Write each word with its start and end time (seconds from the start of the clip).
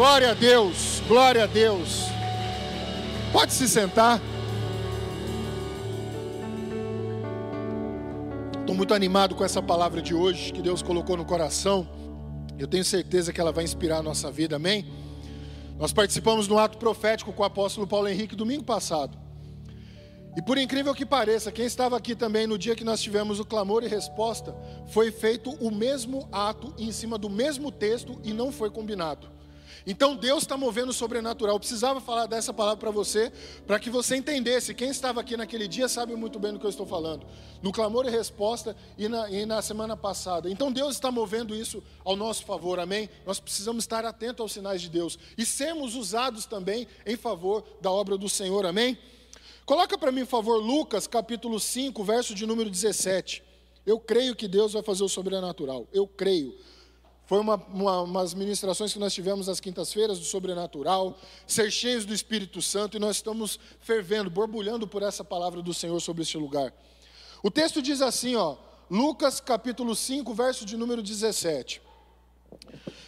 Glória 0.00 0.30
a 0.30 0.34
Deus, 0.34 1.02
glória 1.06 1.44
a 1.44 1.46
Deus. 1.46 2.06
Pode 3.34 3.52
se 3.52 3.68
sentar. 3.68 4.18
Estou 8.60 8.74
muito 8.74 8.94
animado 8.94 9.34
com 9.34 9.44
essa 9.44 9.60
palavra 9.60 10.00
de 10.00 10.14
hoje 10.14 10.54
que 10.54 10.62
Deus 10.62 10.80
colocou 10.80 11.18
no 11.18 11.24
coração. 11.26 11.86
Eu 12.58 12.66
tenho 12.66 12.82
certeza 12.82 13.30
que 13.30 13.38
ela 13.42 13.52
vai 13.52 13.62
inspirar 13.62 13.98
a 13.98 14.02
nossa 14.02 14.30
vida, 14.30 14.56
amém? 14.56 14.90
Nós 15.78 15.92
participamos 15.92 16.48
no 16.48 16.58
ato 16.58 16.78
profético 16.78 17.30
com 17.30 17.42
o 17.42 17.44
apóstolo 17.44 17.86
Paulo 17.86 18.08
Henrique 18.08 18.34
domingo 18.34 18.64
passado. 18.64 19.18
E 20.34 20.40
por 20.40 20.56
incrível 20.56 20.94
que 20.94 21.04
pareça, 21.04 21.52
quem 21.52 21.66
estava 21.66 21.98
aqui 21.98 22.14
também 22.14 22.46
no 22.46 22.56
dia 22.56 22.74
que 22.74 22.84
nós 22.84 23.02
tivemos 23.02 23.38
o 23.38 23.44
clamor 23.44 23.84
e 23.84 23.86
resposta, 23.86 24.56
foi 24.88 25.12
feito 25.12 25.50
o 25.60 25.70
mesmo 25.70 26.26
ato 26.32 26.72
em 26.78 26.90
cima 26.90 27.18
do 27.18 27.28
mesmo 27.28 27.70
texto 27.70 28.18
e 28.24 28.32
não 28.32 28.50
foi 28.50 28.70
combinado. 28.70 29.39
Então 29.86 30.14
Deus 30.14 30.42
está 30.42 30.56
movendo 30.56 30.90
o 30.90 30.92
sobrenatural. 30.92 31.56
Eu 31.56 31.60
precisava 31.60 32.00
falar 32.00 32.26
dessa 32.26 32.52
palavra 32.52 32.78
para 32.78 32.90
você, 32.90 33.32
para 33.66 33.78
que 33.78 33.90
você 33.90 34.16
entendesse. 34.16 34.74
Quem 34.74 34.90
estava 34.90 35.20
aqui 35.20 35.36
naquele 35.36 35.66
dia 35.66 35.88
sabe 35.88 36.14
muito 36.14 36.38
bem 36.38 36.52
do 36.52 36.58
que 36.58 36.66
eu 36.66 36.70
estou 36.70 36.86
falando. 36.86 37.26
No 37.62 37.72
clamor 37.72 38.06
e 38.06 38.10
resposta 38.10 38.76
e 38.96 39.08
na, 39.08 39.30
e 39.30 39.46
na 39.46 39.62
semana 39.62 39.96
passada. 39.96 40.50
Então 40.50 40.70
Deus 40.72 40.94
está 40.94 41.10
movendo 41.10 41.54
isso 41.54 41.82
ao 42.04 42.16
nosso 42.16 42.44
favor, 42.44 42.78
amém? 42.78 43.08
Nós 43.26 43.40
precisamos 43.40 43.84
estar 43.84 44.04
atentos 44.04 44.40
aos 44.40 44.52
sinais 44.52 44.80
de 44.80 44.88
Deus 44.88 45.18
e 45.36 45.44
sermos 45.44 45.94
usados 45.94 46.46
também 46.46 46.86
em 47.06 47.16
favor 47.16 47.64
da 47.80 47.90
obra 47.90 48.16
do 48.16 48.28
Senhor, 48.28 48.66
amém? 48.66 48.98
Coloca 49.64 49.96
para 49.96 50.10
mim, 50.10 50.24
por 50.24 50.30
favor, 50.30 50.56
Lucas 50.56 51.06
capítulo 51.06 51.60
5, 51.60 52.02
verso 52.02 52.34
de 52.34 52.44
número 52.44 52.68
17. 52.68 53.42
Eu 53.86 53.98
creio 53.98 54.34
que 54.34 54.48
Deus 54.48 54.72
vai 54.72 54.82
fazer 54.82 55.04
o 55.04 55.08
sobrenatural. 55.08 55.86
Eu 55.92 56.06
creio. 56.06 56.56
Foi 57.30 57.38
uma, 57.38 57.54
uma, 57.72 58.02
umas 58.02 58.34
ministrações 58.34 58.92
que 58.92 58.98
nós 58.98 59.14
tivemos 59.14 59.48
às 59.48 59.60
quintas-feiras 59.60 60.18
do 60.18 60.24
sobrenatural, 60.24 61.16
ser 61.46 61.70
cheios 61.70 62.04
do 62.04 62.12
Espírito 62.12 62.60
Santo, 62.60 62.96
e 62.96 63.00
nós 63.00 63.18
estamos 63.18 63.56
fervendo, 63.78 64.28
borbulhando 64.28 64.84
por 64.84 65.00
essa 65.00 65.22
palavra 65.22 65.62
do 65.62 65.72
Senhor 65.72 66.00
sobre 66.00 66.22
este 66.22 66.36
lugar. 66.36 66.74
O 67.40 67.48
texto 67.48 67.80
diz 67.80 68.02
assim, 68.02 68.34
ó, 68.34 68.56
Lucas 68.90 69.38
capítulo 69.38 69.94
5, 69.94 70.34
verso 70.34 70.66
de 70.66 70.76
número 70.76 71.00
17. 71.04 71.80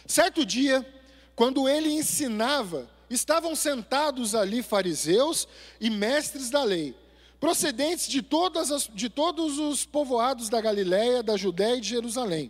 Certo 0.07 0.45
dia, 0.45 0.87
quando 1.35 1.67
ele 1.67 1.89
ensinava, 1.89 2.89
estavam 3.09 3.53
sentados 3.57 4.33
ali 4.33 4.63
fariseus 4.63 5.49
e 5.81 5.89
mestres 5.89 6.49
da 6.49 6.63
lei, 6.63 6.95
procedentes 7.41 8.07
de, 8.07 8.21
todas 8.21 8.71
as, 8.71 8.87
de 8.87 9.09
todos 9.09 9.59
os 9.59 9.85
povoados 9.85 10.47
da 10.47 10.61
Galiléia, 10.61 11.21
da 11.21 11.35
Judéia 11.35 11.75
e 11.75 11.81
de 11.81 11.89
Jerusalém. 11.89 12.49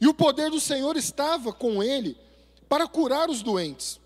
E 0.00 0.06
o 0.08 0.14
poder 0.14 0.50
do 0.50 0.60
Senhor 0.60 0.96
estava 0.96 1.52
com 1.52 1.82
ele 1.82 2.16
para 2.68 2.86
curar 2.86 3.28
os 3.28 3.42
doentes. 3.42 4.00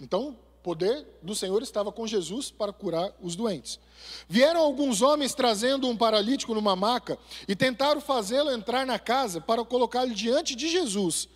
Então, 0.00 0.30
o 0.30 0.62
poder 0.62 1.06
do 1.22 1.34
Senhor 1.34 1.62
estava 1.62 1.90
com 1.90 2.06
Jesus 2.06 2.50
para 2.50 2.72
curar 2.72 3.12
os 3.20 3.34
doentes. 3.34 3.80
Vieram 4.28 4.60
alguns 4.60 5.00
homens 5.00 5.34
trazendo 5.34 5.88
um 5.88 5.96
paralítico 5.96 6.54
numa 6.54 6.76
maca 6.76 7.18
e 7.48 7.56
tentaram 7.56 8.00
fazê-lo 8.00 8.50
entrar 8.50 8.84
na 8.84 8.98
casa 8.98 9.40
para 9.40 9.64
colocá-lo 9.64 10.12
diante 10.12 10.54
de 10.54 10.68
Jesus. 10.68 11.28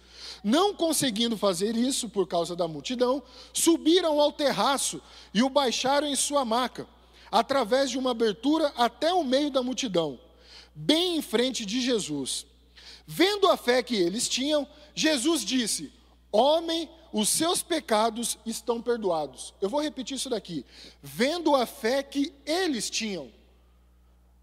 Não 0.44 0.74
conseguindo 0.74 1.36
fazer 1.36 1.76
isso 1.76 2.08
por 2.08 2.26
causa 2.26 2.54
da 2.54 2.68
multidão, 2.68 3.22
subiram 3.52 4.20
ao 4.20 4.32
terraço 4.32 5.00
e 5.32 5.42
o 5.42 5.50
baixaram 5.50 6.06
em 6.06 6.16
sua 6.16 6.44
maca, 6.44 6.86
através 7.30 7.90
de 7.90 7.98
uma 7.98 8.10
abertura 8.10 8.72
até 8.76 9.12
o 9.12 9.24
meio 9.24 9.50
da 9.50 9.62
multidão, 9.62 10.18
bem 10.74 11.16
em 11.16 11.22
frente 11.22 11.64
de 11.64 11.80
Jesus. 11.80 12.46
Vendo 13.06 13.48
a 13.48 13.56
fé 13.56 13.82
que 13.82 13.94
eles 13.94 14.28
tinham, 14.28 14.66
Jesus 14.94 15.44
disse: 15.44 15.92
Homem, 16.32 16.90
os 17.12 17.28
seus 17.28 17.62
pecados 17.62 18.38
estão 18.44 18.82
perdoados. 18.82 19.54
Eu 19.60 19.68
vou 19.68 19.80
repetir 19.80 20.16
isso 20.16 20.28
daqui. 20.28 20.66
Vendo 21.02 21.54
a 21.54 21.64
fé 21.64 22.02
que 22.02 22.32
eles 22.44 22.90
tinham, 22.90 23.30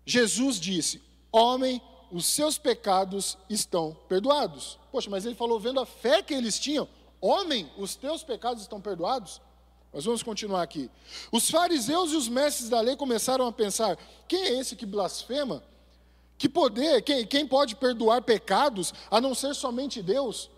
Jesus 0.05 0.59
disse: 0.59 1.01
Homem, 1.31 1.81
os 2.13 2.25
seus 2.25 2.57
pecados 2.57 3.37
estão 3.49 3.97
perdoados. 4.07 4.79
Poxa, 4.91 5.09
mas 5.09 5.25
ele 5.25 5.33
falou, 5.33 5.59
vendo 5.59 5.79
a 5.79 5.85
fé 5.85 6.21
que 6.21 6.33
eles 6.33 6.59
tinham, 6.59 6.87
homem, 7.19 7.69
os 7.75 7.95
teus 7.95 8.23
pecados 8.23 8.61
estão 8.61 8.79
perdoados? 8.79 9.41
Nós 9.91 10.05
vamos 10.05 10.21
continuar 10.21 10.61
aqui. 10.61 10.89
Os 11.31 11.49
fariseus 11.49 12.11
e 12.11 12.15
os 12.15 12.27
mestres 12.27 12.69
da 12.69 12.81
lei 12.81 12.95
começaram 12.95 13.47
a 13.47 13.51
pensar: 13.51 13.97
quem 14.27 14.43
é 14.43 14.59
esse 14.59 14.75
que 14.75 14.85
blasfema? 14.85 15.63
Que 16.37 16.49
poder, 16.49 17.01
quem, 17.01 17.25
quem 17.25 17.47
pode 17.47 17.75
perdoar 17.75 18.21
pecados 18.21 18.93
a 19.09 19.21
não 19.21 19.33
ser 19.33 19.53
somente 19.53 20.01
Deus? 20.01 20.49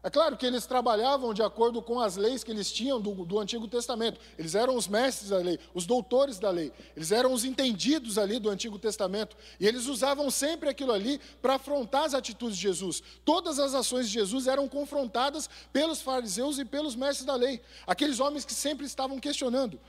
É 0.00 0.08
claro 0.08 0.36
que 0.36 0.46
eles 0.46 0.64
trabalhavam 0.64 1.34
de 1.34 1.42
acordo 1.42 1.82
com 1.82 1.98
as 1.98 2.16
leis 2.16 2.44
que 2.44 2.52
eles 2.52 2.70
tinham 2.70 3.00
do, 3.00 3.24
do, 3.24 3.38
Antigo 3.40 3.66
Testamento. 3.66 4.20
Eles 4.38 4.54
eram 4.54 4.76
os 4.76 4.86
mestres 4.86 5.30
da 5.30 5.38
lei, 5.38 5.58
os 5.74 5.86
doutores 5.86 6.38
da 6.38 6.50
lei. 6.50 6.72
Eles 6.96 7.10
eram 7.10 7.32
os 7.32 7.44
entendidos 7.44 8.16
ali 8.16 8.38
do 8.38 8.48
Antigo 8.48 8.78
Testamento. 8.78 9.36
E 9.58 9.66
eles 9.66 9.86
usavam 9.86 10.30
sempre 10.30 10.68
aquilo 10.68 10.92
ali 10.92 11.20
para 11.42 11.56
afrontar 11.56 12.04
as 12.04 12.14
atitudes 12.14 12.56
de 12.56 12.62
Jesus. 12.62 13.02
Todas 13.24 13.58
as 13.58 13.74
ações 13.74 14.06
de 14.06 14.14
Jesus 14.14 14.46
eram 14.46 14.68
confrontadas 14.68 15.50
pelos 15.72 16.00
fariseus 16.00 16.60
e 16.60 16.64
pelos 16.64 16.94
mestres 16.94 17.26
da 17.26 17.34
lei. 17.34 17.60
Aqueles 17.84 18.20
homens 18.20 18.44
que 18.44 18.54
sempre 18.54 18.86
estavam 18.86 19.18
questionando. 19.18 19.80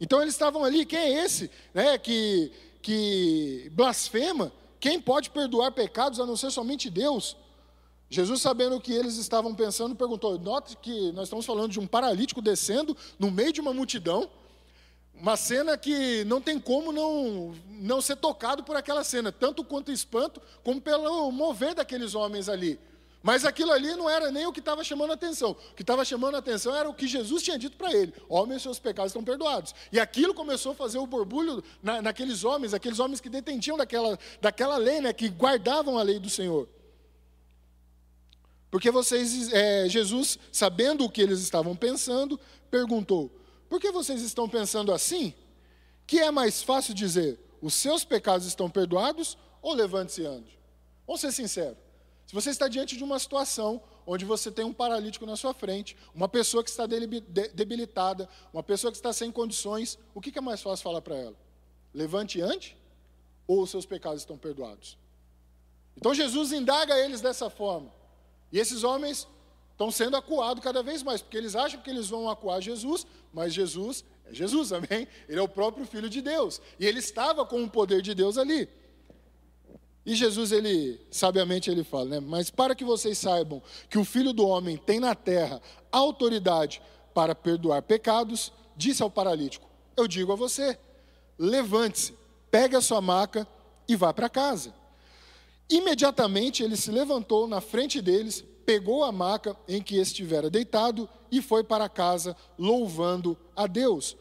Então 0.00 0.22
eles 0.22 0.32
estavam 0.32 0.64
ali, 0.64 0.86
quem 0.86 0.98
é 0.98 1.24
esse 1.24 1.50
né, 1.74 1.98
que, 1.98 2.50
que 2.82 3.70
blasfema? 3.72 4.52
Quem 4.78 5.00
pode 5.00 5.30
perdoar 5.30 5.72
pecados 5.72 6.18
a 6.18 6.26
não 6.26 6.36
ser 6.36 6.50
somente 6.50 6.88
Deus? 6.88 7.36
Jesus, 8.08 8.42
sabendo 8.42 8.76
o 8.76 8.80
que 8.80 8.92
eles 8.92 9.16
estavam 9.16 9.54
pensando, 9.54 9.94
perguntou: 9.94 10.38
Note 10.38 10.76
que 10.76 11.12
nós 11.12 11.24
estamos 11.24 11.46
falando 11.46 11.70
de 11.70 11.78
um 11.78 11.86
paralítico 11.86 12.42
descendo 12.42 12.96
no 13.18 13.30
meio 13.30 13.52
de 13.52 13.60
uma 13.60 13.72
multidão, 13.72 14.28
uma 15.14 15.36
cena 15.36 15.78
que 15.78 16.24
não 16.24 16.40
tem 16.40 16.58
como 16.58 16.90
não, 16.90 17.54
não 17.68 18.00
ser 18.00 18.16
tocado 18.16 18.64
por 18.64 18.74
aquela 18.74 19.04
cena, 19.04 19.30
tanto 19.30 19.62
quanto 19.62 19.92
espanto, 19.92 20.40
como 20.64 20.80
pelo 20.80 21.30
mover 21.30 21.74
daqueles 21.74 22.14
homens 22.14 22.48
ali. 22.48 22.80
Mas 23.22 23.44
aquilo 23.44 23.70
ali 23.70 23.94
não 23.96 24.08
era 24.08 24.30
nem 24.30 24.46
o 24.46 24.52
que 24.52 24.60
estava 24.60 24.82
chamando 24.82 25.10
a 25.10 25.14
atenção. 25.14 25.50
O 25.50 25.74
que 25.74 25.82
estava 25.82 26.04
chamando 26.04 26.36
a 26.36 26.38
atenção 26.38 26.74
era 26.74 26.88
o 26.88 26.94
que 26.94 27.06
Jesus 27.06 27.42
tinha 27.42 27.58
dito 27.58 27.76
para 27.76 27.92
ele: 27.92 28.14
Homens, 28.28 28.62
seus 28.62 28.78
pecados 28.78 29.10
estão 29.10 29.22
perdoados. 29.22 29.74
E 29.92 30.00
aquilo 30.00 30.32
começou 30.32 30.72
a 30.72 30.74
fazer 30.74 30.98
o 30.98 31.06
borbulho 31.06 31.62
na, 31.82 32.00
naqueles 32.00 32.44
homens, 32.44 32.72
aqueles 32.72 32.98
homens 32.98 33.20
que 33.20 33.28
detendiam 33.28 33.76
daquela, 33.76 34.18
daquela 34.40 34.78
lei, 34.78 35.00
né, 35.02 35.12
que 35.12 35.28
guardavam 35.28 35.98
a 35.98 36.02
lei 36.02 36.18
do 36.18 36.30
Senhor. 36.30 36.66
Porque 38.70 38.90
vocês, 38.90 39.52
é, 39.52 39.86
Jesus, 39.88 40.38
sabendo 40.50 41.04
o 41.04 41.10
que 41.10 41.20
eles 41.20 41.40
estavam 41.40 41.76
pensando, 41.76 42.40
perguntou: 42.70 43.30
Por 43.68 43.78
que 43.78 43.92
vocês 43.92 44.22
estão 44.22 44.48
pensando 44.48 44.92
assim? 44.94 45.34
Que 46.06 46.20
é 46.20 46.30
mais 46.30 46.62
fácil 46.62 46.94
dizer: 46.94 47.38
Os 47.60 47.74
seus 47.74 48.02
pecados 48.02 48.46
estão 48.46 48.70
perdoados 48.70 49.36
ou 49.60 49.74
levante-se 49.74 50.22
e 50.22 50.26
ande? 50.26 50.58
Vamos 51.06 51.20
ser 51.20 51.32
sinceros. 51.32 51.89
Se 52.30 52.34
você 52.36 52.50
está 52.50 52.68
diante 52.68 52.96
de 52.96 53.02
uma 53.02 53.18
situação 53.18 53.82
onde 54.06 54.24
você 54.24 54.52
tem 54.52 54.64
um 54.64 54.72
paralítico 54.72 55.26
na 55.26 55.34
sua 55.34 55.52
frente, 55.52 55.96
uma 56.14 56.28
pessoa 56.28 56.62
que 56.62 56.70
está 56.70 56.86
debilitada, 56.86 58.28
uma 58.52 58.62
pessoa 58.62 58.92
que 58.92 58.96
está 58.96 59.12
sem 59.12 59.32
condições, 59.32 59.98
o 60.14 60.20
que 60.20 60.38
é 60.38 60.40
mais 60.40 60.62
fácil 60.62 60.84
falar 60.84 61.02
para 61.02 61.16
ela? 61.16 61.34
Levante 61.92 62.38
e 62.38 62.40
ande? 62.40 62.76
Ou 63.48 63.62
os 63.62 63.70
seus 63.70 63.84
pecados 63.84 64.22
estão 64.22 64.38
perdoados? 64.38 64.96
Então 65.96 66.14
Jesus 66.14 66.52
indaga 66.52 66.96
eles 67.00 67.20
dessa 67.20 67.50
forma. 67.50 67.92
E 68.52 68.60
esses 68.60 68.84
homens 68.84 69.26
estão 69.72 69.90
sendo 69.90 70.16
acuados 70.16 70.62
cada 70.62 70.84
vez 70.84 71.02
mais, 71.02 71.20
porque 71.20 71.36
eles 71.36 71.56
acham 71.56 71.80
que 71.80 71.90
eles 71.90 72.08
vão 72.08 72.30
acuar 72.30 72.62
Jesus, 72.62 73.08
mas 73.32 73.52
Jesus 73.52 74.04
é 74.24 74.32
Jesus, 74.32 74.70
amém? 74.72 75.08
Ele 75.28 75.40
é 75.40 75.42
o 75.42 75.48
próprio 75.48 75.84
Filho 75.84 76.08
de 76.08 76.22
Deus. 76.22 76.62
E 76.78 76.86
ele 76.86 77.00
estava 77.00 77.44
com 77.44 77.64
o 77.64 77.68
poder 77.68 78.00
de 78.02 78.14
Deus 78.14 78.38
ali. 78.38 78.68
E 80.04 80.14
Jesus, 80.14 80.50
ele, 80.50 81.00
sabiamente, 81.10 81.70
ele 81.70 81.84
fala, 81.84 82.06
né? 82.06 82.20
Mas 82.20 82.50
para 82.50 82.74
que 82.74 82.84
vocês 82.84 83.18
saibam 83.18 83.62
que 83.88 83.98
o 83.98 84.04
Filho 84.04 84.32
do 84.32 84.46
Homem 84.46 84.76
tem 84.76 84.98
na 84.98 85.14
terra 85.14 85.60
autoridade 85.92 86.80
para 87.12 87.34
perdoar 87.34 87.82
pecados, 87.82 88.52
disse 88.76 89.02
ao 89.02 89.10
paralítico: 89.10 89.68
Eu 89.96 90.08
digo 90.08 90.32
a 90.32 90.36
você, 90.36 90.78
levante-se, 91.38 92.14
pegue 92.50 92.76
a 92.76 92.80
sua 92.80 93.00
maca 93.00 93.46
e 93.86 93.94
vá 93.94 94.12
para 94.12 94.28
casa. 94.28 94.74
Imediatamente 95.68 96.62
ele 96.62 96.76
se 96.76 96.90
levantou 96.90 97.46
na 97.46 97.60
frente 97.60 98.00
deles, 98.00 98.44
pegou 98.64 99.04
a 99.04 99.12
maca 99.12 99.56
em 99.68 99.82
que 99.82 99.96
estivera 99.96 100.50
deitado 100.50 101.08
e 101.30 101.40
foi 101.40 101.62
para 101.62 101.88
casa, 101.88 102.36
louvando 102.58 103.36
a 103.54 103.66
Deus. 103.66 104.16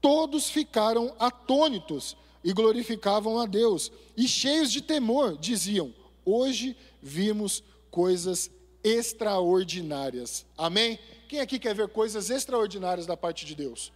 Todos 0.00 0.48
ficaram 0.48 1.14
atônitos 1.18 2.16
e 2.42 2.52
glorificavam 2.52 3.38
a 3.38 3.46
Deus. 3.46 3.90
E 4.16 4.26
cheios 4.26 4.70
de 4.70 4.80
temor, 4.80 5.36
diziam: 5.36 5.94
Hoje 6.24 6.76
vimos 7.02 7.62
coisas 7.90 8.50
extraordinárias. 8.82 10.46
Amém? 10.56 10.98
Quem 11.28 11.40
aqui 11.40 11.58
quer 11.58 11.74
ver 11.74 11.88
coisas 11.88 12.30
extraordinárias 12.30 13.06
da 13.06 13.16
parte 13.16 13.44
de 13.44 13.54
Deus? 13.54 13.92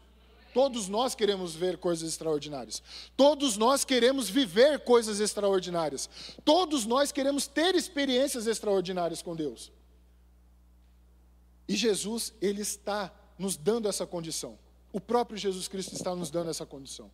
Todos 0.52 0.86
nós 0.86 1.14
queremos 1.14 1.54
ver 1.54 1.78
coisas 1.78 2.06
extraordinárias. 2.06 2.82
Todos 3.16 3.56
nós 3.56 3.86
queremos 3.86 4.28
viver 4.28 4.80
coisas 4.80 5.18
extraordinárias. 5.18 6.10
Todos 6.44 6.84
nós 6.84 7.10
queremos 7.10 7.46
ter 7.46 7.74
experiências 7.74 8.46
extraordinárias 8.46 9.22
com 9.22 9.34
Deus. 9.34 9.72
E 11.66 11.74
Jesus, 11.74 12.34
ele 12.38 12.60
está 12.60 13.10
nos 13.38 13.56
dando 13.56 13.88
essa 13.88 14.06
condição. 14.06 14.58
O 14.92 15.00
próprio 15.00 15.38
Jesus 15.38 15.68
Cristo 15.68 15.94
está 15.94 16.14
nos 16.14 16.30
dando 16.30 16.50
essa 16.50 16.66
condição 16.66 17.10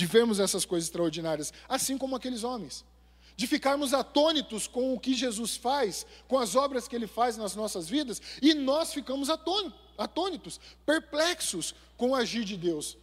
de 0.00 0.06
vermos 0.06 0.40
essas 0.40 0.64
coisas 0.64 0.88
extraordinárias, 0.88 1.52
assim 1.68 1.98
como 1.98 2.16
aqueles 2.16 2.42
homens. 2.42 2.86
De 3.36 3.46
ficarmos 3.46 3.92
atônitos 3.92 4.66
com 4.66 4.94
o 4.94 4.98
que 4.98 5.12
Jesus 5.12 5.58
faz, 5.58 6.06
com 6.26 6.38
as 6.38 6.56
obras 6.56 6.88
que 6.88 6.96
ele 6.96 7.06
faz 7.06 7.36
nas 7.36 7.54
nossas 7.54 7.86
vidas, 7.86 8.20
e 8.40 8.54
nós 8.54 8.94
ficamos 8.94 9.28
atônitos, 9.28 10.58
perplexos 10.86 11.74
com 11.98 12.10
o 12.10 12.14
agir 12.14 12.46
de 12.46 12.56
Deus. 12.56 12.96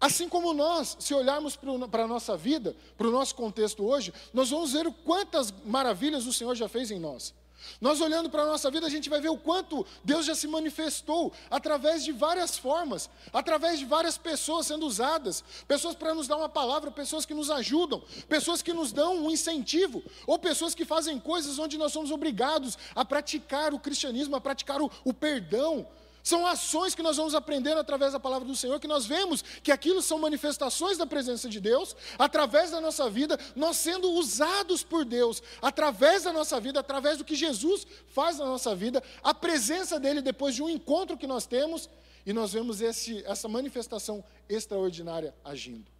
Assim 0.00 0.28
como 0.28 0.54
nós, 0.54 0.96
se 1.00 1.12
olharmos 1.12 1.56
para 1.56 2.04
a 2.04 2.06
nossa 2.06 2.36
vida, 2.36 2.76
para 2.96 3.08
o 3.08 3.10
nosso 3.10 3.34
contexto 3.34 3.84
hoje, 3.84 4.14
nós 4.32 4.50
vamos 4.50 4.72
ver 4.72 4.88
quantas 5.04 5.52
maravilhas 5.64 6.26
o 6.26 6.32
Senhor 6.32 6.54
já 6.54 6.68
fez 6.68 6.92
em 6.92 7.00
nós. 7.00 7.34
Nós 7.80 8.00
olhando 8.00 8.30
para 8.30 8.42
a 8.42 8.46
nossa 8.46 8.70
vida, 8.70 8.86
a 8.86 8.90
gente 8.90 9.08
vai 9.08 9.20
ver 9.20 9.28
o 9.28 9.36
quanto 9.36 9.86
Deus 10.04 10.26
já 10.26 10.34
se 10.34 10.46
manifestou 10.46 11.32
através 11.50 12.04
de 12.04 12.12
várias 12.12 12.58
formas, 12.58 13.08
através 13.32 13.78
de 13.78 13.84
várias 13.84 14.18
pessoas 14.18 14.66
sendo 14.66 14.86
usadas, 14.86 15.44
pessoas 15.66 15.94
para 15.94 16.14
nos 16.14 16.28
dar 16.28 16.36
uma 16.36 16.48
palavra, 16.48 16.90
pessoas 16.90 17.24
que 17.26 17.34
nos 17.34 17.50
ajudam, 17.50 18.02
pessoas 18.28 18.62
que 18.62 18.72
nos 18.72 18.92
dão 18.92 19.24
um 19.24 19.30
incentivo, 19.30 20.02
ou 20.26 20.38
pessoas 20.38 20.74
que 20.74 20.84
fazem 20.84 21.18
coisas 21.18 21.58
onde 21.58 21.78
nós 21.78 21.92
somos 21.92 22.10
obrigados 22.10 22.78
a 22.94 23.04
praticar 23.04 23.72
o 23.74 23.80
cristianismo, 23.80 24.36
a 24.36 24.40
praticar 24.40 24.80
o, 24.80 24.90
o 25.04 25.12
perdão, 25.12 25.86
são 26.22 26.46
ações 26.46 26.94
que 26.94 27.02
nós 27.02 27.16
vamos 27.16 27.34
aprendendo 27.34 27.78
através 27.78 28.12
da 28.12 28.20
palavra 28.20 28.46
do 28.46 28.56
Senhor, 28.56 28.78
que 28.78 28.88
nós 28.88 29.06
vemos 29.06 29.42
que 29.62 29.72
aquilo 29.72 30.02
são 30.02 30.18
manifestações 30.18 30.98
da 30.98 31.06
presença 31.06 31.48
de 31.48 31.60
Deus, 31.60 31.96
através 32.18 32.70
da 32.70 32.80
nossa 32.80 33.08
vida, 33.08 33.38
nós 33.56 33.76
sendo 33.76 34.10
usados 34.12 34.82
por 34.82 35.04
Deus, 35.04 35.42
através 35.62 36.24
da 36.24 36.32
nossa 36.32 36.60
vida, 36.60 36.80
através 36.80 37.18
do 37.18 37.24
que 37.24 37.34
Jesus 37.34 37.86
faz 38.08 38.38
na 38.38 38.44
nossa 38.44 38.74
vida, 38.74 39.02
a 39.22 39.32
presença 39.32 39.98
dele 39.98 40.20
depois 40.20 40.54
de 40.54 40.62
um 40.62 40.68
encontro 40.68 41.16
que 41.16 41.26
nós 41.26 41.46
temos, 41.46 41.88
e 42.26 42.32
nós 42.32 42.52
vemos 42.52 42.80
esse, 42.80 43.24
essa 43.24 43.48
manifestação 43.48 44.22
extraordinária 44.48 45.34
agindo. 45.44 45.90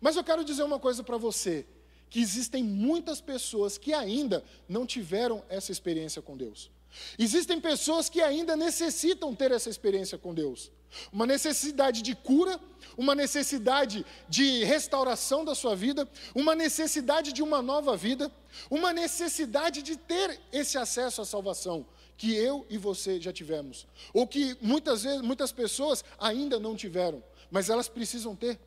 Mas 0.00 0.16
eu 0.16 0.22
quero 0.22 0.44
dizer 0.44 0.62
uma 0.62 0.78
coisa 0.78 1.02
para 1.02 1.16
você, 1.16 1.66
que 2.08 2.20
existem 2.20 2.62
muitas 2.62 3.20
pessoas 3.20 3.78
que 3.78 3.92
ainda 3.92 4.44
não 4.68 4.86
tiveram 4.86 5.42
essa 5.48 5.72
experiência 5.72 6.20
com 6.20 6.36
Deus. 6.36 6.70
Existem 7.18 7.60
pessoas 7.60 8.08
que 8.08 8.20
ainda 8.20 8.56
necessitam 8.56 9.34
ter 9.34 9.50
essa 9.50 9.70
experiência 9.70 10.18
com 10.18 10.34
Deus. 10.34 10.70
Uma 11.10 11.26
necessidade 11.26 12.02
de 12.02 12.14
cura, 12.14 12.60
uma 12.96 13.14
necessidade 13.14 14.04
de 14.28 14.64
restauração 14.64 15.44
da 15.44 15.54
sua 15.54 15.74
vida, 15.74 16.08
uma 16.34 16.54
necessidade 16.54 17.32
de 17.32 17.42
uma 17.42 17.62
nova 17.62 17.96
vida, 17.96 18.30
uma 18.70 18.92
necessidade 18.92 19.82
de 19.82 19.96
ter 19.96 20.38
esse 20.52 20.76
acesso 20.76 21.22
à 21.22 21.24
salvação 21.24 21.86
que 22.16 22.34
eu 22.34 22.66
e 22.68 22.76
você 22.78 23.20
já 23.20 23.32
tivemos, 23.32 23.86
ou 24.12 24.26
que 24.26 24.56
muitas 24.60 25.02
vezes 25.02 25.22
muitas 25.22 25.50
pessoas 25.50 26.04
ainda 26.18 26.60
não 26.60 26.76
tiveram, 26.76 27.22
mas 27.50 27.68
elas 27.70 27.88
precisam 27.88 28.36
ter. 28.36 28.60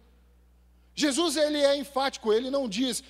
Jesus 0.94 1.36
ele 1.38 1.60
é 1.60 1.75
enfático, 1.77 2.33
ele 2.33 2.50
não 2.50 2.68
diz 2.68 3.04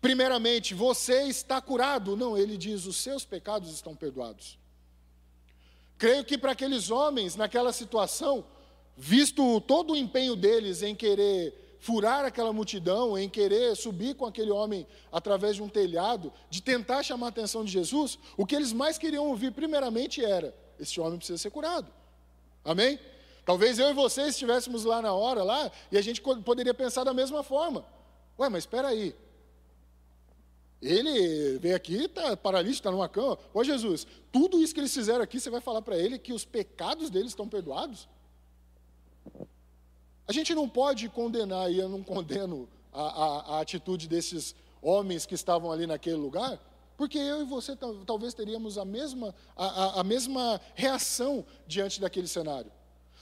primeiramente, 0.00 0.74
você 0.74 1.24
está 1.24 1.60
curado. 1.60 2.16
Não, 2.16 2.36
ele 2.36 2.56
diz, 2.56 2.86
os 2.86 2.96
seus 2.96 3.24
pecados 3.24 3.72
estão 3.72 3.94
perdoados. 3.94 4.58
Creio 5.98 6.24
que 6.24 6.36
para 6.36 6.52
aqueles 6.52 6.90
homens, 6.90 7.36
naquela 7.36 7.72
situação, 7.72 8.44
visto 8.96 9.60
todo 9.62 9.92
o 9.92 9.96
empenho 9.96 10.36
deles 10.36 10.82
em 10.82 10.94
querer 10.94 11.78
furar 11.78 12.24
aquela 12.24 12.52
multidão, 12.52 13.16
em 13.16 13.28
querer 13.28 13.76
subir 13.76 14.14
com 14.14 14.26
aquele 14.26 14.50
homem 14.50 14.86
através 15.12 15.56
de 15.56 15.62
um 15.62 15.68
telhado, 15.68 16.32
de 16.50 16.60
tentar 16.60 17.02
chamar 17.02 17.26
a 17.26 17.28
atenção 17.28 17.64
de 17.64 17.70
Jesus, 17.70 18.18
o 18.36 18.44
que 18.44 18.56
eles 18.56 18.72
mais 18.72 18.98
queriam 18.98 19.28
ouvir, 19.28 19.52
primeiramente, 19.52 20.24
era: 20.24 20.54
esse 20.80 21.00
homem 21.00 21.18
precisa 21.18 21.38
ser 21.38 21.50
curado. 21.50 21.90
Amém? 22.64 22.98
Talvez 23.44 23.78
eu 23.78 23.90
e 23.90 23.94
você 23.94 24.22
estivéssemos 24.22 24.84
lá 24.84 25.00
na 25.00 25.12
hora, 25.12 25.44
lá, 25.44 25.70
e 25.92 25.96
a 25.96 26.02
gente 26.02 26.20
poderia 26.20 26.74
pensar 26.74 27.04
da 27.04 27.14
mesma 27.14 27.44
forma. 27.44 27.86
Ué, 28.38 28.48
mas 28.48 28.64
espera 28.64 28.88
aí, 28.88 29.14
ele 30.80 31.58
veio 31.58 31.76
aqui, 31.76 32.04
está 32.04 32.36
paralítico, 32.36 32.80
está 32.80 32.90
numa 32.90 33.08
cama. 33.08 33.38
Ô 33.52 33.64
Jesus, 33.64 34.06
tudo 34.30 34.60
isso 34.62 34.74
que 34.74 34.80
eles 34.80 34.92
fizeram 34.92 35.22
aqui, 35.22 35.40
você 35.40 35.50
vai 35.50 35.60
falar 35.60 35.82
para 35.82 35.96
ele 35.96 36.18
que 36.18 36.32
os 36.32 36.44
pecados 36.44 37.10
deles 37.10 37.28
estão 37.28 37.48
perdoados? 37.48 38.08
A 40.28 40.32
gente 40.32 40.54
não 40.54 40.68
pode 40.68 41.08
condenar, 41.08 41.70
e 41.70 41.78
eu 41.78 41.88
não 41.88 42.02
condeno 42.02 42.68
a, 42.92 43.02
a, 43.02 43.56
a 43.56 43.60
atitude 43.60 44.08
desses 44.08 44.54
homens 44.82 45.24
que 45.24 45.34
estavam 45.34 45.72
ali 45.72 45.86
naquele 45.86 46.16
lugar, 46.16 46.60
porque 46.96 47.18
eu 47.18 47.42
e 47.42 47.44
você 47.44 47.76
talvez 48.06 48.34
teríamos 48.34 48.78
a 48.78 48.84
mesma, 48.84 49.34
a, 49.56 50.00
a, 50.00 50.04
mesma 50.04 50.60
reação 50.74 51.44
diante 51.66 52.00
daquele 52.00 52.26
cenário. 52.26 52.70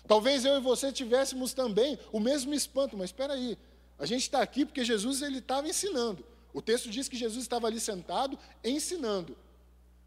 Talvez 0.06 0.44
eu 0.44 0.56
e 0.56 0.60
você 0.60 0.92
tivéssemos 0.92 1.52
também 1.54 1.98
o 2.12 2.20
mesmo 2.20 2.54
espanto, 2.54 2.96
mas 2.96 3.06
espera 3.06 3.34
aí, 3.34 3.58
a 3.98 4.06
gente 4.06 4.22
está 4.22 4.40
aqui 4.40 4.64
porque 4.64 4.84
Jesus 4.84 5.22
ele 5.22 5.38
estava 5.38 5.68
ensinando. 5.68 6.24
O 6.54 6.62
texto 6.62 6.88
diz 6.88 7.08
que 7.08 7.16
Jesus 7.16 7.42
estava 7.42 7.66
ali 7.66 7.80
sentado 7.80 8.38
ensinando. 8.62 9.36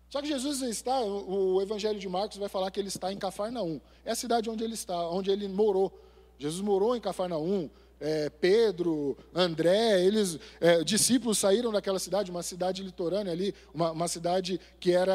Só 0.09 0.21
que 0.21 0.27
Jesus 0.29 0.61
está, 0.61 1.01
o 1.01 1.61
Evangelho 1.61 1.99
de 1.99 2.07
Marcos 2.07 2.37
vai 2.37 2.47
falar 2.47 2.71
que 2.71 2.79
ele 2.79 2.87
está 2.87 3.11
em 3.11 3.17
Cafarnaum. 3.17 3.81
É 4.05 4.11
a 4.11 4.15
cidade 4.15 4.49
onde 4.49 4.63
ele 4.63 4.73
está, 4.73 5.09
onde 5.09 5.29
ele 5.29 5.49
morou. 5.49 5.91
Jesus 6.39 6.61
morou 6.61 6.95
em 6.95 7.01
Cafarnaum. 7.01 7.69
É, 7.99 8.29
Pedro, 8.29 9.17
André, 9.33 10.05
eles, 10.05 10.39
é, 10.61 10.83
discípulos 10.83 11.39
saíram 11.39 11.71
daquela 11.71 11.99
cidade, 11.99 12.31
uma 12.31 12.43
cidade 12.43 12.83
litorânea 12.83 13.33
ali, 13.33 13.53
uma, 13.73 13.91
uma 13.91 14.07
cidade 14.07 14.61
que 14.79 14.91
era 14.91 15.13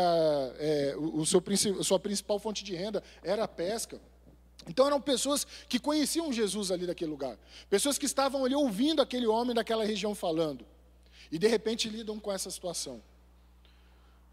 é, 0.58 0.94
o, 0.98 1.24
seu, 1.24 1.42
a 1.78 1.84
sua 1.84 1.98
principal 1.98 2.40
fonte 2.40 2.62
de 2.62 2.74
renda 2.74 3.02
era 3.22 3.44
a 3.44 3.48
pesca. 3.48 4.00
Então 4.68 4.84
eram 4.84 5.00
pessoas 5.00 5.46
que 5.68 5.78
conheciam 5.78 6.32
Jesus 6.32 6.72
ali 6.72 6.84
daquele 6.86 7.10
lugar, 7.10 7.38
pessoas 7.70 7.98
que 7.98 8.06
estavam 8.06 8.44
ali 8.44 8.54
ouvindo 8.54 9.00
aquele 9.00 9.28
homem 9.28 9.54
daquela 9.54 9.84
região 9.84 10.14
falando 10.14 10.66
e 11.32 11.38
de 11.38 11.48
repente 11.48 11.88
lidam 11.88 12.20
com 12.20 12.30
essa 12.30 12.50
situação. 12.50 13.02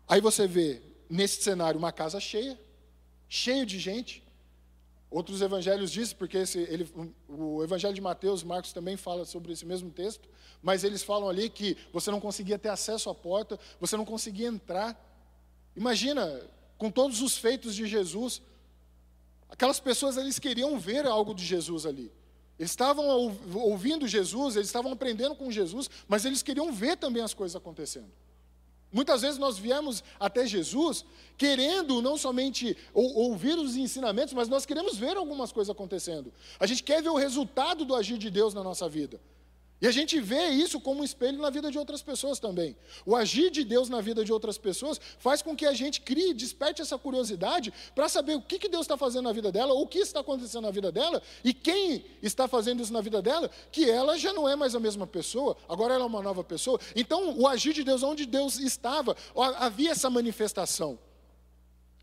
Aí 0.05 0.19
você 0.19 0.45
vê 0.45 0.81
nesse 1.09 1.41
cenário 1.41 1.79
uma 1.79 1.93
casa 1.93 2.19
cheia, 2.19 2.59
cheio 3.29 3.65
de 3.65 3.79
gente. 3.79 4.21
Outros 5.09 5.41
evangelhos 5.41 5.91
dizem, 5.91 6.15
porque 6.17 6.37
esse, 6.37 6.59
ele, 6.59 6.91
o 7.27 7.63
evangelho 7.63 7.93
de 7.93 8.01
Mateus, 8.01 8.43
Marcos 8.43 8.73
também 8.73 8.97
fala 8.97 9.23
sobre 9.23 9.53
esse 9.53 9.65
mesmo 9.65 9.89
texto, 9.89 10.27
mas 10.61 10.83
eles 10.83 11.01
falam 11.01 11.29
ali 11.29 11.49
que 11.49 11.77
você 11.93 12.11
não 12.11 12.19
conseguia 12.19 12.59
ter 12.59 12.69
acesso 12.69 13.09
à 13.09 13.15
porta, 13.15 13.57
você 13.79 13.95
não 13.95 14.05
conseguia 14.05 14.47
entrar. 14.47 14.93
Imagina, 15.75 16.41
com 16.77 16.91
todos 16.91 17.21
os 17.21 17.37
feitos 17.37 17.73
de 17.75 17.87
Jesus, 17.87 18.41
aquelas 19.47 19.79
pessoas 19.79 20.17
eles 20.17 20.37
queriam 20.37 20.77
ver 20.77 21.05
algo 21.07 21.33
de 21.33 21.45
Jesus 21.45 21.85
ali. 21.85 22.11
Eles 22.59 22.71
estavam 22.71 23.07
ouvindo 23.55 24.05
Jesus, 24.05 24.57
eles 24.57 24.67
estavam 24.67 24.91
aprendendo 24.91 25.33
com 25.33 25.49
Jesus, 25.49 25.89
mas 26.09 26.25
eles 26.25 26.43
queriam 26.43 26.73
ver 26.73 26.97
também 26.97 27.23
as 27.23 27.33
coisas 27.33 27.55
acontecendo. 27.55 28.11
Muitas 28.91 29.21
vezes 29.21 29.37
nós 29.37 29.57
viemos 29.57 30.03
até 30.19 30.45
Jesus 30.45 31.05
querendo 31.37 32.01
não 32.01 32.17
somente 32.17 32.75
ouvir 32.93 33.57
os 33.57 33.77
ensinamentos, 33.77 34.33
mas 34.33 34.49
nós 34.49 34.65
queremos 34.65 34.97
ver 34.97 35.15
algumas 35.15 35.51
coisas 35.51 35.69
acontecendo. 35.69 36.33
A 36.59 36.65
gente 36.65 36.83
quer 36.83 37.01
ver 37.01 37.09
o 37.09 37.15
resultado 37.15 37.85
do 37.85 37.95
agir 37.95 38.17
de 38.17 38.29
Deus 38.29 38.53
na 38.53 38.63
nossa 38.63 38.89
vida. 38.89 39.21
E 39.81 39.87
a 39.87 39.91
gente 39.91 40.19
vê 40.19 40.49
isso 40.49 40.79
como 40.79 41.01
um 41.01 41.03
espelho 41.03 41.41
na 41.41 41.49
vida 41.49 41.71
de 41.71 41.77
outras 41.77 42.01
pessoas 42.01 42.37
também. 42.37 42.75
O 43.05 43.15
agir 43.15 43.49
de 43.49 43.63
Deus 43.63 43.87
na 43.87 44.01
vida 44.01 44.25
de 44.25 44.33
outras 44.33 44.57
pessoas 44.57 44.99
faz 45.17 45.41
com 45.41 45.55
que 45.55 45.65
a 45.65 45.73
gente 45.73 46.01
crie, 46.01 46.33
desperte 46.33 46.81
essa 46.81 46.97
curiosidade 46.97 47.73
para 47.95 48.09
saber 48.09 48.35
o 48.35 48.41
que, 48.41 48.59
que 48.59 48.67
Deus 48.67 48.81
está 48.81 48.97
fazendo 48.97 49.25
na 49.25 49.31
vida 49.31 49.51
dela, 49.51 49.73
o 49.73 49.87
que 49.87 49.99
está 49.99 50.19
acontecendo 50.19 50.63
na 50.63 50.71
vida 50.71 50.91
dela, 50.91 51.21
e 51.43 51.53
quem 51.53 52.03
está 52.21 52.45
fazendo 52.45 52.83
isso 52.83 52.91
na 52.91 52.99
vida 52.99 53.21
dela, 53.21 53.49
que 53.71 53.89
ela 53.89 54.17
já 54.17 54.33
não 54.33 54.49
é 54.49 54.55
mais 54.55 54.75
a 54.75 54.79
mesma 54.81 55.07
pessoa, 55.07 55.55
agora 55.69 55.93
ela 55.93 56.03
é 56.03 56.07
uma 56.07 56.21
nova 56.21 56.43
pessoa. 56.43 56.77
Então, 56.93 57.39
o 57.39 57.47
agir 57.47 57.73
de 57.73 57.83
Deus, 57.83 58.03
onde 58.03 58.25
Deus 58.25 58.59
estava, 58.59 59.15
havia 59.57 59.91
essa 59.91 60.09
manifestação. 60.09 60.99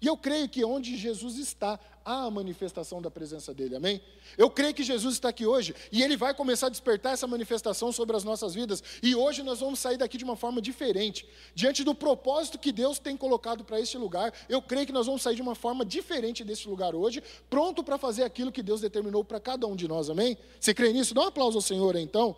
E 0.00 0.06
eu 0.06 0.16
creio 0.16 0.48
que 0.48 0.64
onde 0.64 0.96
Jesus 0.96 1.38
está, 1.38 1.78
há 2.06 2.22
a 2.22 2.30
manifestação 2.30 3.02
da 3.02 3.10
presença 3.10 3.52
dele, 3.52 3.74
amém? 3.74 4.00
Eu 4.38 4.48
creio 4.48 4.72
que 4.72 4.84
Jesus 4.84 5.14
está 5.14 5.30
aqui 5.30 5.44
hoje 5.44 5.74
e 5.90 6.04
ele 6.04 6.16
vai 6.16 6.32
começar 6.32 6.68
a 6.68 6.70
despertar 6.70 7.12
essa 7.12 7.26
manifestação 7.26 7.90
sobre 7.90 8.16
as 8.16 8.22
nossas 8.22 8.54
vidas. 8.54 8.80
E 9.02 9.16
hoje 9.16 9.42
nós 9.42 9.58
vamos 9.58 9.80
sair 9.80 9.96
daqui 9.96 10.16
de 10.16 10.22
uma 10.22 10.36
forma 10.36 10.62
diferente. 10.62 11.28
Diante 11.52 11.82
do 11.82 11.96
propósito 11.96 12.60
que 12.60 12.70
Deus 12.70 13.00
tem 13.00 13.16
colocado 13.16 13.64
para 13.64 13.80
este 13.80 13.98
lugar, 13.98 14.32
eu 14.48 14.62
creio 14.62 14.86
que 14.86 14.92
nós 14.92 15.06
vamos 15.06 15.20
sair 15.20 15.34
de 15.34 15.42
uma 15.42 15.56
forma 15.56 15.84
diferente 15.84 16.44
desse 16.44 16.68
lugar 16.68 16.94
hoje, 16.94 17.20
pronto 17.50 17.82
para 17.82 17.98
fazer 17.98 18.22
aquilo 18.22 18.52
que 18.52 18.62
Deus 18.62 18.80
determinou 18.80 19.24
para 19.24 19.40
cada 19.40 19.66
um 19.66 19.74
de 19.74 19.88
nós, 19.88 20.08
amém? 20.08 20.38
Você 20.60 20.72
crê 20.72 20.92
nisso? 20.92 21.12
Dá 21.12 21.22
um 21.22 21.26
aplauso 21.26 21.58
ao 21.58 21.62
Senhor 21.62 21.96
então. 21.96 22.36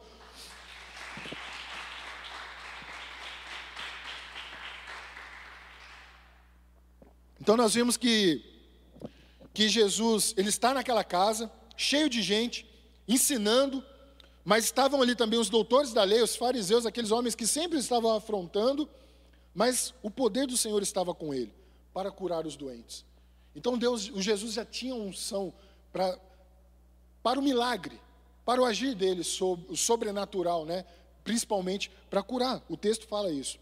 Então 7.40 7.56
nós 7.56 7.72
vimos 7.72 7.96
que, 7.96 8.42
que 9.52 9.68
Jesus, 9.68 10.34
ele 10.36 10.48
está 10.48 10.72
naquela 10.72 11.02
casa, 11.02 11.50
cheio 11.76 12.08
de 12.08 12.22
gente, 12.22 12.68
ensinando, 13.06 13.84
mas 14.44 14.64
estavam 14.64 15.02
ali 15.02 15.14
também 15.14 15.38
os 15.38 15.50
doutores 15.50 15.92
da 15.92 16.04
lei, 16.04 16.22
os 16.22 16.36
fariseus, 16.36 16.86
aqueles 16.86 17.10
homens 17.10 17.34
que 17.34 17.46
sempre 17.46 17.78
estavam 17.78 18.14
afrontando, 18.14 18.88
mas 19.54 19.92
o 20.02 20.10
poder 20.10 20.46
do 20.46 20.56
Senhor 20.56 20.82
estava 20.82 21.14
com 21.14 21.34
ele 21.34 21.52
para 21.92 22.10
curar 22.10 22.46
os 22.46 22.56
doentes. 22.56 23.04
Então 23.54 23.76
Deus, 23.76 24.08
o 24.10 24.22
Jesus 24.22 24.54
já 24.54 24.64
tinha 24.64 24.94
unção 24.94 25.52
para 25.92 26.18
para 27.22 27.40
o 27.40 27.42
milagre, 27.42 28.00
para 28.44 28.62
o 28.62 28.64
agir 28.64 28.94
dele, 28.94 29.20
o 29.68 29.76
sobrenatural, 29.76 30.64
né? 30.64 30.84
principalmente 31.22 31.90
para 32.08 32.22
curar. 32.22 32.62
O 32.70 32.76
texto 32.76 33.06
fala 33.06 33.30
isso. 33.30 33.58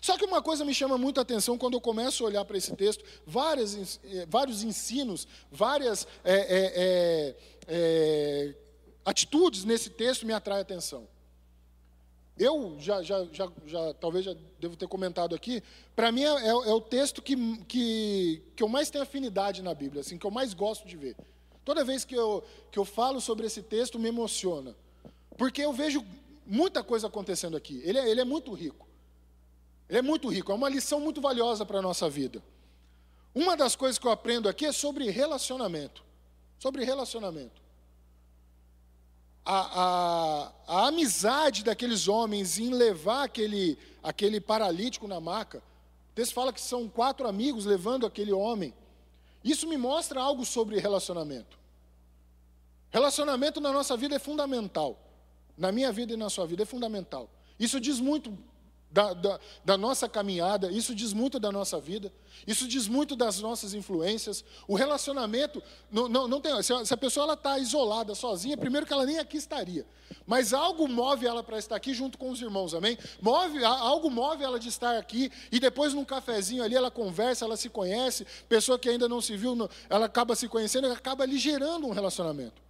Só 0.00 0.16
que 0.16 0.24
uma 0.24 0.42
coisa 0.42 0.64
me 0.64 0.74
chama 0.74 0.98
muito 0.98 1.18
a 1.18 1.22
atenção 1.22 1.56
quando 1.58 1.74
eu 1.74 1.80
começo 1.80 2.24
a 2.24 2.26
olhar 2.26 2.44
para 2.44 2.56
esse 2.56 2.74
texto, 2.74 3.04
várias, 3.26 4.00
eh, 4.04 4.26
vários 4.28 4.62
ensinos, 4.62 5.26
várias 5.50 6.06
é, 6.24 6.34
é, 6.34 7.36
é, 7.68 8.54
atitudes 9.04 9.64
nesse 9.64 9.90
texto 9.90 10.26
me 10.26 10.32
atraem 10.32 10.60
atenção. 10.60 11.08
Eu 12.38 12.76
já, 12.78 13.02
já, 13.02 13.24
já, 13.32 13.50
já, 13.64 13.94
talvez 13.94 14.24
já 14.24 14.34
devo 14.60 14.76
ter 14.76 14.86
comentado 14.86 15.34
aqui, 15.34 15.62
para 15.94 16.12
mim 16.12 16.22
é, 16.22 16.26
é, 16.26 16.48
é, 16.48 16.52
o 16.52 16.80
texto 16.80 17.22
que, 17.22 17.34
que, 17.64 18.42
que 18.54 18.62
eu 18.62 18.68
mais 18.68 18.90
tenho 18.90 19.02
afinidade 19.02 19.62
na 19.62 19.72
Bíblia, 19.72 20.02
assim, 20.02 20.18
que 20.18 20.26
eu 20.26 20.30
mais 20.30 20.52
gosto 20.52 20.86
de 20.86 20.96
ver. 20.96 21.16
Toda 21.64 21.82
vez 21.82 22.04
que 22.04 22.14
eu, 22.14 22.44
que 22.70 22.78
eu 22.78 22.84
falo 22.84 23.20
sobre 23.20 23.46
esse 23.46 23.62
texto, 23.62 23.98
me 23.98 24.08
emociona. 24.08 24.76
Porque 25.36 25.62
eu 25.62 25.72
vejo 25.72 26.04
muita 26.46 26.84
coisa 26.84 27.06
acontecendo 27.06 27.56
aqui. 27.56 27.80
Ele 27.84 27.98
é, 27.98 28.08
ele 28.08 28.20
é 28.20 28.24
muito 28.24 28.52
rico. 28.52 28.85
Ele 29.88 29.98
é 29.98 30.02
muito 30.02 30.28
rico. 30.28 30.52
É 30.52 30.54
uma 30.54 30.68
lição 30.68 31.00
muito 31.00 31.20
valiosa 31.20 31.64
para 31.64 31.78
a 31.78 31.82
nossa 31.82 32.08
vida. 32.08 32.42
Uma 33.34 33.56
das 33.56 33.76
coisas 33.76 33.98
que 33.98 34.06
eu 34.06 34.10
aprendo 34.10 34.48
aqui 34.48 34.66
é 34.66 34.72
sobre 34.72 35.10
relacionamento. 35.10 36.02
Sobre 36.58 36.84
relacionamento. 36.84 37.62
A, 39.44 39.82
a, 39.82 40.52
a 40.66 40.86
amizade 40.88 41.62
daqueles 41.62 42.08
homens 42.08 42.58
em 42.58 42.70
levar 42.70 43.24
aquele, 43.24 43.78
aquele 44.02 44.40
paralítico 44.40 45.06
na 45.06 45.20
maca. 45.20 45.62
O 46.18 46.26
fala 46.26 46.52
que 46.52 46.60
são 46.60 46.88
quatro 46.88 47.28
amigos 47.28 47.64
levando 47.66 48.06
aquele 48.06 48.32
homem. 48.32 48.74
Isso 49.44 49.68
me 49.68 49.76
mostra 49.76 50.20
algo 50.20 50.44
sobre 50.44 50.78
relacionamento. 50.78 51.58
Relacionamento 52.90 53.60
na 53.60 53.70
nossa 53.70 53.96
vida 53.96 54.16
é 54.16 54.18
fundamental. 54.18 54.98
Na 55.56 55.70
minha 55.70 55.92
vida 55.92 56.14
e 56.14 56.16
na 56.16 56.30
sua 56.30 56.46
vida 56.46 56.62
é 56.62 56.66
fundamental. 56.66 57.28
Isso 57.58 57.78
diz 57.78 58.00
muito 58.00 58.36
da, 58.90 59.12
da, 59.12 59.40
da, 59.64 59.76
nossa 59.76 60.08
caminhada, 60.08 60.70
isso 60.70 60.94
diz 60.94 61.12
muito 61.12 61.38
da 61.38 61.52
nossa 61.52 61.78
vida, 61.78 62.12
isso 62.46 62.66
diz 62.66 62.86
muito 62.86 63.14
das 63.14 63.40
nossas 63.40 63.74
influências. 63.74 64.44
O 64.66 64.74
relacionamento, 64.74 65.62
não, 65.90 66.08
não, 66.08 66.28
não 66.28 66.40
tem, 66.40 66.62
se 66.62 66.72
a, 66.72 66.84
se 66.84 66.94
a 66.94 66.96
pessoa 66.96 67.32
está 67.34 67.58
isolada, 67.58 68.14
sozinha, 68.14 68.56
primeiro 68.56 68.86
que 68.86 68.92
ela 68.92 69.04
nem 69.04 69.18
aqui 69.18 69.36
estaria, 69.36 69.84
mas 70.26 70.54
algo 70.54 70.88
move 70.88 71.26
ela 71.26 71.42
para 71.42 71.58
estar 71.58 71.76
aqui 71.76 71.92
junto 71.92 72.16
com 72.16 72.30
os 72.30 72.40
irmãos, 72.40 72.74
amém? 72.74 72.96
Move, 73.20 73.64
algo 73.64 74.10
move 74.10 74.42
ela 74.42 74.58
de 74.58 74.68
estar 74.68 74.96
aqui, 74.96 75.30
e 75.50 75.60
depois 75.60 75.92
num 75.92 76.04
cafezinho 76.04 76.62
ali 76.62 76.74
ela 76.74 76.90
conversa, 76.90 77.44
ela 77.44 77.56
se 77.56 77.68
conhece, 77.68 78.26
pessoa 78.48 78.78
que 78.78 78.88
ainda 78.88 79.08
não 79.08 79.20
se 79.20 79.36
viu, 79.36 79.56
ela 79.90 80.06
acaba 80.06 80.34
se 80.34 80.48
conhecendo, 80.48 80.90
acaba 80.90 81.24
ali 81.24 81.38
gerando 81.38 81.86
um 81.86 81.92
relacionamento. 81.92 82.66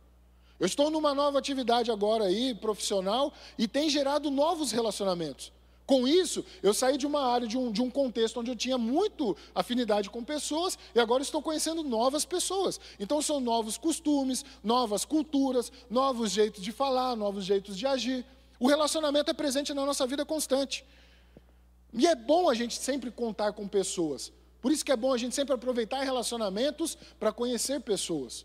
Eu 0.58 0.66
estou 0.66 0.90
numa 0.90 1.14
nova 1.14 1.38
atividade 1.38 1.90
agora 1.90 2.24
aí, 2.24 2.54
profissional, 2.54 3.32
e 3.58 3.68
tem 3.68 3.90
gerado 3.90 4.30
novos 4.30 4.72
relacionamentos. 4.72 5.52
Com 5.86 6.06
isso, 6.06 6.44
eu 6.62 6.74
saí 6.74 6.98
de 6.98 7.06
uma 7.06 7.22
área, 7.24 7.46
de 7.46 7.56
um, 7.56 7.70
de 7.70 7.80
um 7.80 7.88
contexto 7.88 8.40
onde 8.40 8.50
eu 8.50 8.56
tinha 8.56 8.76
muito 8.76 9.36
afinidade 9.54 10.10
com 10.10 10.24
pessoas, 10.24 10.76
e 10.92 10.98
agora 10.98 11.22
estou 11.22 11.40
conhecendo 11.40 11.84
novas 11.84 12.24
pessoas. 12.24 12.80
Então, 12.98 13.22
são 13.22 13.38
novos 13.38 13.78
costumes, 13.78 14.44
novas 14.64 15.04
culturas, 15.04 15.70
novos 15.88 16.32
jeitos 16.32 16.60
de 16.62 16.72
falar, 16.72 17.14
novos 17.14 17.44
jeitos 17.44 17.78
de 17.78 17.86
agir. 17.86 18.26
O 18.58 18.66
relacionamento 18.66 19.30
é 19.30 19.34
presente 19.34 19.72
na 19.72 19.86
nossa 19.86 20.04
vida 20.06 20.24
constante. 20.24 20.84
E 21.92 22.04
é 22.04 22.16
bom 22.16 22.50
a 22.50 22.54
gente 22.54 22.74
sempre 22.74 23.12
contar 23.12 23.52
com 23.52 23.68
pessoas. 23.68 24.32
Por 24.60 24.72
isso 24.72 24.84
que 24.84 24.90
é 24.90 24.96
bom 24.96 25.12
a 25.12 25.18
gente 25.18 25.36
sempre 25.36 25.54
aproveitar 25.54 26.02
relacionamentos 26.02 26.98
para 27.20 27.30
conhecer 27.30 27.80
pessoas. 27.80 28.44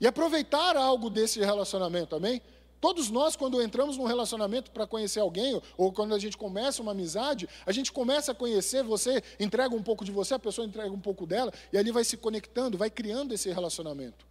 E 0.00 0.06
aproveitar 0.08 0.76
algo 0.76 1.08
desse 1.08 1.38
relacionamento, 1.38 2.16
amém? 2.16 2.42
Todos 2.82 3.10
nós, 3.10 3.36
quando 3.36 3.62
entramos 3.62 3.96
num 3.96 4.06
relacionamento 4.06 4.72
para 4.72 4.88
conhecer 4.88 5.20
alguém, 5.20 5.62
ou 5.78 5.92
quando 5.92 6.16
a 6.16 6.18
gente 6.18 6.36
começa 6.36 6.82
uma 6.82 6.90
amizade, 6.90 7.48
a 7.64 7.70
gente 7.70 7.92
começa 7.92 8.32
a 8.32 8.34
conhecer, 8.34 8.82
você 8.82 9.22
entrega 9.38 9.72
um 9.72 9.82
pouco 9.84 10.04
de 10.04 10.10
você, 10.10 10.34
a 10.34 10.38
pessoa 10.38 10.66
entrega 10.66 10.90
um 10.90 10.98
pouco 10.98 11.24
dela, 11.24 11.52
e 11.72 11.78
ali 11.78 11.92
vai 11.92 12.02
se 12.02 12.16
conectando, 12.16 12.76
vai 12.76 12.90
criando 12.90 13.32
esse 13.32 13.48
relacionamento. 13.52 14.26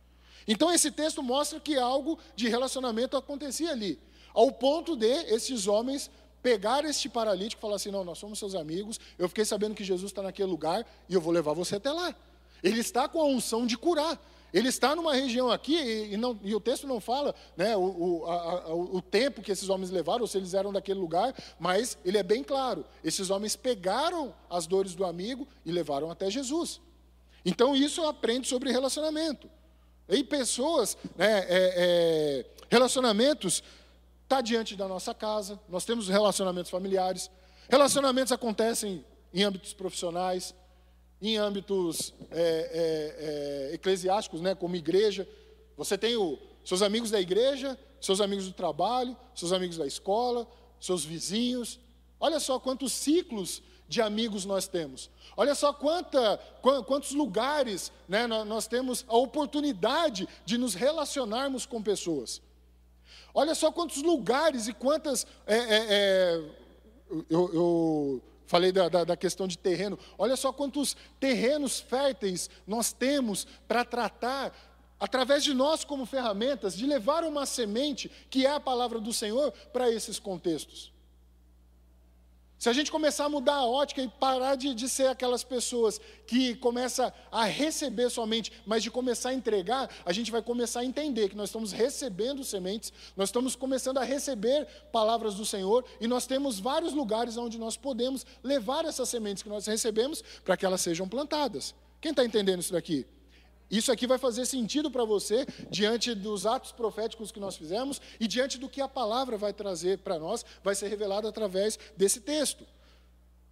Então, 0.46 0.70
esse 0.70 0.92
texto 0.92 1.24
mostra 1.24 1.62
que 1.62 1.78
algo 1.78 2.20
de 2.36 2.50
relacionamento 2.50 3.16
acontecia 3.16 3.72
ali, 3.72 3.98
ao 4.34 4.52
ponto 4.52 4.98
de 4.98 5.08
esses 5.34 5.66
homens 5.66 6.12
pegar 6.44 6.84
este 6.84 7.08
paralítico 7.08 7.58
e 7.58 7.62
falar 7.62 7.78
assim: 7.78 7.90
não, 7.90 8.04
nós 8.04 8.18
somos 8.18 8.38
seus 8.38 8.54
amigos, 8.54 9.00
eu 9.18 9.30
fiquei 9.30 9.46
sabendo 9.46 9.76
que 9.76 9.84
Jesus 9.86 10.12
está 10.12 10.22
naquele 10.22 10.50
lugar 10.50 10.86
e 11.08 11.14
eu 11.14 11.22
vou 11.22 11.32
levar 11.32 11.54
você 11.54 11.78
até 11.78 11.90
lá. 11.90 12.14
Ele 12.62 12.82
está 12.82 13.08
com 13.08 13.22
a 13.22 13.26
unção 13.26 13.66
de 13.66 13.78
curar. 13.78 14.20
Ele 14.54 14.68
está 14.68 14.96
numa 14.96 15.14
região 15.14 15.50
aqui, 15.50 15.78
e, 15.78 16.18
não, 16.18 16.38
e 16.44 16.54
o 16.54 16.60
texto 16.60 16.86
não 16.86 17.00
fala 17.00 17.34
né, 17.56 17.76
o, 17.78 17.82
o, 17.82 18.26
a, 18.26 18.74
o, 18.74 19.02
tempo 19.02 19.42
que 19.42 19.52
esses 19.52 19.70
homens 19.70 19.90
levaram, 19.90 20.22
ou 20.22 20.28
se 20.28 20.38
eles 20.38 20.54
eram 20.54 20.74
daquele 20.74 21.00
lugar, 21.00 21.34
mas 21.58 21.98
ele 22.04 22.18
é 22.18 22.24
bem 22.24 22.44
claro: 22.44 22.86
esses 23.04 23.30
homens 23.30 23.56
pegaram 23.56 24.34
as 24.50 24.68
dores 24.68 24.94
do 24.94 25.06
amigo 25.06 25.48
e 25.66 25.72
levaram 25.72 26.12
até 26.12 26.30
Jesus. 26.30 26.82
Então 27.46 27.76
isso 27.76 28.04
aprende 28.04 28.48
sobre 28.48 28.72
relacionamento. 28.72 29.50
E 30.10 30.24
pessoas, 30.24 30.98
né, 31.16 31.40
é, 31.40 31.46
é, 31.50 32.46
relacionamentos, 32.70 33.64
está 34.24 34.42
diante 34.42 34.76
da 34.76 34.88
nossa 34.88 35.14
casa, 35.14 35.60
nós 35.70 35.86
temos 35.86 36.10
relacionamentos 36.10 36.70
familiares, 36.70 37.32
relacionamentos 37.70 38.34
acontecem 38.34 39.06
em 39.34 39.44
âmbitos 39.44 39.74
profissionais, 39.74 40.54
em 41.22 41.38
âmbitos 41.38 42.14
é, 42.32 42.42
é, 42.42 43.72
é, 43.72 43.76
eclesiásticos, 43.76 44.42
né, 44.42 44.56
como 44.56 44.76
igreja. 44.76 45.28
Você 45.78 45.98
tem 45.98 46.16
o, 46.16 46.40
seus 46.66 46.82
amigos 46.82 47.12
da 47.12 47.22
igreja, 47.22 47.78
seus 48.00 48.20
amigos 48.20 48.46
do 48.46 48.54
trabalho, 48.54 49.16
seus 49.36 49.54
amigos 49.54 49.78
da 49.78 49.86
escola, 49.86 50.48
seus 50.80 51.06
vizinhos. 51.06 51.80
Olha 52.20 52.40
só 52.40 52.60
quantos 52.60 52.92
ciclos 52.92 53.62
de 53.88 54.02
amigos 54.02 54.46
nós 54.46 54.68
temos. 54.68 55.10
Olha 55.38 55.54
só 55.54 55.72
quanta, 55.74 56.38
quantos 56.88 57.12
lugares 57.12 57.92
né, 58.08 58.26
nós 58.26 58.66
temos 58.66 59.06
a 59.08 59.18
oportunidade 59.18 60.28
de 60.46 60.58
nos 60.58 60.74
relacionarmos 60.74 61.66
com 61.66 61.82
pessoas. 61.84 62.42
Olha 63.34 63.54
só 63.54 63.72
quantos 63.72 64.02
lugares 64.02 64.68
e 64.68 64.74
quantas. 64.74 65.26
É, 65.46 65.58
é, 65.58 65.86
é, 65.90 66.42
eu, 67.30 67.54
eu 67.54 68.22
Falei 68.52 68.74
da, 68.74 68.90
da, 68.90 69.06
da, 69.06 69.16
questão 69.16 69.48
de 69.48 69.58
terreno. 69.58 69.98
Olha 70.18 70.36
só 70.36 70.52
quantos 70.52 70.98
terrenos 71.22 71.80
férteis 71.80 72.50
nós 72.68 72.92
temos 72.92 73.48
para 73.66 73.86
tratar, 73.86 74.54
através 75.00 75.42
de 75.42 75.54
nós 75.54 75.86
como 75.86 76.06
ferramentas, 76.06 76.76
de 76.76 76.86
levar 76.86 77.24
uma 77.24 77.46
semente, 77.46 78.12
que 78.30 78.46
é 78.46 78.52
a 78.52 78.60
palavra 78.60 79.00
do 79.00 79.14
Senhor, 79.14 79.54
para 79.72 79.90
esses 79.90 80.20
contextos. 80.20 80.92
Se 82.62 82.70
a 82.70 82.74
gente 82.74 82.92
começar 82.92 83.26
a 83.26 83.30
mudar 83.30 83.56
a 83.56 83.66
ótica 83.66 84.04
e 84.04 84.08
parar 84.08 84.54
de, 84.54 84.76
de 84.76 84.88
ser 84.88 85.08
aquelas 85.08 85.44
pessoas 85.44 86.00
que 86.28 86.54
começa 86.54 87.12
a 87.32 87.46
receber 87.46 88.08
somente, 88.12 88.52
mas 88.68 88.84
de 88.84 88.92
começar 88.92 89.30
a 89.30 89.34
entregar, 89.34 89.90
a 90.06 90.14
gente 90.14 90.30
vai 90.30 90.44
começar 90.44 90.82
a 90.82 90.86
entender 90.86 91.28
que 91.28 91.36
nós 91.36 91.50
estamos 91.50 91.72
recebendo 91.72 92.44
sementes, 92.44 92.94
nós 93.18 93.30
estamos 93.30 93.56
começando 93.56 93.98
a 93.98 94.04
receber 94.04 94.68
palavras 94.92 95.34
do 95.34 95.44
Senhor 95.44 95.84
e 96.00 96.08
nós 96.08 96.28
temos 96.28 96.60
vários 96.60 96.94
lugares 96.94 97.36
onde 97.36 97.58
nós 97.58 97.76
podemos 97.76 98.28
levar 98.44 98.86
essas 98.86 99.10
sementes 99.10 99.42
que 99.42 99.50
nós 99.50 99.66
recebemos 99.66 100.24
para 100.46 100.56
que 100.56 100.64
elas 100.64 100.82
sejam 100.82 101.10
plantadas. 101.10 101.74
Quem 102.00 102.12
está 102.12 102.24
entendendo 102.24 102.60
isso 102.60 102.74
daqui? 102.74 103.08
Isso 103.72 103.90
aqui 103.90 104.06
vai 104.06 104.18
fazer 104.18 104.46
sentido 104.46 104.92
para 104.92 105.06
você 105.06 105.46
diante 105.70 106.14
dos 106.14 106.46
atos 106.46 106.74
proféticos 106.74 107.32
que 107.32 107.40
nós 107.40 107.56
fizemos 107.56 108.02
e 108.20 108.28
diante 108.28 108.58
do 108.58 108.68
que 108.68 108.82
a 108.82 108.88
palavra 108.88 109.38
vai 109.38 109.54
trazer 109.54 110.00
para 110.00 110.20
nós, 110.20 110.46
vai 110.62 110.76
ser 110.76 110.90
revelado 110.90 111.26
através 111.26 111.80
desse 111.96 112.20
texto. 112.20 112.66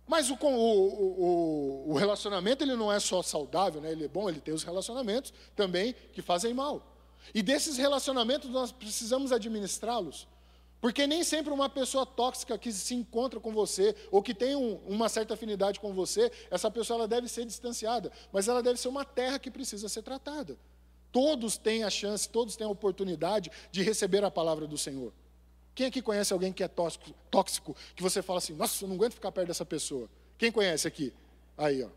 Mas 0.06 0.30
o, 0.30 0.38
o, 0.42 0.48
o, 0.48 1.92
o, 1.92 1.94
relacionamento 1.94 2.64
ele 2.64 2.76
não 2.76 2.92
é 2.92 3.00
só 3.00 3.22
saudável, 3.22 3.80
né? 3.80 3.92
ele 3.92 4.06
é 4.06 4.08
bom, 4.08 4.28
ele 4.28 4.42
tem 4.42 4.54
os 4.54 4.64
relacionamentos 4.64 5.32
também 5.56 5.96
que 6.12 6.22
fazem 6.22 6.54
mal. 6.54 6.98
E 7.34 7.42
desses 7.42 7.78
relacionamentos 7.78 8.50
nós 8.50 8.72
precisamos 8.72 9.32
administrá-los. 9.32 10.28
Porque 10.82 11.06
nem 11.06 11.24
sempre 11.24 11.52
uma 11.52 11.70
pessoa 11.70 12.06
tóxica 12.06 12.58
que 12.58 12.72
se 12.72 12.96
encontra 12.96 13.40
com 13.40 13.52
você, 13.52 13.96
ou 14.12 14.22
que 14.22 14.34
tem 14.34 14.56
um, 14.56 14.76
uma 14.88 15.10
certa 15.10 15.34
afinidade 15.34 15.80
com 15.80 15.94
você, 15.94 16.32
essa 16.50 16.72
pessoa 16.72 17.00
ela 17.00 17.08
deve 17.08 17.28
ser 17.28 17.46
distanciada, 17.46 18.12
mas 18.32 18.48
ela 18.48 18.64
deve 18.64 18.80
ser 18.80 18.88
uma 18.88 19.04
terra 19.04 19.38
que 19.38 19.52
precisa 19.52 19.90
ser 19.90 20.04
tratada. 20.04 20.58
Todos 21.12 21.58
têm 21.58 21.84
a 21.84 21.90
chance, 21.90 22.30
todos 22.30 22.56
têm 22.56 22.66
a 22.66 22.70
oportunidade 22.70 23.52
de 23.72 23.82
receber 23.82 24.24
a 24.24 24.32
palavra 24.32 24.68
do 24.68 24.78
Senhor. 24.78 25.12
Quem 25.76 25.88
aqui 25.88 26.02
conhece 26.02 26.32
alguém 26.32 26.54
que 26.54 26.64
é 26.64 26.68
tóxico, 26.68 27.12
tóxico 27.32 27.76
que 27.96 28.04
você 28.04 28.22
fala 28.22 28.40
assim, 28.40 28.54
nossa, 28.54 28.84
eu 28.84 28.88
não 28.88 28.96
aguento 28.96 29.14
ficar 29.14 29.32
perto 29.32 29.48
dessa 29.48 29.66
pessoa? 29.66 30.10
Quem 30.38 30.52
conhece 30.52 30.88
aqui? 30.88 31.14
Aí, 31.58 31.84
ó. 31.84 31.90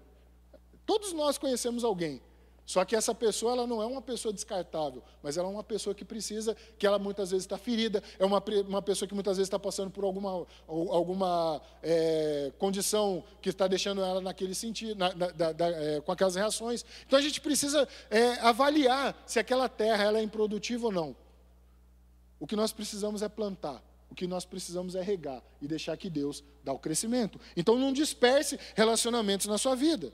Todos 0.84 1.12
nós 1.12 1.38
conhecemos 1.38 1.84
alguém. 1.84 2.20
Só 2.64 2.84
que 2.84 2.94
essa 2.94 3.14
pessoa 3.14 3.52
ela 3.52 3.66
não 3.66 3.82
é 3.82 3.86
uma 3.86 4.00
pessoa 4.00 4.32
descartável, 4.32 5.02
mas 5.22 5.36
ela 5.36 5.48
é 5.48 5.50
uma 5.50 5.64
pessoa 5.64 5.94
que 5.94 6.04
precisa, 6.04 6.56
que 6.78 6.86
ela 6.86 6.98
muitas 6.98 7.30
vezes 7.30 7.44
está 7.44 7.58
ferida, 7.58 8.02
é 8.18 8.24
uma, 8.24 8.42
uma 8.68 8.80
pessoa 8.80 9.08
que 9.08 9.14
muitas 9.14 9.36
vezes 9.36 9.48
está 9.48 9.58
passando 9.58 9.90
por 9.90 10.04
alguma, 10.04 10.46
alguma 10.66 11.60
é, 11.82 12.52
condição 12.58 13.24
que 13.40 13.48
está 13.48 13.66
deixando 13.66 14.00
ela 14.02 14.20
naquele 14.20 14.54
sentido, 14.54 14.96
na, 14.96 15.12
na, 15.14 15.52
da, 15.52 15.68
é, 15.68 16.00
com 16.00 16.12
aquelas 16.12 16.36
reações. 16.36 16.84
Então 17.06 17.18
a 17.18 17.22
gente 17.22 17.40
precisa 17.40 17.86
é, 18.08 18.34
avaliar 18.40 19.20
se 19.26 19.38
aquela 19.38 19.68
terra 19.68 20.04
ela 20.04 20.18
é 20.18 20.22
improdutiva 20.22 20.86
ou 20.86 20.92
não. 20.92 21.16
O 22.38 22.46
que 22.46 22.56
nós 22.56 22.72
precisamos 22.72 23.22
é 23.22 23.28
plantar. 23.28 23.82
O 24.10 24.14
que 24.14 24.26
nós 24.26 24.44
precisamos 24.44 24.94
é 24.94 25.00
regar 25.00 25.42
e 25.60 25.66
deixar 25.66 25.96
que 25.96 26.10
Deus 26.10 26.44
dá 26.62 26.70
o 26.72 26.78
crescimento. 26.78 27.40
Então 27.56 27.78
não 27.78 27.92
disperse 27.92 28.58
relacionamentos 28.74 29.46
na 29.46 29.56
sua 29.56 29.74
vida. 29.74 30.12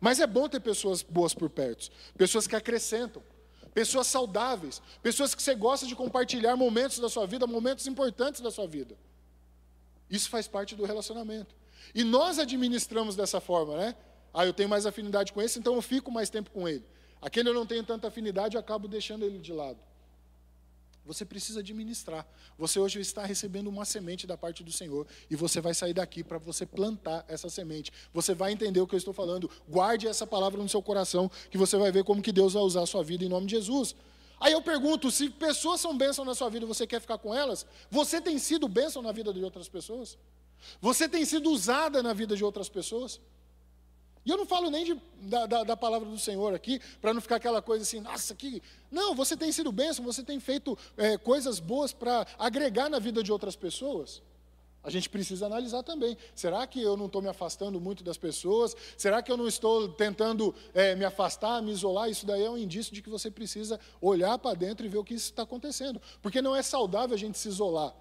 Mas 0.00 0.18
é 0.18 0.26
bom 0.26 0.48
ter 0.48 0.60
pessoas 0.60 1.02
boas 1.02 1.34
por 1.34 1.50
perto, 1.50 1.90
pessoas 2.16 2.46
que 2.46 2.56
acrescentam, 2.56 3.22
pessoas 3.74 4.06
saudáveis, 4.06 4.80
pessoas 5.02 5.34
que 5.34 5.42
você 5.42 5.54
gosta 5.54 5.86
de 5.86 5.94
compartilhar 5.94 6.56
momentos 6.56 6.98
da 6.98 7.08
sua 7.08 7.26
vida, 7.26 7.46
momentos 7.46 7.86
importantes 7.86 8.40
da 8.40 8.50
sua 8.50 8.66
vida. 8.66 8.96
Isso 10.08 10.28
faz 10.30 10.48
parte 10.48 10.74
do 10.74 10.84
relacionamento. 10.84 11.54
E 11.94 12.02
nós 12.02 12.38
administramos 12.38 13.14
dessa 13.14 13.40
forma, 13.40 13.76
né? 13.76 13.94
Ah, 14.32 14.46
eu 14.46 14.52
tenho 14.52 14.68
mais 14.68 14.86
afinidade 14.86 15.32
com 15.32 15.42
esse, 15.42 15.58
então 15.58 15.74
eu 15.74 15.82
fico 15.82 16.10
mais 16.10 16.30
tempo 16.30 16.50
com 16.50 16.68
ele. 16.68 16.84
Aquele 17.20 17.48
eu 17.48 17.54
não 17.54 17.66
tenho 17.66 17.84
tanta 17.84 18.08
afinidade, 18.08 18.56
eu 18.56 18.60
acabo 18.60 18.88
deixando 18.88 19.24
ele 19.24 19.38
de 19.38 19.52
lado. 19.52 19.78
Você 21.04 21.24
precisa 21.24 21.60
administrar. 21.60 22.26
Você 22.58 22.78
hoje 22.78 23.00
está 23.00 23.24
recebendo 23.24 23.68
uma 23.68 23.84
semente 23.84 24.26
da 24.26 24.36
parte 24.36 24.62
do 24.62 24.70
Senhor 24.70 25.06
e 25.30 25.36
você 25.36 25.60
vai 25.60 25.74
sair 25.74 25.94
daqui 25.94 26.22
para 26.22 26.38
você 26.38 26.64
plantar 26.66 27.24
essa 27.28 27.48
semente. 27.48 27.92
Você 28.12 28.34
vai 28.34 28.52
entender 28.52 28.80
o 28.80 28.86
que 28.86 28.94
eu 28.94 28.98
estou 28.98 29.14
falando. 29.14 29.50
Guarde 29.68 30.06
essa 30.06 30.26
palavra 30.26 30.62
no 30.62 30.68
seu 30.68 30.82
coração 30.82 31.30
que 31.50 31.58
você 31.58 31.76
vai 31.76 31.90
ver 31.90 32.04
como 32.04 32.22
que 32.22 32.32
Deus 32.32 32.52
vai 32.52 32.62
usar 32.62 32.82
a 32.82 32.86
sua 32.86 33.02
vida 33.02 33.24
em 33.24 33.28
nome 33.28 33.46
de 33.46 33.56
Jesus. 33.56 33.94
Aí 34.38 34.52
eu 34.52 34.62
pergunto, 34.62 35.10
se 35.10 35.28
pessoas 35.28 35.80
são 35.80 35.96
bênção 35.96 36.24
na 36.24 36.34
sua 36.34 36.48
vida 36.48 36.64
você 36.64 36.86
quer 36.86 37.00
ficar 37.00 37.18
com 37.18 37.34
elas, 37.34 37.66
você 37.90 38.20
tem 38.20 38.38
sido 38.38 38.66
bênção 38.68 39.02
na 39.02 39.12
vida 39.12 39.34
de 39.34 39.44
outras 39.44 39.68
pessoas? 39.68 40.16
Você 40.80 41.08
tem 41.08 41.24
sido 41.24 41.50
usada 41.50 42.02
na 42.02 42.12
vida 42.12 42.34
de 42.36 42.44
outras 42.44 42.68
pessoas? 42.68 43.20
E 44.24 44.30
eu 44.30 44.36
não 44.36 44.44
falo 44.44 44.70
nem 44.70 44.84
de, 44.84 45.00
da, 45.22 45.46
da, 45.46 45.64
da, 45.64 45.76
palavra 45.76 46.08
do 46.08 46.18
Senhor 46.18 46.54
aqui, 46.54 46.80
para 47.00 47.14
não 47.14 47.20
ficar 47.20 47.36
aquela 47.36 47.62
coisa 47.62 47.82
assim, 47.82 48.00
nossa, 48.00 48.34
que. 48.34 48.62
Não, 48.90 49.14
você 49.14 49.36
tem 49.36 49.50
sido 49.50 49.72
bênção, 49.72 50.04
você 50.04 50.22
tem 50.22 50.38
feito 50.38 50.76
é, 50.96 51.16
coisas 51.16 51.58
boas 51.58 51.92
para 51.92 52.26
agregar 52.38 52.88
na 52.90 52.98
vida 52.98 53.22
de 53.22 53.32
outras 53.32 53.56
pessoas. 53.56 54.22
A 54.82 54.88
gente 54.88 55.10
precisa 55.10 55.44
analisar 55.44 55.82
também. 55.82 56.16
Será 56.34 56.66
que 56.66 56.80
eu 56.80 56.96
não 56.96 57.06
estou 57.06 57.20
me 57.20 57.28
afastando 57.28 57.78
muito 57.78 58.02
das 58.02 58.16
pessoas? 58.16 58.74
Será 58.96 59.22
que 59.22 59.30
eu 59.30 59.36
não 59.36 59.46
estou 59.46 59.88
tentando 59.90 60.54
é, 60.72 60.94
me 60.94 61.04
afastar, 61.04 61.62
me 61.62 61.70
isolar? 61.70 62.08
Isso 62.08 62.24
daí 62.24 62.42
é 62.42 62.50
um 62.50 62.56
indício 62.56 62.92
de 62.94 63.02
que 63.02 63.10
você 63.10 63.30
precisa 63.30 63.78
olhar 64.00 64.38
para 64.38 64.56
dentro 64.56 64.86
e 64.86 64.88
ver 64.88 64.96
o 64.96 65.04
que 65.04 65.12
está 65.12 65.42
acontecendo. 65.42 66.00
Porque 66.22 66.40
não 66.40 66.56
é 66.56 66.62
saudável 66.62 67.14
a 67.14 67.18
gente 67.18 67.38
se 67.38 67.48
isolar. 67.48 67.94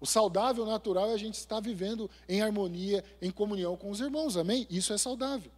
O 0.00 0.06
saudável, 0.06 0.64
natural, 0.64 1.10
é 1.10 1.14
a 1.14 1.18
gente 1.18 1.34
estar 1.34 1.60
vivendo 1.60 2.10
em 2.28 2.40
harmonia, 2.40 3.04
em 3.20 3.30
comunhão 3.30 3.76
com 3.76 3.90
os 3.90 4.00
irmãos, 4.00 4.36
amém? 4.36 4.66
Isso 4.70 4.92
é 4.92 4.98
saudável. 4.98 5.52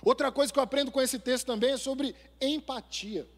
Outra 0.00 0.30
coisa 0.30 0.52
que 0.52 0.58
eu 0.58 0.62
aprendo 0.62 0.90
com 0.90 1.00
esse 1.00 1.18
texto 1.18 1.46
também 1.46 1.72
é 1.72 1.76
sobre 1.76 2.14
empatia. 2.40 3.28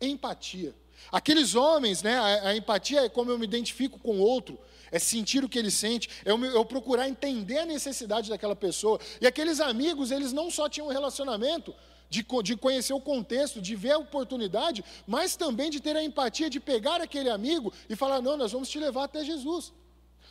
Empatia. 0.00 0.74
Aqueles 1.12 1.54
homens, 1.54 2.02
né, 2.02 2.16
a, 2.16 2.48
a 2.48 2.56
empatia 2.56 3.04
é 3.04 3.08
como 3.08 3.30
eu 3.30 3.38
me 3.38 3.44
identifico 3.44 3.98
com 3.98 4.16
o 4.16 4.20
outro, 4.20 4.58
é 4.90 4.98
sentir 4.98 5.44
o 5.44 5.48
que 5.48 5.58
ele 5.58 5.70
sente, 5.70 6.08
é 6.24 6.30
eu, 6.30 6.42
eu, 6.44 6.64
procurar 6.64 7.08
entender 7.08 7.58
a 7.58 7.66
necessidade 7.66 8.30
daquela 8.30 8.56
pessoa. 8.56 8.98
E 9.20 9.26
aqueles 9.26 9.60
amigos, 9.60 10.10
eles 10.10 10.32
não 10.32 10.50
só 10.50 10.68
tinham 10.68 10.88
um 10.88 10.92
relacionamento, 10.92 11.74
de, 12.08 12.24
de 12.42 12.56
conhecer 12.56 12.92
o 12.92 13.00
contexto, 13.00 13.60
de 13.60 13.74
ver 13.74 13.92
a 13.92 13.98
oportunidade, 13.98 14.84
mas 15.06 15.36
também 15.36 15.70
de 15.70 15.80
ter 15.80 15.96
a 15.96 16.02
empatia 16.02 16.48
de 16.48 16.60
pegar 16.60 17.00
aquele 17.00 17.28
amigo 17.30 17.72
e 17.88 17.96
falar: 17.96 18.20
não, 18.20 18.36
nós 18.36 18.52
vamos 18.52 18.68
te 18.68 18.78
levar 18.78 19.04
até 19.04 19.24
Jesus. 19.24 19.72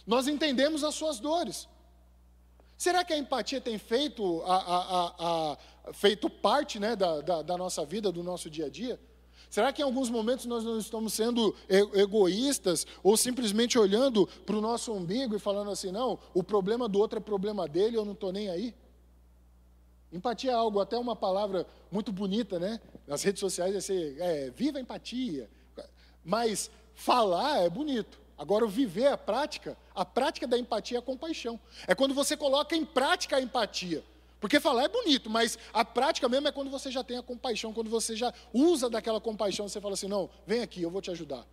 Nós 0.05 0.27
entendemos 0.27 0.83
as 0.83 0.95
suas 0.95 1.19
dores. 1.19 1.67
Será 2.77 3.03
que 3.03 3.13
a 3.13 3.17
empatia 3.17 3.61
tem 3.61 3.77
feito, 3.77 4.41
a, 4.45 4.55
a, 4.55 5.15
a, 5.19 5.93
feito 5.93 6.29
parte 6.29 6.79
né, 6.79 6.95
da, 6.95 7.21
da, 7.21 7.41
da 7.41 7.57
nossa 7.57 7.85
vida, 7.85 8.11
do 8.11 8.23
nosso 8.23 8.49
dia 8.49 8.65
a 8.65 8.69
dia? 8.69 8.99
Será 9.49 9.71
que 9.71 9.81
em 9.81 9.85
alguns 9.85 10.09
momentos 10.09 10.45
nós 10.45 10.63
não 10.63 10.79
estamos 10.79 11.13
sendo 11.13 11.55
egoístas 11.69 12.87
ou 13.03 13.15
simplesmente 13.15 13.77
olhando 13.77 14.27
para 14.47 14.55
o 14.55 14.61
nosso 14.61 14.91
umbigo 14.91 15.35
e 15.35 15.39
falando 15.39 15.69
assim, 15.69 15.91
não, 15.91 16.17
o 16.33 16.43
problema 16.43 16.89
do 16.89 16.97
outro 16.97 17.19
é 17.19 17.21
problema 17.21 17.67
dele, 17.67 17.95
eu 17.95 18.03
não 18.03 18.13
estou 18.13 18.31
nem 18.31 18.49
aí? 18.49 18.73
Empatia 20.13 20.51
é 20.51 20.53
algo, 20.53 20.79
até 20.79 20.95
uma 20.95 21.15
palavra 21.15 21.65
muito 21.91 22.11
bonita, 22.11 22.59
né? 22.59 22.79
Nas 23.07 23.23
redes 23.23 23.39
sociais 23.39 23.75
é 23.75 23.81
ser, 23.81 24.15
é, 24.19 24.51
viva 24.51 24.79
empatia. 24.79 25.49
Mas 26.23 26.69
falar 26.93 27.63
é 27.63 27.69
bonito. 27.69 28.21
Agora, 28.37 28.67
viver 28.67 29.07
a 29.07 29.17
prática, 29.17 29.75
a 29.95 30.05
prática 30.05 30.45
da 30.47 30.57
empatia 30.57 30.97
é 30.97 30.99
a 30.99 31.01
compaixão. 31.01 31.59
É 31.87 31.95
quando 31.95 32.13
você 32.13 32.37
coloca 32.37 32.75
em 32.75 32.85
prática 32.85 33.37
a 33.37 33.41
empatia. 33.41 34.03
Porque 34.39 34.59
falar 34.59 34.83
é 34.83 34.87
bonito, 34.87 35.29
mas 35.29 35.57
a 35.71 35.85
prática 35.85 36.27
mesmo 36.29 36.47
é 36.47 36.51
quando 36.51 36.69
você 36.69 36.91
já 36.91 37.03
tem 37.03 37.17
a 37.17 37.23
compaixão, 37.23 37.73
quando 37.73 37.89
você 37.89 38.15
já 38.15 38.33
usa 38.53 38.89
daquela 38.89 39.21
compaixão, 39.21 39.67
você 39.67 39.79
fala 39.79 39.93
assim: 39.93 40.07
não, 40.07 40.29
vem 40.45 40.61
aqui, 40.61 40.81
eu 40.81 40.91
vou 40.91 41.01
te 41.01 41.09
ajudar. 41.09 41.47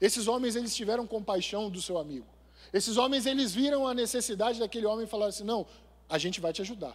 Esses 0.00 0.28
homens, 0.28 0.54
eles 0.54 0.74
tiveram 0.76 1.06
compaixão 1.06 1.70
do 1.70 1.80
seu 1.80 1.98
amigo. 1.98 2.26
Esses 2.72 2.96
homens, 2.96 3.26
eles 3.26 3.54
viram 3.54 3.88
a 3.88 3.94
necessidade 3.94 4.60
daquele 4.60 4.86
homem 4.86 5.06
e 5.06 5.08
falaram 5.08 5.30
assim: 5.30 5.42
não, 5.42 5.66
a 6.08 6.18
gente 6.18 6.40
vai 6.40 6.52
te 6.52 6.60
ajudar. 6.60 6.94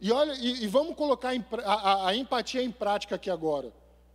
E 0.00 0.10
olha, 0.10 0.32
e, 0.32 0.64
e 0.64 0.66
vamos 0.66 0.94
colocar 0.96 1.32
a, 1.32 1.72
a, 1.72 2.08
a, 2.08 2.16
empatia 2.16 2.62
em 2.62 2.70
prática 2.70 3.16
aqui 3.16 3.28
agora. 3.28 3.72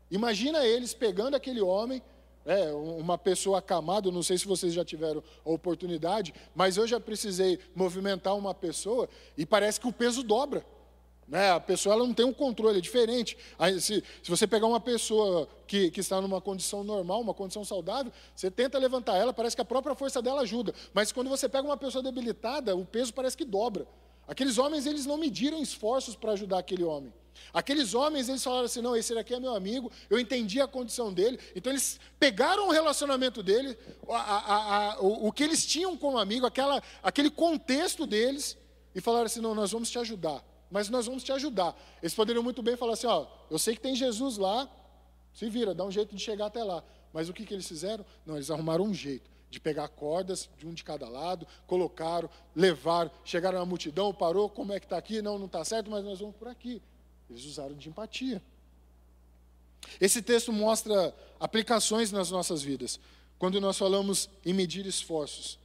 Imagina 0.09 0.65
eles 0.65 0.93
pegando 0.93 1.35
aquele 1.35 1.61
homem, 1.61 2.01
é, 2.45 2.71
uma 2.71 3.17
pessoa 3.17 3.59
acamada, 3.59 4.11
não 4.11 4.23
sei 4.23 4.37
se 4.37 4.47
vocês 4.47 4.73
já 4.73 4.83
tiveram 4.83 5.23
a 5.45 5.49
oportunidade, 5.49 6.33
mas 6.55 6.77
eu 6.77 6.87
já 6.87 6.99
precisei 6.99 7.59
movimentar 7.75 8.35
uma 8.35 8.53
pessoa 8.53 9.07
e 9.37 9.45
parece 9.45 9.79
que 9.79 9.87
o 9.87 9.93
peso 9.93 10.23
dobra. 10.23 10.65
Né? 11.27 11.51
A 11.51 11.59
pessoa 11.59 11.95
ela 11.95 12.05
não 12.05 12.13
tem 12.13 12.25
um 12.25 12.33
controle, 12.33 12.77
é 12.77 12.81
diferente. 12.81 13.37
Aí, 13.57 13.79
se, 13.81 14.03
se 14.21 14.29
você 14.29 14.45
pegar 14.45 14.67
uma 14.67 14.79
pessoa 14.79 15.47
que, 15.67 15.89
que 15.89 15.99
está 15.99 16.21
numa 16.21 16.39
condição 16.39 16.83
normal, 16.83 17.21
uma 17.21 17.33
condição 17.33 17.65
saudável, 17.65 18.11
você 18.35 18.51
tenta 18.51 18.77
levantar 18.77 19.17
ela, 19.17 19.33
parece 19.33 19.55
que 19.55 19.61
a 19.61 19.65
própria 19.65 19.95
força 19.95 20.21
dela 20.21 20.41
ajuda. 20.41 20.73
Mas 20.93 21.11
quando 21.11 21.29
você 21.29 21.49
pega 21.49 21.67
uma 21.67 21.77
pessoa 21.77 22.03
debilitada, 22.03 22.75
o 22.75 22.85
peso 22.85 23.13
parece 23.13 23.35
que 23.35 23.45
dobra. 23.45 23.87
Aqueles 24.27 24.57
homens, 24.57 24.85
eles 24.85 25.05
não 25.05 25.17
mediram 25.17 25.61
esforços 25.61 26.15
para 26.15 26.31
ajudar 26.31 26.59
aquele 26.59 26.83
homem. 26.83 27.13
Aqueles 27.53 27.93
homens, 27.93 28.27
eles 28.27 28.43
falaram 28.43 28.65
assim: 28.65 28.81
não, 28.81 28.95
esse 28.95 29.13
daqui 29.13 29.33
é 29.33 29.39
meu 29.39 29.55
amigo, 29.55 29.91
eu 30.09 30.19
entendi 30.19 30.59
a 30.59 30.67
condição 30.67 31.13
dele. 31.13 31.39
Então, 31.55 31.71
eles 31.71 31.99
pegaram 32.19 32.67
o 32.67 32.71
relacionamento 32.71 33.43
dele, 33.43 33.77
a, 34.09 34.15
a, 34.15 34.93
a, 34.93 35.01
o, 35.01 35.27
o, 35.27 35.31
que 35.31 35.43
eles 35.43 35.65
tinham 35.65 35.95
como 35.97 36.17
amigo, 36.17 36.45
aquela, 36.45 36.81
aquele 37.03 37.29
contexto 37.29 38.05
deles, 38.05 38.57
e 38.93 39.01
falaram 39.01 39.25
assim: 39.25 39.41
não, 39.41 39.53
nós 39.53 39.71
vamos 39.71 39.89
te 39.89 39.99
ajudar, 39.99 40.43
mas 40.71 40.89
nós 40.89 41.05
vamos 41.05 41.23
te 41.23 41.31
ajudar. 41.31 41.75
Eles 42.01 42.15
poderiam 42.15 42.43
muito 42.43 42.63
bem 42.63 42.75
falar 42.75 42.93
assim: 42.93 43.07
ó, 43.07 43.27
eu 43.49 43.59
sei 43.59 43.75
que 43.75 43.81
tem 43.81 43.95
Jesus 43.95 44.37
lá, 44.37 44.69
se 45.33 45.49
vira, 45.49 45.73
dá 45.73 45.83
um 45.83 45.91
jeito 45.91 46.15
de 46.15 46.21
chegar 46.21 46.47
até 46.47 46.63
lá. 46.63 46.83
Mas 47.13 47.29
o 47.29 47.33
que, 47.33 47.45
que 47.45 47.53
eles 47.53 47.67
fizeram? 47.67 48.05
Não, 48.25 48.35
eles 48.35 48.49
arrumaram 48.49 48.85
um 48.85 48.93
jeito 48.93 49.34
de 49.49 49.59
pegar 49.59 49.87
cordas 49.87 50.49
de 50.57 50.67
um 50.67 50.73
de 50.73 50.83
cada 50.83 51.07
lado, 51.07 51.47
colocaram, 51.65 52.29
levaram, 52.55 53.11
chegaram 53.23 53.59
na 53.59 53.65
multidão, 53.65 54.13
parou, 54.13 54.49
como 54.49 54.73
é 54.73 54.79
que 54.79 54.85
está 54.85 54.97
aqui? 54.97 55.21
Não, 55.21 55.37
não 55.37 55.45
está 55.45 55.63
certo, 55.63 55.89
mas 55.89 56.03
nós 56.03 56.19
vamos 56.19 56.35
por 56.35 56.47
aqui. 56.47 56.81
Eles 57.29 57.45
usaram 57.45 57.75
de 57.75 57.89
empatia. 57.89 58.41
Esse 59.99 60.21
texto 60.21 60.51
mostra 60.51 61.15
aplicações 61.39 62.11
nas 62.11 62.31
nossas 62.31 62.61
vidas. 62.61 62.99
Quando 63.37 63.61
nós 63.61 63.77
falamos 63.77 64.29
em 64.45 64.53
medir 64.53 64.85
esforços, 64.85 65.59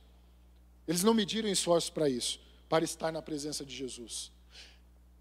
eles 0.86 1.02
não 1.02 1.14
mediram 1.14 1.48
esforços 1.48 1.90
para 1.90 2.08
isso, 2.08 2.40
para 2.68 2.84
estar 2.84 3.12
na 3.12 3.22
presença 3.22 3.64
de 3.64 3.74
Jesus. 3.74 4.30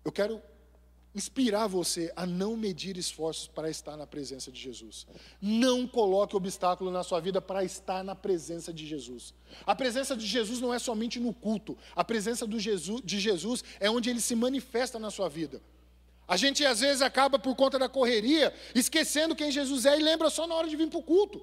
Eu 0.04 0.12
quero 0.12 0.42
inspirar 1.14 1.68
você 1.68 2.12
a 2.16 2.26
não 2.26 2.56
medir 2.56 2.98
esforços 2.98 3.48
para 3.48 3.70
estar 3.70 3.98
na 3.98 4.06
presença 4.06 4.52
de 4.52 4.60
Jesus. 4.60 5.08
Não 5.42 5.88
coloque 5.88 6.36
obstáculo 6.36 6.92
na 6.92 7.04
sua 7.04 7.20
vida 7.20 7.42
para 7.42 7.64
estar 7.64 8.04
na 8.04 8.16
presença 8.16 8.72
de 8.72 8.86
Jesus. 8.86 9.34
A 9.66 9.76
presença 9.76 10.16
de 10.16 10.26
Jesus 10.26 10.62
não 10.62 10.74
é 10.74 10.80
somente 10.80 11.20
no 11.20 11.34
culto. 11.34 11.78
A 11.96 12.04
presença 12.04 12.48
Jesus, 12.60 13.02
de 13.04 13.20
Jesus 13.20 13.64
é 13.80 13.90
onde 13.90 14.10
ele 14.10 14.22
se 14.22 14.36
manifesta 14.36 15.00
na 15.00 15.10
sua 15.10 15.28
vida. 15.28 15.62
A 16.28 16.38
gente 16.38 16.64
às 16.64 16.80
vezes 16.80 17.02
acaba 17.02 17.40
por 17.40 17.56
conta 17.56 17.80
da 17.80 17.90
correria 17.90 18.54
esquecendo 18.76 19.36
quem 19.36 19.52
Jesus 19.52 19.86
é 19.86 19.98
e 19.98 20.04
lembra 20.04 20.30
só 20.30 20.46
na 20.46 20.54
hora 20.54 20.68
de 20.68 20.76
vir 20.76 20.88
para 20.88 21.00
o 21.00 21.04
culto. 21.04 21.42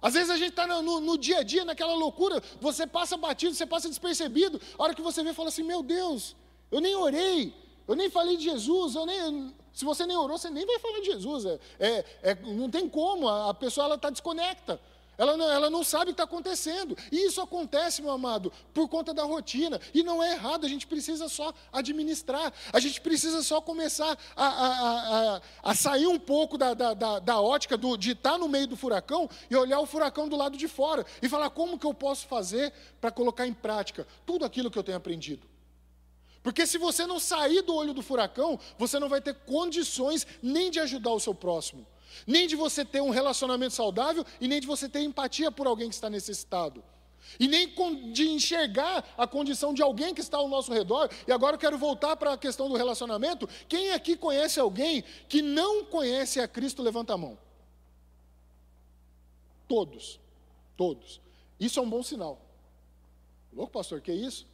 Às 0.00 0.14
vezes 0.14 0.30
a 0.30 0.36
gente 0.38 0.50
está 0.50 0.66
no, 0.66 0.98
no, 0.98 1.18
dia 1.18 1.40
a 1.40 1.42
dia, 1.42 1.62
naquela 1.62 1.92
loucura, 1.92 2.42
você 2.58 2.86
passa 2.86 3.18
batido, 3.18 3.54
você 3.54 3.66
passa 3.66 3.86
despercebido. 3.86 4.58
A 4.78 4.82
hora 4.82 4.94
que 4.94 5.02
você 5.02 5.22
vê, 5.22 5.34
fala 5.34 5.50
assim: 5.50 5.62
Meu 5.62 5.82
Deus, 5.82 6.34
eu 6.72 6.80
nem 6.80 6.96
orei, 6.96 7.54
eu 7.86 7.94
nem 7.94 8.08
falei 8.10 8.36
de 8.36 8.44
Jesus, 8.44 8.94
eu 8.94 9.06
nem, 9.06 9.54
se 9.72 9.84
você 9.84 10.06
nem 10.06 10.16
orou, 10.16 10.38
você 10.38 10.50
nem 10.50 10.66
vai 10.66 10.78
falar 10.78 11.00
de 11.00 11.06
Jesus. 11.06 11.44
É, 11.46 11.58
é, 11.78 12.04
é 12.22 12.34
não 12.34 12.70
tem 12.70 12.88
como, 12.88 13.28
a, 13.28 13.50
a 13.50 13.54
pessoa 13.54 13.94
está 13.94 14.10
desconecta. 14.10 14.80
Ela 15.20 15.36
não, 15.36 15.50
ela 15.50 15.68
não 15.68 15.84
sabe 15.84 16.04
o 16.04 16.06
que 16.06 16.10
está 16.12 16.24
acontecendo. 16.24 16.96
E 17.12 17.26
isso 17.26 17.42
acontece, 17.42 18.00
meu 18.00 18.10
amado, 18.10 18.50
por 18.72 18.88
conta 18.88 19.12
da 19.12 19.22
rotina. 19.22 19.78
E 19.92 20.02
não 20.02 20.22
é 20.22 20.32
errado, 20.32 20.64
a 20.64 20.68
gente 20.68 20.86
precisa 20.86 21.28
só 21.28 21.52
administrar. 21.70 22.50
A 22.72 22.80
gente 22.80 23.02
precisa 23.02 23.42
só 23.42 23.60
começar 23.60 24.18
a, 24.34 24.46
a, 24.46 25.36
a, 25.36 25.42
a 25.62 25.74
sair 25.74 26.06
um 26.06 26.18
pouco 26.18 26.56
da, 26.56 26.72
da, 26.72 26.94
da, 26.94 27.18
da 27.18 27.38
ótica 27.38 27.76
do, 27.76 27.98
de 27.98 28.12
estar 28.12 28.32
tá 28.32 28.38
no 28.38 28.48
meio 28.48 28.66
do 28.66 28.78
furacão 28.78 29.28
e 29.50 29.54
olhar 29.54 29.80
o 29.80 29.84
furacão 29.84 30.26
do 30.26 30.36
lado 30.36 30.56
de 30.56 30.66
fora. 30.66 31.04
E 31.20 31.28
falar 31.28 31.50
como 31.50 31.78
que 31.78 31.86
eu 31.86 31.92
posso 31.92 32.26
fazer 32.26 32.72
para 32.98 33.10
colocar 33.10 33.46
em 33.46 33.52
prática 33.52 34.06
tudo 34.24 34.46
aquilo 34.46 34.70
que 34.70 34.78
eu 34.78 34.82
tenho 34.82 34.96
aprendido. 34.96 35.46
Porque 36.42 36.66
se 36.66 36.78
você 36.78 37.06
não 37.06 37.20
sair 37.20 37.62
do 37.62 37.74
olho 37.74 37.92
do 37.92 38.02
furacão, 38.02 38.58
você 38.78 38.98
não 38.98 39.08
vai 39.08 39.20
ter 39.20 39.34
condições 39.34 40.26
nem 40.42 40.70
de 40.70 40.80
ajudar 40.80 41.12
o 41.12 41.20
seu 41.20 41.34
próximo 41.34 41.86
nem 42.26 42.46
de 42.46 42.56
você 42.56 42.84
ter 42.84 43.00
um 43.00 43.10
relacionamento 43.10 43.74
saudável 43.74 44.24
e 44.40 44.48
nem 44.48 44.60
de 44.60 44.66
você 44.66 44.88
ter 44.88 45.00
empatia 45.00 45.50
por 45.50 45.66
alguém 45.66 45.88
que 45.88 45.94
está 45.94 46.10
necessitado. 46.10 46.82
E 47.38 47.46
nem 47.46 47.72
de 48.12 48.28
enxergar 48.28 49.06
a 49.16 49.26
condição 49.26 49.72
de 49.72 49.82
alguém 49.82 50.14
que 50.14 50.20
está 50.20 50.38
ao 50.38 50.48
nosso 50.48 50.72
redor. 50.72 51.08
E 51.26 51.32
agora 51.32 51.54
eu 51.54 51.60
quero 51.60 51.78
voltar 51.78 52.16
para 52.16 52.32
a 52.32 52.38
questão 52.38 52.68
do 52.68 52.76
relacionamento. 52.76 53.48
Quem 53.68 53.92
aqui 53.92 54.16
conhece 54.16 54.58
alguém 54.58 55.04
que 55.28 55.40
não 55.40 55.84
conhece 55.84 56.40
a 56.40 56.48
Cristo? 56.48 56.82
Levanta 56.82 57.14
a 57.14 57.18
mão. 57.18 57.38
Todos. 59.68 60.18
Todos. 60.76 61.20
Isso 61.58 61.78
é 61.78 61.82
um 61.82 61.90
bom 61.90 62.02
sinal. 62.02 62.40
Louco, 63.52 63.72
pastor, 63.72 64.00
que 64.00 64.12
isso? 64.12 64.46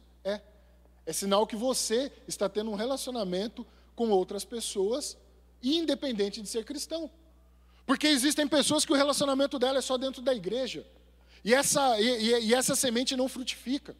É. 1.07 1.13
Sinal 1.13 1.47
que 1.47 1.55
você 1.55 2.11
está 2.27 2.49
tendo 2.49 2.69
um 2.69 2.75
relacionamento 2.75 3.65
com 3.95 4.09
outras 4.09 4.43
pessoas, 4.43 5.17
independente 5.63 6.41
de 6.41 6.49
ser 6.49 6.65
cristão. 6.65 7.09
Porque 7.85 8.05
existem 8.05 8.45
pessoas 8.45 8.85
que 8.85 8.91
o 8.91 8.95
relacionamento 8.95 9.57
dela 9.57 9.79
é 9.79 9.81
só 9.81 9.97
dentro 9.97 10.21
da 10.21 10.35
igreja. 10.35 10.85
E 11.43 11.53
essa, 11.53 11.99
e, 11.99 12.47
e 12.47 12.53
essa 12.53 12.75
semente 12.75 13.15
não 13.15 13.29
frutifica. 13.29 13.95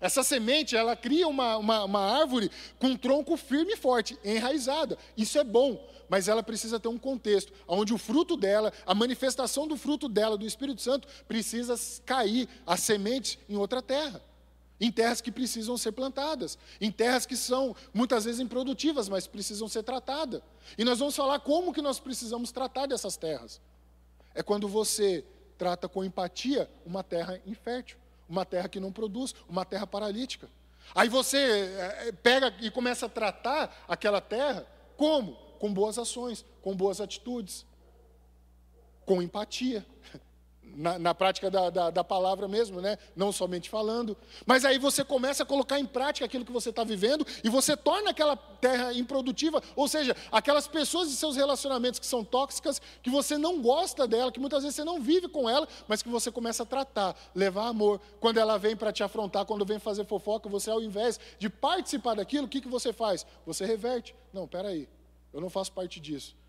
Essa 0.00 0.22
semente, 0.22 0.74
ela 0.74 0.96
cria 0.96 1.28
uma, 1.28 1.58
uma, 1.58 1.84
uma, 1.84 2.20
árvore 2.20 2.50
com 2.78 2.86
um 2.86 2.96
tronco 2.96 3.36
firme 3.36 3.74
e 3.74 3.76
forte, 3.76 4.16
enraizada. 4.24 4.96
Isso 5.16 5.36
é 5.38 5.44
bom, 5.44 5.86
mas 6.08 6.26
ela 6.26 6.42
precisa 6.42 6.80
ter 6.80 6.88
um 6.88 6.96
contexto, 6.96 7.52
onde 7.68 7.92
o 7.92 7.98
fruto 7.98 8.36
dela, 8.36 8.72
a 8.86 8.94
manifestação 8.94 9.68
do 9.68 9.76
fruto 9.76 10.08
dela, 10.08 10.38
do 10.38 10.46
Espírito 10.46 10.80
Santo, 10.80 11.06
precisa 11.28 11.74
cair, 12.06 12.48
a 12.66 12.76
semente, 12.76 13.38
em 13.48 13.56
outra 13.56 13.82
terra 13.82 14.22
em 14.80 14.90
terras 14.90 15.20
que 15.20 15.30
precisam 15.30 15.76
ser 15.76 15.92
plantadas, 15.92 16.58
em 16.80 16.90
terras 16.90 17.26
que 17.26 17.36
são 17.36 17.76
muitas 17.92 18.24
vezes 18.24 18.40
improdutivas, 18.40 19.08
mas 19.08 19.26
precisam 19.26 19.68
ser 19.68 19.82
tratadas. 19.82 20.40
E 20.78 20.84
nós 20.84 20.98
vamos 20.98 21.14
falar 21.14 21.38
como 21.40 21.72
que 21.72 21.82
nós 21.82 22.00
precisamos 22.00 22.50
tratar 22.50 22.86
dessas 22.86 23.16
terras. 23.16 23.60
É 24.34 24.42
quando 24.42 24.66
você 24.66 25.24
trata 25.58 25.88
com 25.88 26.02
empatia 26.02 26.70
uma 26.86 27.04
terra 27.04 27.38
infértil, 27.44 27.98
uma 28.26 28.46
terra 28.46 28.68
que 28.68 28.80
não 28.80 28.90
produz, 28.90 29.34
uma 29.46 29.64
terra 29.64 29.86
paralítica. 29.86 30.48
Aí 30.94 31.08
você 31.08 31.36
é, 31.36 32.08
é, 32.08 32.12
pega 32.12 32.54
e 32.60 32.70
começa 32.70 33.06
a 33.06 33.08
tratar 33.08 33.84
aquela 33.86 34.20
terra 34.20 34.66
como? 34.96 35.34
Com 35.58 35.72
boas 35.72 35.98
ações, 35.98 36.44
com 36.62 36.74
boas 36.74 37.00
atitudes, 37.00 37.66
com 39.04 39.20
empatia 39.20 39.84
na, 40.76 40.98
na 40.98 41.14
prática 41.14 41.50
da, 41.50 41.70
da, 41.70 41.90
da, 41.90 42.04
palavra 42.04 42.48
mesmo, 42.48 42.80
né? 42.80 42.98
não 43.14 43.32
somente 43.32 43.68
falando. 43.68 44.16
Mas 44.46 44.64
aí 44.64 44.78
você 44.78 45.04
começa 45.04 45.42
a 45.42 45.46
colocar 45.46 45.78
em 45.78 45.86
prática 45.86 46.26
aquilo 46.26 46.44
que 46.44 46.52
você 46.52 46.70
está 46.70 46.84
vivendo 46.84 47.26
e 47.44 47.48
você 47.48 47.76
torna 47.76 48.10
aquela 48.10 48.36
terra 48.36 48.92
improdutiva, 48.92 49.62
ou 49.74 49.88
seja, 49.88 50.16
aquelas 50.30 50.66
pessoas 50.66 51.10
e 51.10 51.16
seus 51.16 51.36
relacionamentos 51.36 52.00
que 52.00 52.06
são 52.06 52.24
tóxicas, 52.24 52.80
que 53.02 53.10
você 53.10 53.36
não 53.36 53.60
gosta 53.60 54.06
dela, 54.06 54.32
que 54.32 54.40
muitas 54.40 54.62
vezes 54.62 54.76
você 54.76 54.84
não 54.84 55.00
vive 55.00 55.28
com 55.28 55.48
ela, 55.48 55.66
mas 55.88 56.02
que 56.02 56.08
você 56.08 56.30
começa 56.30 56.62
a 56.62 56.66
tratar, 56.66 57.16
levar 57.34 57.68
amor. 57.68 58.00
Quando 58.20 58.38
ela 58.38 58.58
vem 58.58 58.76
para 58.76 58.92
te 58.92 59.02
afrontar, 59.02 59.44
quando 59.44 59.64
vem 59.64 59.78
fazer 59.78 60.04
fofoca, 60.06 60.48
você 60.48 60.70
ao 60.70 60.82
invés 60.82 61.18
de 61.38 61.48
participar 61.48 62.14
daquilo, 62.14 62.46
o 62.46 62.48
que, 62.48 62.60
que 62.60 62.68
você 62.68 62.92
faz? 62.92 63.26
Você 63.46 63.64
reverte. 63.64 64.14
Não, 64.32 64.46
peraí, 64.46 64.88
eu 65.32 65.40
não 65.40 65.50
faço 65.50 65.72
parte 65.72 66.00
disso. 66.00 66.39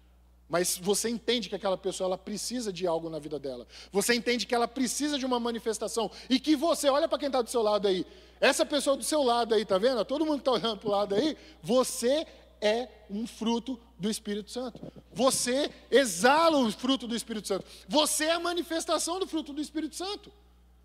Mas 0.51 0.77
você 0.77 1.07
entende 1.07 1.47
que 1.47 1.55
aquela 1.55 1.77
pessoa 1.77 2.09
ela 2.09 2.17
precisa 2.17 2.73
de 2.73 2.85
algo 2.85 3.09
na 3.09 3.19
vida 3.19 3.39
dela. 3.39 3.65
Você 3.89 4.13
entende 4.13 4.45
que 4.45 4.53
ela 4.53 4.67
precisa 4.67 5.17
de 5.17 5.25
uma 5.25 5.39
manifestação. 5.39 6.11
E 6.29 6.37
que 6.41 6.57
você, 6.57 6.89
olha 6.89 7.07
para 7.07 7.17
quem 7.17 7.27
está 7.27 7.41
do 7.41 7.49
seu 7.49 7.61
lado 7.61 7.87
aí. 7.87 8.05
Essa 8.41 8.65
pessoa 8.65 8.97
do 8.97 9.03
seu 9.03 9.23
lado 9.23 9.55
aí, 9.55 9.63
tá 9.63 9.77
vendo? 9.77 10.03
Todo 10.03 10.25
mundo 10.25 10.39
está 10.39 10.51
olhando 10.51 10.77
para 10.77 10.89
o 10.89 10.91
lado 10.91 11.15
aí. 11.15 11.37
Você 11.63 12.27
é 12.59 12.89
um 13.09 13.25
fruto 13.25 13.79
do 13.97 14.09
Espírito 14.09 14.51
Santo. 14.51 14.81
Você 15.13 15.71
exala 15.89 16.57
o 16.57 16.69
fruto 16.69 17.07
do 17.07 17.15
Espírito 17.15 17.47
Santo. 17.47 17.65
Você 17.87 18.25
é 18.25 18.33
a 18.33 18.39
manifestação 18.39 19.19
do 19.19 19.27
fruto 19.27 19.53
do 19.53 19.61
Espírito 19.61 19.95
Santo 19.95 20.29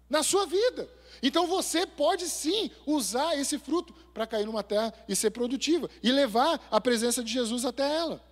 na 0.09 0.23
sua 0.23 0.47
vida. 0.47 0.89
Então 1.21 1.49
você 1.49 1.85
pode 1.85 2.29
sim 2.29 2.71
usar 2.87 3.37
esse 3.37 3.59
fruto 3.59 3.93
para 4.15 4.29
cair 4.29 4.47
numa 4.47 4.63
terra 4.63 4.95
e 5.09 5.17
ser 5.17 5.31
produtiva 5.31 5.91
e 6.05 6.13
levar 6.13 6.65
a 6.71 6.81
presença 6.81 7.21
de 7.25 7.33
Jesus 7.33 7.65
até 7.65 7.93
ela. 7.97 8.25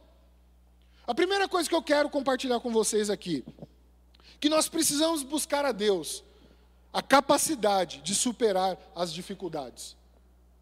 A 1.06 1.14
primeira 1.14 1.46
coisa 1.46 1.68
que 1.68 1.74
eu 1.74 1.82
quero 1.82 2.08
compartilhar 2.08 2.60
com 2.60 2.72
vocês 2.72 3.10
aqui, 3.10 3.44
que 4.40 4.48
nós 4.48 4.68
precisamos 4.68 5.22
buscar 5.22 5.64
a 5.64 5.72
Deus 5.72 6.24
a 6.92 7.02
capacidade 7.02 7.98
de 7.98 8.14
superar 8.14 8.78
as 8.94 9.12
dificuldades. 9.12 9.96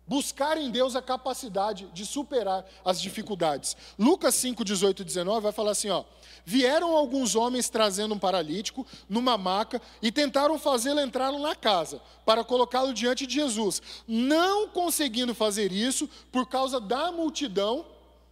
Buscar 0.04 0.58
em 0.58 0.68
Deus 0.68 0.96
a 0.96 1.02
capacidade 1.02 1.86
de 1.92 2.04
superar 2.04 2.66
as 2.84 3.00
dificuldades. 3.00 3.76
Lucas 3.96 4.34
5, 4.34 4.64
18 4.64 5.02
e 5.02 5.04
19 5.04 5.40
vai 5.40 5.52
falar 5.52 5.70
assim: 5.70 5.90
ó, 5.90 6.02
vieram 6.44 6.96
alguns 6.96 7.36
homens 7.36 7.68
trazendo 7.68 8.14
um 8.14 8.18
paralítico 8.18 8.84
numa 9.08 9.38
maca 9.38 9.80
e 10.02 10.10
tentaram 10.10 10.58
fazê-lo 10.58 10.98
entrar 10.98 11.30
na 11.32 11.54
casa 11.54 12.02
para 12.26 12.42
colocá-lo 12.42 12.92
diante 12.92 13.28
de 13.28 13.34
Jesus. 13.34 13.80
Não 14.08 14.68
conseguindo 14.68 15.36
fazer 15.36 15.70
isso 15.70 16.10
por 16.32 16.48
causa 16.48 16.80
da 16.80 17.12
multidão, 17.12 17.86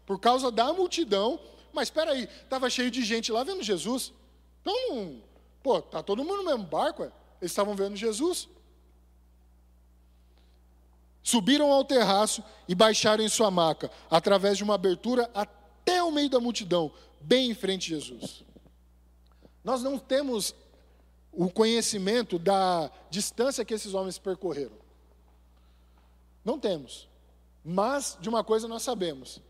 por 0.05 0.19
causa 0.19 0.51
da 0.51 0.73
multidão, 0.73 1.39
mas 1.73 1.89
espera 1.89 2.13
aí, 2.13 2.25
estava 2.25 2.69
cheio 2.69 2.91
de 2.91 3.05
gente 3.05 3.31
lá 3.33 3.45
vendo 3.45 3.63
Jesus. 3.63 4.13
Então, 4.61 5.21
pô, 5.63 5.81
tá 5.81 6.03
todo 6.03 6.25
mundo 6.25 6.39
no 6.39 6.45
mesmo 6.45 6.65
barco, 6.65 7.03
ué. 7.03 7.13
eles 7.41 7.51
estavam 7.51 7.75
vendo 7.75 7.97
Jesus. 7.97 8.49
Subiram 11.23 11.71
ao 11.71 11.85
terraço 11.85 12.43
e 12.67 12.75
baixaram 12.75 13.23
em 13.23 13.29
sua 13.29 13.51
maca, 13.51 13.91
através 14.11 14.57
de 14.57 14.65
uma 14.65 14.75
abertura 14.75 15.31
até 15.35 16.03
o 16.03 16.11
meio 16.11 16.31
da 16.31 16.41
multidão, 16.41 16.91
bem 17.21 17.51
em 17.51 17.55
frente 17.55 17.95
a 17.95 17.99
Jesus. 17.99 18.45
Nós 19.63 19.83
não 19.83 19.99
temos 19.99 20.55
o 21.33 21.51
conhecimento 21.51 22.39
da 22.39 22.91
distância 23.11 23.65
que 23.65 23.75
esses 23.75 23.95
homens 23.95 24.19
percorreram. 24.19 24.77
Não 26.45 26.59
temos. 26.59 27.09
Mas 27.65 28.17
de 28.21 28.29
uma 28.29 28.43
coisa 28.43 28.67
nós 28.67 28.83
sabemos: 28.83 29.41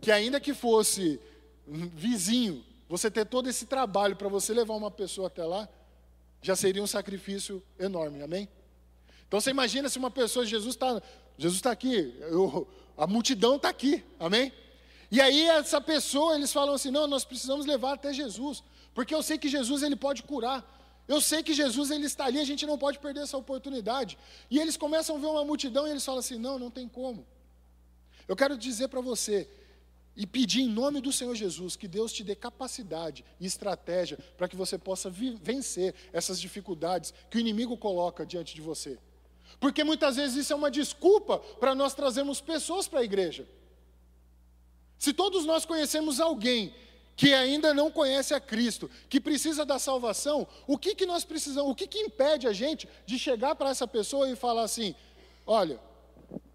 que 0.00 0.10
ainda 0.10 0.40
que 0.40 0.52
fosse 0.52 1.20
vizinho, 1.66 2.64
você 2.88 3.10
ter 3.10 3.24
todo 3.24 3.48
esse 3.48 3.66
trabalho 3.66 4.16
para 4.16 4.28
você 4.28 4.52
levar 4.52 4.74
uma 4.74 4.90
pessoa 4.90 5.28
até 5.28 5.44
lá, 5.44 5.68
já 6.42 6.56
seria 6.56 6.82
um 6.82 6.86
sacrifício 6.86 7.62
enorme, 7.78 8.22
amém? 8.22 8.48
Então 9.26 9.40
você 9.40 9.50
imagina 9.50 9.88
se 9.88 9.98
uma 9.98 10.10
pessoa, 10.10 10.44
Jesus 10.44 10.74
está 10.74 11.00
Jesus 11.38 11.56
está 11.58 11.70
aqui, 11.70 12.14
eu, 12.20 12.68
a 12.96 13.06
multidão 13.06 13.56
está 13.56 13.68
aqui, 13.68 14.04
amém? 14.18 14.52
E 15.10 15.20
aí 15.20 15.48
essa 15.48 15.80
pessoa, 15.80 16.34
eles 16.34 16.52
falam 16.52 16.74
assim, 16.74 16.90
não, 16.90 17.06
nós 17.06 17.24
precisamos 17.24 17.66
levar 17.66 17.94
até 17.94 18.12
Jesus, 18.12 18.62
porque 18.94 19.14
eu 19.14 19.22
sei 19.22 19.38
que 19.38 19.48
Jesus 19.48 19.82
ele 19.82 19.96
pode 19.96 20.22
curar, 20.22 20.62
eu 21.08 21.20
sei 21.20 21.42
que 21.42 21.52
Jesus 21.52 21.90
ele 21.90 22.06
está 22.06 22.26
ali, 22.26 22.38
a 22.38 22.44
gente 22.44 22.64
não 22.64 22.78
pode 22.78 22.98
perder 22.98 23.20
essa 23.20 23.36
oportunidade. 23.36 24.16
E 24.50 24.58
eles 24.58 24.76
começam 24.76 25.16
a 25.16 25.18
ver 25.18 25.26
uma 25.26 25.44
multidão 25.44 25.86
e 25.86 25.90
eles 25.90 26.04
falam 26.04 26.20
assim, 26.20 26.38
não, 26.38 26.58
não 26.58 26.70
tem 26.70 26.88
como. 26.88 27.26
Eu 28.28 28.36
quero 28.36 28.56
dizer 28.56 28.88
para 28.88 29.00
você, 29.00 29.48
e 30.16 30.26
pedir 30.26 30.62
em 30.62 30.68
nome 30.68 31.00
do 31.00 31.12
Senhor 31.12 31.34
Jesus 31.34 31.76
que 31.76 31.88
Deus 31.88 32.12
te 32.12 32.22
dê 32.22 32.34
capacidade 32.34 33.24
e 33.40 33.46
estratégia 33.46 34.18
para 34.36 34.48
que 34.48 34.56
você 34.56 34.76
possa 34.76 35.10
vencer 35.10 35.94
essas 36.12 36.40
dificuldades 36.40 37.14
que 37.30 37.38
o 37.38 37.40
inimigo 37.40 37.76
coloca 37.76 38.26
diante 38.26 38.54
de 38.54 38.60
você. 38.60 38.98
Porque 39.58 39.84
muitas 39.84 40.16
vezes 40.16 40.36
isso 40.36 40.52
é 40.52 40.56
uma 40.56 40.70
desculpa 40.70 41.38
para 41.38 41.74
nós 41.74 41.94
trazermos 41.94 42.40
pessoas 42.40 42.88
para 42.88 43.00
a 43.00 43.04
igreja. 43.04 43.46
Se 44.98 45.12
todos 45.12 45.44
nós 45.44 45.64
conhecemos 45.64 46.20
alguém 46.20 46.74
que 47.16 47.34
ainda 47.34 47.74
não 47.74 47.90
conhece 47.90 48.34
a 48.34 48.40
Cristo, 48.40 48.90
que 49.08 49.20
precisa 49.20 49.64
da 49.64 49.78
salvação, 49.78 50.46
o 50.66 50.78
que, 50.78 50.94
que 50.94 51.06
nós 51.06 51.24
precisamos, 51.24 51.70
o 51.70 51.74
que, 51.74 51.86
que 51.86 51.98
impede 51.98 52.46
a 52.46 52.52
gente 52.52 52.88
de 53.04 53.18
chegar 53.18 53.54
para 53.54 53.70
essa 53.70 53.86
pessoa 53.86 54.30
e 54.30 54.36
falar 54.36 54.62
assim: 54.62 54.94
olha, 55.46 55.80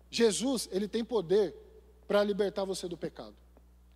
Jesus, 0.10 0.68
ele 0.72 0.88
tem 0.88 1.04
poder 1.04 1.54
para 2.08 2.24
libertar 2.24 2.66
você 2.66 2.88
do 2.88 2.98
pecado. 2.98 3.36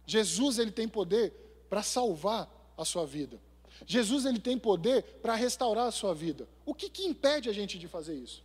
Jesus 0.05 0.59
ele 0.59 0.71
tem 0.71 0.87
poder 0.87 1.33
para 1.69 1.83
salvar 1.83 2.49
a 2.77 2.83
sua 2.83 3.05
vida. 3.05 3.39
Jesus 3.85 4.25
ele 4.25 4.39
tem 4.39 4.57
poder 4.57 5.03
para 5.21 5.35
restaurar 5.35 5.87
a 5.87 5.91
sua 5.91 6.13
vida. 6.13 6.47
O 6.65 6.73
que, 6.73 6.89
que 6.89 7.03
impede 7.03 7.49
a 7.49 7.53
gente 7.53 7.79
de 7.79 7.87
fazer 7.87 8.15
isso? 8.15 8.43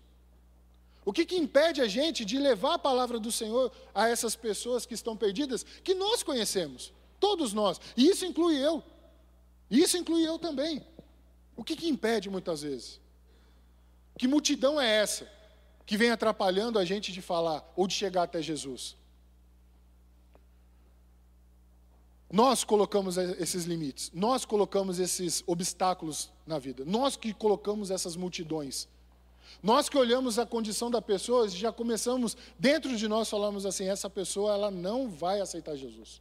O 1.05 1.13
que, 1.13 1.25
que 1.25 1.37
impede 1.37 1.81
a 1.81 1.87
gente 1.87 2.25
de 2.25 2.39
levar 2.39 2.75
a 2.75 2.79
palavra 2.79 3.21
do 3.21 3.31
Senhor 3.31 3.71
a 3.95 4.09
essas 4.09 4.35
pessoas 4.35 4.85
que 4.85 4.95
estão 4.95 5.17
perdidas, 5.17 5.65
que 5.85 5.95
nós 5.95 6.23
conhecemos, 6.23 6.93
todos 7.21 7.53
nós, 7.53 7.81
e 7.97 8.09
isso 8.09 8.27
inclui 8.27 8.57
eu, 8.57 8.83
isso 9.71 9.97
inclui 9.97 10.27
eu 10.27 10.39
também. 10.39 10.85
O 11.57 11.63
que, 11.63 11.77
que 11.77 11.89
impede 11.89 12.29
muitas 12.29 12.63
vezes? 12.63 13.01
Que 14.19 14.27
multidão 14.27 14.81
é 14.81 14.89
essa 14.89 15.31
que 15.85 15.97
vem 15.97 16.11
atrapalhando 16.11 16.79
a 16.79 16.85
gente 16.85 17.13
de 17.13 17.23
falar 17.23 17.65
ou 17.77 17.87
de 17.87 17.95
chegar 17.95 18.25
até 18.25 18.43
Jesus? 18.43 18.97
Nós 22.31 22.65
colocamos 22.65 23.17
esses 23.17 23.65
limites, 23.65 24.11
nós 24.13 24.45
colocamos 24.45 24.99
esses 24.99 25.45
obstáculos 25.47 26.33
na 26.45 26.59
vida, 26.59 26.85
nós 26.85 27.17
que 27.17 27.33
colocamos 27.33 27.91
essas 27.91 28.17
multidões. 28.17 28.89
Nós 29.63 29.89
que 29.89 29.97
olhamos 29.97 30.39
a 30.39 30.45
condição 30.45 30.91
da 30.91 31.01
pessoa, 31.01 31.49
já 31.49 31.73
começamos, 31.73 32.37
dentro 32.59 32.97
de 32.97 33.07
nós 33.07 33.31
falamos 33.31 33.65
assim, 33.65 33.89
essa 33.89 34.11
pessoa 34.11 34.53
ela 34.53 34.71
não 34.73 35.09
vai 35.09 35.41
aceitar 35.41 35.77
Jesus. 35.77 36.21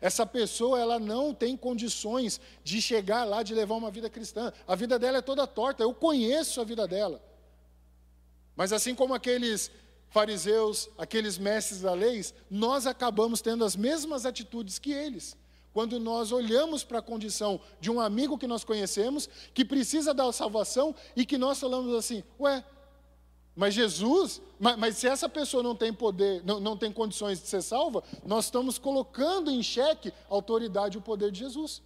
Essa 0.00 0.26
pessoa 0.26 0.80
ela 0.80 0.98
não 0.98 1.32
tem 1.32 1.56
condições 1.56 2.40
de 2.64 2.82
chegar 2.82 3.24
lá, 3.24 3.44
de 3.44 3.54
levar 3.54 3.76
uma 3.76 3.92
vida 3.92 4.10
cristã. 4.10 4.52
A 4.66 4.74
vida 4.74 4.98
dela 4.98 5.18
é 5.18 5.22
toda 5.22 5.46
torta, 5.46 5.84
eu 5.84 5.94
conheço 5.94 6.60
a 6.60 6.64
vida 6.64 6.86
dela. 6.86 7.22
Mas 8.56 8.72
assim 8.72 8.94
como 8.94 9.14
aqueles 9.14 9.70
fariseus, 10.10 10.88
aqueles 10.98 11.38
mestres 11.38 11.80
da 11.80 11.92
lei, 11.92 12.24
nós 12.50 12.86
acabamos 12.86 13.40
tendo 13.40 13.64
as 13.64 13.76
mesmas 13.76 14.26
atitudes 14.26 14.80
que 14.80 14.92
eles 14.92 15.36
quando 15.74 15.98
nós 15.98 16.30
olhamos 16.30 16.84
para 16.84 17.00
a 17.00 17.02
condição 17.02 17.60
de 17.80 17.90
um 17.90 18.00
amigo 18.00 18.38
que 18.38 18.46
nós 18.46 18.62
conhecemos, 18.62 19.28
que 19.52 19.64
precisa 19.64 20.14
da 20.14 20.32
salvação, 20.32 20.94
e 21.16 21.26
que 21.26 21.36
nós 21.36 21.58
falamos 21.58 21.92
assim: 21.94 22.22
ué, 22.38 22.64
mas 23.56 23.74
Jesus, 23.74 24.40
mas, 24.58 24.76
mas, 24.76 24.96
se 24.96 25.08
essa 25.08 25.28
pessoa 25.28 25.64
não 25.64 25.74
tem 25.74 25.92
poder, 25.92 26.42
não, 26.44 26.60
não 26.60 26.76
tem 26.76 26.92
condições 26.92 27.40
de 27.40 27.48
ser 27.48 27.60
salva, 27.60 28.04
nós 28.24 28.44
estamos 28.44 28.78
colocando 28.78 29.50
em 29.50 29.62
xeque 29.64 30.10
a 30.30 30.34
autoridade 30.34 30.96
e 30.96 30.98
o 30.98 31.02
poder 31.02 31.32
de 31.32 31.40
Jesus. 31.40 31.82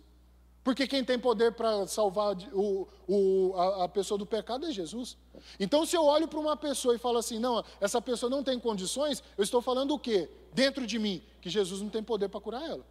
Porque 0.63 0.87
quem 0.87 1.03
tem 1.03 1.19
poder 1.19 1.53
para 1.53 1.87
salvar 1.87 2.37
o, 2.53 2.87
o, 3.09 3.55
a, 3.57 3.85
a, 3.85 3.89
pessoa 3.89 4.19
do 4.19 4.27
pecado 4.27 4.67
é 4.67 4.71
Jesus. 4.71 5.17
Então, 5.59 5.87
se 5.87 5.97
eu 5.97 6.05
olho 6.05 6.29
para 6.29 6.39
uma 6.39 6.59
pessoa 6.59 6.95
e 6.95 6.99
falo 6.99 7.17
assim, 7.17 7.39
não, 7.39 7.65
essa 7.81 8.03
pessoa 8.03 8.29
não 8.29 8.45
tem 8.45 8.59
condições, 8.59 9.23
eu 9.39 9.45
estou 9.45 9.63
falando 9.63 9.95
o 9.95 9.99
quê? 9.99 10.29
Dentro 10.53 10.87
de 10.87 10.99
mim, 10.99 11.23
que 11.41 11.49
Jesus 11.49 11.81
não 11.81 11.89
tem 11.89 12.03
poder 12.03 12.29
para 12.29 12.41
curar 12.41 12.63
ela. 12.69 12.85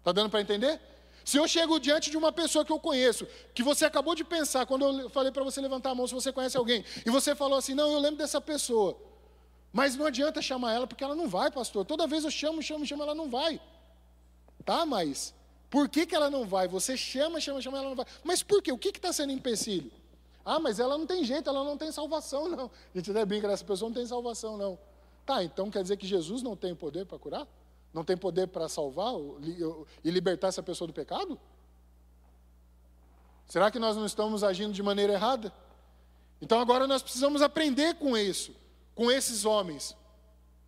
Está 0.00 0.12
dando 0.12 0.28
para 0.28 0.40
entender? 0.40 0.80
Se 1.24 1.36
eu 1.36 1.46
chego 1.46 1.78
diante 1.78 2.10
de 2.10 2.16
uma 2.16 2.32
pessoa 2.32 2.64
que 2.64 2.72
eu 2.72 2.80
conheço, 2.80 3.26
que 3.54 3.62
você 3.62 3.84
acabou 3.84 4.14
de 4.14 4.24
pensar, 4.24 4.66
quando 4.66 4.84
eu 5.02 5.10
falei 5.10 5.30
para 5.30 5.44
você 5.44 5.60
levantar 5.60 5.90
a 5.90 5.94
mão 5.94 6.06
se 6.06 6.14
você 6.14 6.32
conhece 6.32 6.56
alguém, 6.56 6.84
e 7.04 7.10
você 7.10 7.34
falou 7.34 7.58
assim: 7.58 7.74
não, 7.74 7.92
eu 7.92 7.98
lembro 7.98 8.16
dessa 8.16 8.40
pessoa. 8.40 8.96
Mas 9.72 9.94
não 9.94 10.06
adianta 10.06 10.42
chamar 10.42 10.72
ela, 10.72 10.86
porque 10.86 11.04
ela 11.04 11.14
não 11.14 11.28
vai, 11.28 11.50
pastor. 11.50 11.84
Toda 11.84 12.06
vez 12.06 12.24
eu 12.24 12.30
chamo, 12.30 12.60
chamo, 12.62 12.84
chamo, 12.84 13.02
ela 13.02 13.14
não 13.14 13.30
vai. 13.30 13.60
Tá, 14.64 14.84
mas 14.84 15.32
por 15.70 15.88
que, 15.88 16.04
que 16.04 16.14
ela 16.14 16.28
não 16.28 16.44
vai? 16.44 16.66
Você 16.66 16.96
chama, 16.96 17.40
chama, 17.40 17.62
chama, 17.62 17.78
ela 17.78 17.90
não 17.90 17.96
vai. 17.96 18.06
Mas 18.24 18.42
por 18.42 18.60
quê? 18.60 18.72
O 18.72 18.78
que 18.78 18.88
está 18.88 19.12
sendo 19.12 19.32
empecilho? 19.32 19.92
Ah, 20.44 20.58
mas 20.58 20.80
ela 20.80 20.98
não 20.98 21.06
tem 21.06 21.22
jeito, 21.22 21.48
ela 21.48 21.62
não 21.62 21.76
tem 21.76 21.92
salvação, 21.92 22.48
não. 22.48 22.70
A 22.92 22.98
gente 22.98 23.10
até 23.10 23.24
brinca, 23.24 23.46
essa 23.46 23.64
pessoa 23.64 23.88
não 23.88 23.94
tem 23.94 24.06
salvação, 24.06 24.56
não. 24.56 24.78
Tá, 25.24 25.44
então 25.44 25.70
quer 25.70 25.82
dizer 25.82 25.96
que 25.96 26.06
Jesus 26.06 26.42
não 26.42 26.56
tem 26.56 26.74
poder 26.74 27.06
para 27.06 27.18
curar? 27.18 27.46
Não 27.92 28.04
tem 28.04 28.16
poder 28.16 28.48
para 28.48 28.68
salvar 28.68 29.12
e 30.04 30.10
libertar 30.10 30.48
essa 30.48 30.62
pessoa 30.62 30.86
do 30.86 30.94
pecado? 30.94 31.38
Será 33.46 33.70
que 33.70 33.78
nós 33.78 33.96
não 33.96 34.06
estamos 34.06 34.44
agindo 34.44 34.72
de 34.72 34.82
maneira 34.82 35.12
errada? 35.12 35.52
Então 36.40 36.60
agora 36.60 36.86
nós 36.86 37.02
precisamos 37.02 37.42
aprender 37.42 37.94
com 37.96 38.16
isso, 38.16 38.54
com 38.94 39.10
esses 39.10 39.44
homens. 39.44 39.96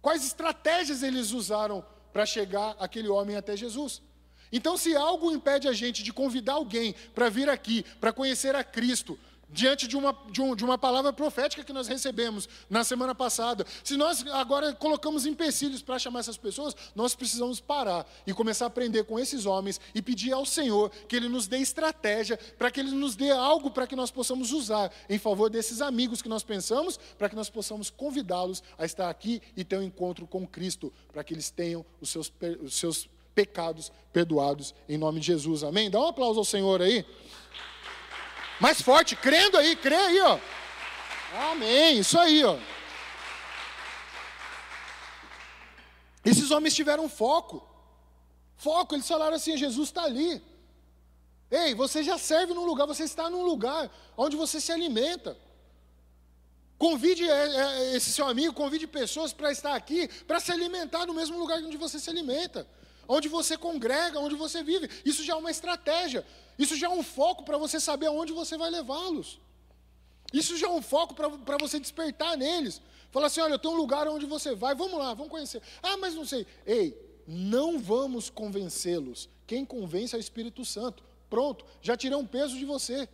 Quais 0.01 0.25
estratégias 0.25 1.03
eles 1.03 1.31
usaram 1.31 1.85
para 2.13 2.27
chegar 2.27 2.75
aquele 2.81 3.09
homem 3.09 3.37
até 3.37 3.57
Jesus? 3.57 4.03
Então, 4.53 4.77
se 4.77 4.95
algo 4.95 5.31
impede 5.31 5.67
a 5.67 5.73
gente 5.73 6.03
de 6.03 6.13
convidar 6.13 6.55
alguém 6.55 6.95
para 7.15 7.31
vir 7.31 7.49
aqui, 7.49 7.83
para 7.99 8.13
conhecer 8.13 8.55
a 8.55 8.63
Cristo, 8.63 9.19
diante 9.53 9.87
de 9.87 9.97
uma, 9.97 10.17
de, 10.31 10.41
um, 10.41 10.57
de 10.57 10.65
uma 10.65 10.79
palavra 10.79 11.13
profética 11.13 11.63
que 11.63 11.73
nós 11.73 11.87
recebemos 11.87 12.49
na 12.69 12.83
semana 12.83 13.15
passada. 13.15 13.67
Se 13.85 13.97
nós 13.97 14.27
agora 14.29 14.73
colocamos 14.73 15.27
empecilhos 15.27 15.83
para 15.83 15.99
chamar 15.99 16.21
essas 16.21 16.37
pessoas, 16.37 16.75
nós 16.95 17.15
precisamos 17.15 17.61
parar 17.61 18.07
e 18.27 18.33
começar 18.33 18.65
a 18.65 18.69
aprender 18.69 19.05
com 19.05 19.19
esses 19.19 19.47
homens 19.47 19.81
e 19.95 20.01
pedir 20.01 20.33
ao 20.33 20.47
Senhor 20.47 20.91
que 21.07 21.15
Ele 21.15 21.29
nos 21.29 21.47
dê 21.47 21.59
estratégia, 21.59 22.39
para 22.59 22.71
que 22.71 22.81
Ele 22.81 22.93
nos 22.93 23.15
dê 23.15 23.31
algo 23.31 23.71
para 23.71 23.87
que 23.87 23.95
nós 23.95 24.11
possamos 24.11 24.53
usar 24.53 24.91
em 25.09 25.19
favor 25.19 25.51
desses 25.51 25.81
amigos 25.81 26.23
que 26.23 26.29
nós 26.29 26.43
pensamos, 26.43 26.99
para 27.19 27.29
que 27.29 27.37
nós 27.37 27.51
possamos 27.51 27.91
convidá-los 27.91 28.63
a 28.79 28.85
estar 28.85 29.11
aqui 29.11 29.43
e 29.57 29.65
ter 29.65 29.77
um 29.77 29.83
encontro 29.83 30.27
com 30.27 30.47
Cristo, 30.47 30.93
para 31.13 31.23
que 31.23 31.35
eles 31.35 31.51
tenham 31.51 31.85
os 32.01 32.09
seus, 32.09 32.33
os 32.63 32.75
seus 32.75 33.09
pecados 33.35 33.91
perdoados 34.13 34.75
em 34.89 34.99
nome 34.99 35.21
de 35.21 35.27
Jesus. 35.27 35.65
Amém? 35.65 35.91
Dá 35.91 36.01
um 36.01 36.09
aplauso 36.09 36.39
ao 36.39 36.45
Senhor 36.45 36.81
aí. 36.81 37.05
Mais 38.61 38.81
forte, 38.81 39.17
crendo 39.17 39.57
aí, 39.57 39.75
crê 39.77 39.97
aí, 39.97 40.21
ó. 40.21 40.39
Amém, 41.51 41.99
isso 41.99 42.19
aí, 42.19 42.45
ó. 42.45 42.59
Esses 46.25 46.51
homens 46.51 46.75
tiveram 46.75 47.09
foco. 47.09 47.67
Foco, 48.57 48.95
eles 48.95 49.09
falaram 49.09 49.37
assim: 49.37 49.57
Jesus 49.57 49.89
está 49.89 50.05
ali. 50.05 50.43
Ei, 51.51 51.75
você 51.75 52.03
já 52.03 52.17
serve 52.17 52.55
num 52.55 52.65
lugar, 52.65 52.87
você 52.87 53.05
está 53.05 53.29
num 53.29 53.43
lugar 53.45 53.91
onde 54.17 54.37
você 54.37 54.61
se 54.61 54.73
alimenta. 54.73 55.37
Convide 56.79 57.29
é, 57.29 57.57
é, 57.57 57.97
esse 57.97 58.11
seu 58.13 58.27
amigo, 58.27 58.55
convide 58.55 58.87
pessoas 58.87 59.33
para 59.33 59.53
estar 59.53 59.75
aqui, 59.75 60.09
para 60.27 60.41
se 60.41 60.51
alimentar 60.51 61.07
no 61.07 61.15
mesmo 61.15 61.39
lugar 61.39 61.59
onde 61.59 61.77
você 61.77 61.99
se 61.99 62.11
alimenta 62.11 62.67
onde 63.09 63.29
você 63.29 63.57
congrega, 63.57 64.19
onde 64.19 64.35
você 64.35 64.63
vive. 64.63 64.89
Isso 65.05 65.23
já 65.25 65.35
é 65.35 65.37
uma 65.37 65.51
estratégia. 65.51 66.25
Isso 66.59 66.77
já 66.77 66.87
é 66.87 66.91
um 66.91 67.03
foco 67.03 67.45
para 67.45 67.59
você 67.59 67.81
saber 67.81 68.07
aonde 68.07 68.33
você 68.33 68.57
vai 68.57 68.71
levá-los. 68.71 69.41
Isso 70.33 70.57
já 70.57 70.67
é 70.67 70.71
um 70.71 70.83
foco 70.83 71.15
para 71.15 71.59
você 71.59 71.79
despertar 71.79 72.37
neles. 72.37 72.81
Falar 73.11 73.27
assim: 73.27 73.41
olha, 73.41 73.55
eu 73.55 73.59
tenho 73.59 73.75
um 73.75 73.77
lugar 73.77 74.09
onde 74.09 74.27
você 74.27 74.55
vai, 74.55 74.75
vamos 74.75 74.99
lá, 74.99 75.15
vamos 75.15 75.31
conhecer. 75.31 75.61
Ah, 75.83 75.97
mas 75.97 76.15
não 76.15 76.25
sei. 76.25 76.47
Ei, 76.67 76.97
não 77.27 77.79
vamos 77.79 78.31
convencê-los. 78.31 79.29
Quem 79.47 79.65
convence 79.65 80.15
é 80.15 80.19
o 80.19 80.21
Espírito 80.21 80.65
Santo. 80.65 81.05
Pronto, 81.29 81.65
já 81.81 81.97
tirei 81.97 82.17
um 82.17 82.27
peso 82.27 82.57
de 82.57 82.65
você. 82.65 83.09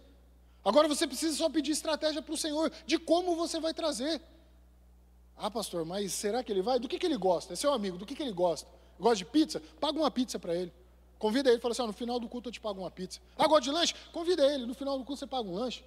Agora 0.64 0.88
você 0.88 1.06
precisa 1.06 1.36
só 1.36 1.48
pedir 1.48 1.72
estratégia 1.72 2.20
para 2.20 2.34
o 2.34 2.36
Senhor 2.36 2.70
de 2.86 2.98
como 2.98 3.34
você 3.36 3.58
vai 3.60 3.72
trazer. 3.72 4.20
Ah, 5.36 5.50
pastor, 5.50 5.84
mas 5.84 6.12
será 6.12 6.42
que 6.42 6.50
ele 6.50 6.62
vai? 6.62 6.78
Do 6.78 6.88
que, 6.88 6.98
que 6.98 7.06
ele 7.06 7.16
gosta? 7.16 7.52
É 7.52 7.56
seu 7.56 7.72
amigo, 7.72 7.96
do 7.96 8.04
que, 8.04 8.14
que 8.14 8.22
ele 8.22 8.32
gosta? 8.32 8.68
Gosta 8.98 9.16
de 9.18 9.24
pizza? 9.24 9.62
Paga 9.80 9.98
uma 9.98 10.10
pizza 10.10 10.38
para 10.38 10.54
ele. 10.54 10.72
Convida 11.18 11.50
ele, 11.50 11.60
fala 11.60 11.72
assim: 11.72 11.86
no 11.86 11.92
final 11.92 12.20
do 12.20 12.28
culto 12.28 12.48
eu 12.48 12.52
te 12.52 12.60
pago 12.60 12.80
uma 12.80 12.90
pizza. 12.90 13.20
Gosta 13.36 13.60
de 13.60 13.70
lanche? 13.70 13.94
Convida 14.12 14.46
ele, 14.52 14.66
no 14.66 14.74
final 14.74 14.98
do 14.98 15.04
culto 15.04 15.18
você 15.18 15.26
paga 15.26 15.48
um 15.48 15.54
lanche. 15.54 15.84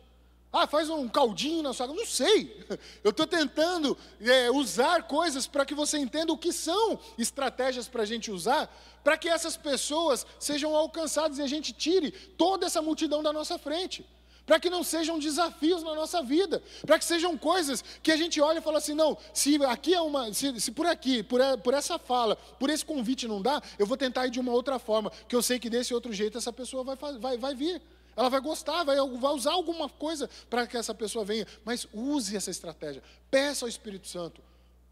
Ah, 0.54 0.68
faz 0.68 0.90
um 0.90 1.08
caldinho 1.08 1.64
na 1.64 1.74
sua 1.74 1.88
casa. 1.88 1.98
Não 1.98 2.06
sei. 2.06 2.66
Eu 3.02 3.12
estou 3.12 3.26
tentando 3.26 3.98
é, 4.20 4.52
usar 4.52 5.04
coisas 5.04 5.48
para 5.48 5.66
que 5.66 5.74
você 5.74 5.98
entenda 5.98 6.34
o 6.34 6.38
que 6.38 6.52
são 6.52 7.00
estratégias 7.18 7.88
para 7.88 8.04
a 8.04 8.06
gente 8.06 8.30
usar, 8.30 8.70
para 9.02 9.18
que 9.18 9.30
essas 9.30 9.56
pessoas 9.56 10.26
sejam 10.38 10.76
alcançadas 10.76 11.38
e 11.38 11.42
a 11.42 11.48
gente 11.48 11.72
tire 11.72 12.12
toda 12.12 12.66
essa 12.66 12.82
multidão 12.82 13.24
da 13.24 13.32
nossa 13.32 13.58
frente 13.58 14.06
para 14.52 14.60
que 14.60 14.70
não 14.70 14.84
sejam 14.84 15.18
desafios 15.18 15.82
na 15.82 15.96
nossa 15.96 16.22
vida, 16.22 16.62
para 16.86 17.00
que 17.00 17.06
sejam 17.06 17.38
coisas 17.38 17.82
que 18.04 18.12
a 18.12 18.18
gente 18.18 18.42
olha 18.42 18.60
e 18.60 18.62
fala 18.62 18.80
assim: 18.80 18.94
não, 18.94 19.18
se 19.34 19.56
aqui 19.64 19.94
é 19.94 20.02
uma, 20.02 20.34
se, 20.34 20.60
se 20.60 20.74
por 20.74 20.86
aqui, 20.86 21.24
por, 21.24 21.40
por 21.60 21.74
essa 21.74 21.98
fala, 21.98 22.36
por 22.36 22.70
esse 22.70 22.84
convite 22.84 23.30
não 23.30 23.42
dá, 23.42 23.62
eu 23.80 23.86
vou 23.86 23.96
tentar 23.96 24.28
ir 24.28 24.30
de 24.30 24.42
uma 24.42 24.52
outra 24.52 24.78
forma, 24.78 25.10
que 25.26 25.34
eu 25.34 25.42
sei 25.42 25.58
que 25.58 25.70
desse 25.70 25.94
outro 25.94 26.12
jeito 26.12 26.38
essa 26.38 26.52
pessoa 26.52 26.84
vai, 26.84 26.98
vai, 27.18 27.38
vai 27.38 27.56
vir. 27.56 27.82
Ela 28.14 28.28
vai 28.28 28.42
gostar, 28.42 28.84
vai, 28.84 28.98
vai 28.98 29.32
usar 29.32 29.54
alguma 29.54 29.88
coisa 29.88 30.30
para 30.50 30.68
que 30.68 30.76
essa 30.76 30.94
pessoa 30.94 31.24
venha, 31.24 31.48
mas 31.64 31.88
use 31.94 32.36
essa 32.36 32.52
estratégia. 32.52 33.02
Peça 33.30 33.64
ao 33.64 33.70
Espírito 33.70 34.10
Santo, 34.10 34.42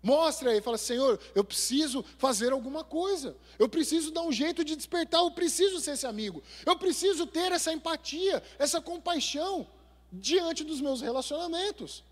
Mostra 0.01 0.51
aí, 0.51 0.61
fala, 0.61 0.77
Senhor, 0.77 1.19
eu 1.35 1.43
preciso 1.43 2.03
fazer 2.17 2.53
alguma 2.53 2.83
coisa. 2.83 3.35
Eu 3.57 3.67
preciso 3.67 4.11
dar 4.11 4.21
um 4.21 4.31
jeito 4.31 4.63
de 4.63 4.75
despertar, 4.75 5.21
eu 5.21 5.31
preciso 5.31 5.79
ser 5.79 5.91
esse 5.91 6.07
amigo. 6.07 6.41
Eu 6.65 6.77
preciso 6.77 7.27
ter 7.27 7.51
essa 7.51 7.73
empatia, 7.73 8.41
essa 8.57 8.79
compaixão 8.79 9.67
diante 10.11 10.63
dos 10.63 10.79
meus 10.79 11.01
relacionamentos. 11.01 12.03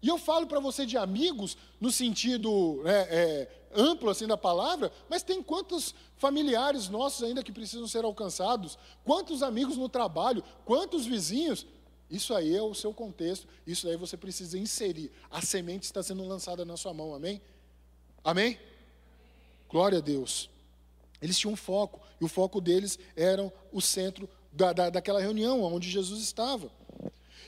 E 0.00 0.08
eu 0.08 0.18
falo 0.18 0.46
para 0.46 0.58
você 0.58 0.84
de 0.84 0.96
amigos 0.96 1.56
no 1.80 1.92
sentido 1.92 2.82
é, 2.84 2.90
é, 2.92 3.80
amplo 3.80 4.10
assim 4.10 4.26
da 4.26 4.36
palavra, 4.36 4.90
mas 5.08 5.22
tem 5.22 5.42
quantos 5.42 5.94
familiares 6.16 6.88
nossos 6.88 7.22
ainda 7.22 7.42
que 7.42 7.52
precisam 7.52 7.86
ser 7.86 8.04
alcançados? 8.04 8.78
Quantos 9.04 9.42
amigos 9.42 9.76
no 9.76 9.88
trabalho? 9.88 10.42
Quantos 10.64 11.06
vizinhos? 11.06 11.66
Isso 12.12 12.34
aí 12.34 12.54
é 12.54 12.60
o 12.60 12.74
seu 12.74 12.92
contexto, 12.92 13.48
isso 13.66 13.88
aí 13.88 13.96
você 13.96 14.18
precisa 14.18 14.58
inserir. 14.58 15.10
A 15.30 15.40
semente 15.40 15.84
está 15.84 16.02
sendo 16.02 16.22
lançada 16.28 16.62
na 16.62 16.76
sua 16.76 16.92
mão, 16.92 17.14
amém? 17.14 17.40
Amém? 18.22 18.60
Glória 19.66 19.96
a 19.96 20.00
Deus. 20.02 20.50
Eles 21.22 21.38
tinham 21.38 21.54
um 21.54 21.56
foco, 21.56 21.98
e 22.20 22.24
o 22.26 22.28
foco 22.28 22.60
deles 22.60 22.98
era 23.16 23.50
o 23.72 23.80
centro 23.80 24.28
da, 24.52 24.74
da, 24.74 24.90
daquela 24.90 25.22
reunião 25.22 25.62
onde 25.62 25.88
Jesus 25.88 26.22
estava. 26.22 26.70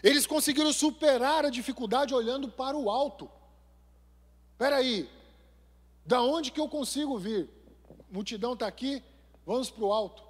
Eles 0.03 0.27
conseguiram 0.27 0.73
superar 0.73 1.45
a 1.45 1.51
dificuldade 1.51 2.15
olhando 2.15 2.49
para 2.49 2.75
o 2.75 2.89
alto. 2.89 3.31
Espera 4.53 4.77
aí, 4.77 5.11
da 6.07 6.23
onde 6.23 6.51
que 6.51 6.61
eu 6.61 6.71
consigo 6.71 7.19
vir? 7.19 7.51
Multidão 8.11 8.55
está 8.55 8.67
aqui, 8.67 9.03
vamos 9.45 9.71
para 9.71 9.85
o 9.85 9.93
alto. 9.93 10.23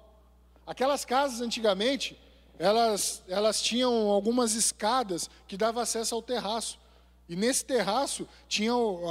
Aquelas 0.67 1.05
casas 1.05 1.39
antigamente, 1.39 2.19
elas, 2.57 3.23
elas 3.27 3.61
tinham 3.61 4.09
algumas 4.09 4.53
escadas 4.53 5.29
que 5.47 5.57
davam 5.57 5.81
acesso 5.81 6.15
ao 6.15 6.21
terraço. 6.21 6.79
E 7.27 7.35
nesse 7.35 7.65
terraço 7.65 8.27
tinham 8.47 9.01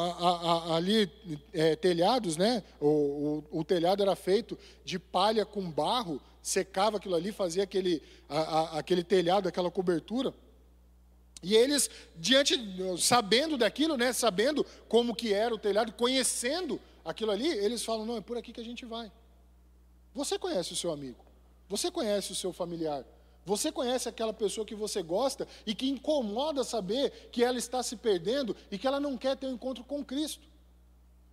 ali 0.73 1.11
é, 1.53 1.75
telhados, 1.75 2.37
né? 2.37 2.63
O, 2.81 3.45
o, 3.51 3.61
o, 3.61 3.65
telhado 3.65 4.03
era 4.03 4.15
feito 4.15 4.57
de 4.85 5.01
palha 5.01 5.45
com 5.45 5.69
barro, 5.69 6.21
secava 6.41 6.99
aquilo 6.99 7.17
ali, 7.17 7.33
fazia 7.33 7.65
aquele, 7.65 8.01
a, 8.29 8.39
a, 8.39 8.79
aquele 8.79 9.03
telhado, 9.03 9.49
aquela 9.49 9.71
cobertura. 9.71 10.33
E 11.43 11.57
eles, 11.57 11.91
diante, 12.17 12.57
sabendo 12.99 13.59
daquilo, 13.59 13.97
né? 13.97 14.13
Sabendo 14.13 14.65
como 14.89 15.15
que 15.15 15.35
era 15.35 15.53
o 15.53 15.59
telhado, 15.59 15.93
conhecendo 15.93 16.81
aquilo 17.05 17.33
ali, 17.33 17.49
eles 17.49 17.85
falam: 17.85 18.07
não, 18.07 18.17
é 18.17 18.21
por 18.21 18.39
aqui 18.39 18.53
que 18.53 18.61
a 18.61 18.65
gente 18.65 18.87
vai. 18.87 19.11
Você 20.15 20.39
conhece 20.39 20.73
o 20.73 20.77
seu 20.77 20.93
amigo, 20.93 21.23
você 21.69 21.91
conhece 21.91 22.31
o 22.31 22.35
seu 22.37 22.53
familiar, 22.53 23.05
você 23.45 23.71
conhece 23.71 24.09
aquela 24.09 24.33
pessoa 24.33 24.67
que 24.67 24.75
você 24.75 25.03
gosta 25.03 25.47
e 25.67 25.75
que 25.75 25.89
incomoda 25.89 26.65
saber 26.65 27.29
que 27.31 27.45
ela 27.45 27.59
está 27.59 27.83
se 27.83 27.97
perdendo 27.97 28.57
e 28.71 28.79
que 28.79 28.87
ela 28.87 28.99
não 28.99 29.19
quer 29.19 29.37
ter 29.37 29.47
um 29.47 29.53
encontro 29.53 29.85
com 29.85 30.05
Cristo. 30.05 30.47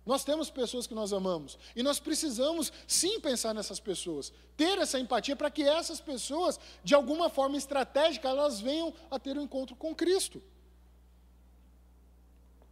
Nós 0.04 0.24
temos 0.24 0.50
pessoas 0.50 0.86
que 0.86 0.94
nós 0.94 1.12
amamos 1.12 1.56
e 1.76 1.82
nós 1.82 2.00
precisamos 2.00 2.72
sim 2.86 3.20
pensar 3.20 3.54
nessas 3.54 3.78
pessoas, 3.78 4.32
ter 4.56 4.78
essa 4.78 4.98
empatia 4.98 5.36
para 5.36 5.50
que 5.50 5.62
essas 5.62 6.00
pessoas, 6.00 6.58
de 6.82 6.94
alguma 6.94 7.30
forma 7.30 7.56
estratégica, 7.56 8.28
elas 8.28 8.60
venham 8.60 8.92
a 9.10 9.18
ter 9.18 9.38
um 9.38 9.42
encontro 9.42 9.76
com 9.76 9.94
Cristo. 9.94 10.42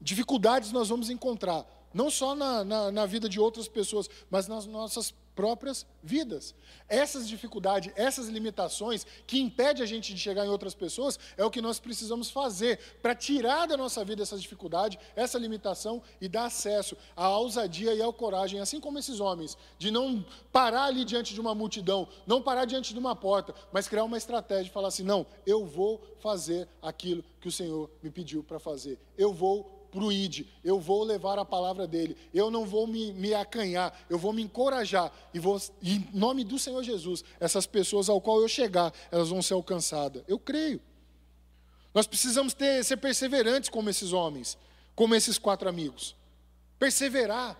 Dificuldades 0.01 0.73
nós 0.73 0.89
vamos 0.89 1.09
encontrar, 1.09 1.65
não 1.95 2.11
só 2.11 2.35
na, 2.35 2.65
na, 2.65 2.91
na 2.91 3.07
vida 3.07 3.29
de 3.29 3.39
outras 3.39 3.69
pessoas, 3.69 4.11
mas 4.29 4.49
nas 4.49 4.67
nossas 4.67 5.15
próprias 5.41 5.87
vidas. 6.03 6.55
Essas 6.87 7.27
dificuldades, 7.27 7.91
essas 7.97 8.29
limitações 8.29 9.07
que 9.27 9.41
impedem 9.41 9.83
a 9.83 9.87
gente 9.87 10.13
de 10.13 10.21
chegar 10.21 10.45
em 10.45 10.51
outras 10.51 10.75
pessoas, 10.75 11.19
é 11.35 11.43
o 11.43 11.51
que 11.51 11.63
nós 11.63 11.81
precisamos 11.81 12.31
fazer 12.31 12.79
para 13.01 13.15
tirar 13.15 13.67
da 13.67 13.75
nossa 13.75 14.05
vida 14.05 14.23
essa 14.23 14.37
dificuldade, 14.37 14.99
essa 15.17 15.39
limitação 15.39 16.03
e 16.21 16.29
dar 16.29 16.45
acesso 16.45 16.95
à 17.17 17.39
ousadia 17.39 17.95
e 17.95 18.03
à 18.03 18.13
coragem, 18.13 18.61
assim 18.61 18.79
como 18.79 18.99
esses 18.99 19.19
homens, 19.19 19.57
de 19.79 19.91
não 19.91 20.23
parar 20.53 20.85
ali 20.85 21.07
diante 21.07 21.33
de 21.33 21.41
uma 21.41 21.55
multidão, 21.55 22.07
não 22.27 22.43
parar 22.43 22.67
diante 22.67 22.93
de 22.93 22.99
uma 22.99 23.17
porta, 23.17 23.55
mas 23.73 23.89
criar 23.89 24.05
uma 24.05 24.19
estratégia 24.19 24.69
e 24.69 24.75
falar 24.75 24.89
assim: 24.89 25.05
não, 25.05 25.27
eu 25.47 25.65
vou 25.65 26.03
fazer 26.19 26.69
aquilo 26.83 27.25
que 27.41 27.49
o 27.49 27.53
Senhor 27.53 27.91
me 28.03 28.11
pediu 28.11 28.45
para 28.45 28.59
fazer, 28.59 28.99
eu 29.17 29.33
vou 29.33 29.80
para 29.91 30.05
o 30.05 30.13
ID, 30.13 30.47
eu 30.63 30.79
vou 30.79 31.03
levar 31.03 31.39
a 31.39 31.45
palavra 31.45 31.87
dele, 31.87 32.17
eu 32.33 32.51
não 32.51 32.65
vou 32.65 32.87
me, 32.87 33.13
me 33.13 33.35
acanhar, 33.35 33.99
eu 34.09 34.19
vou 34.19 34.33
me 34.33 34.43
encorajar, 34.43 35.13
e 35.35 35.39
vou, 35.39 35.61
em 35.83 36.09
nome 36.13 36.45
do 36.45 36.59
Senhor 36.59 36.83
Jesus, 36.83 37.25
essas 37.39 37.67
pessoas 37.67 38.09
ao 38.09 38.21
qual 38.21 38.41
eu 38.41 38.49
chegar, 38.49 38.93
elas 39.11 39.29
vão 39.29 39.43
ser 39.43 39.55
alcançadas. 39.55 40.23
Eu 40.29 40.39
creio. 40.39 40.81
Nós 41.93 42.07
precisamos 42.07 42.55
ter, 42.55 42.85
ser 42.85 42.97
perseverantes 42.99 43.69
como 43.69 43.91
esses 43.91 44.13
homens, 44.13 44.57
como 44.95 45.15
esses 45.15 45.39
quatro 45.39 45.69
amigos. 45.69 46.15
Perseverar. 46.79 47.59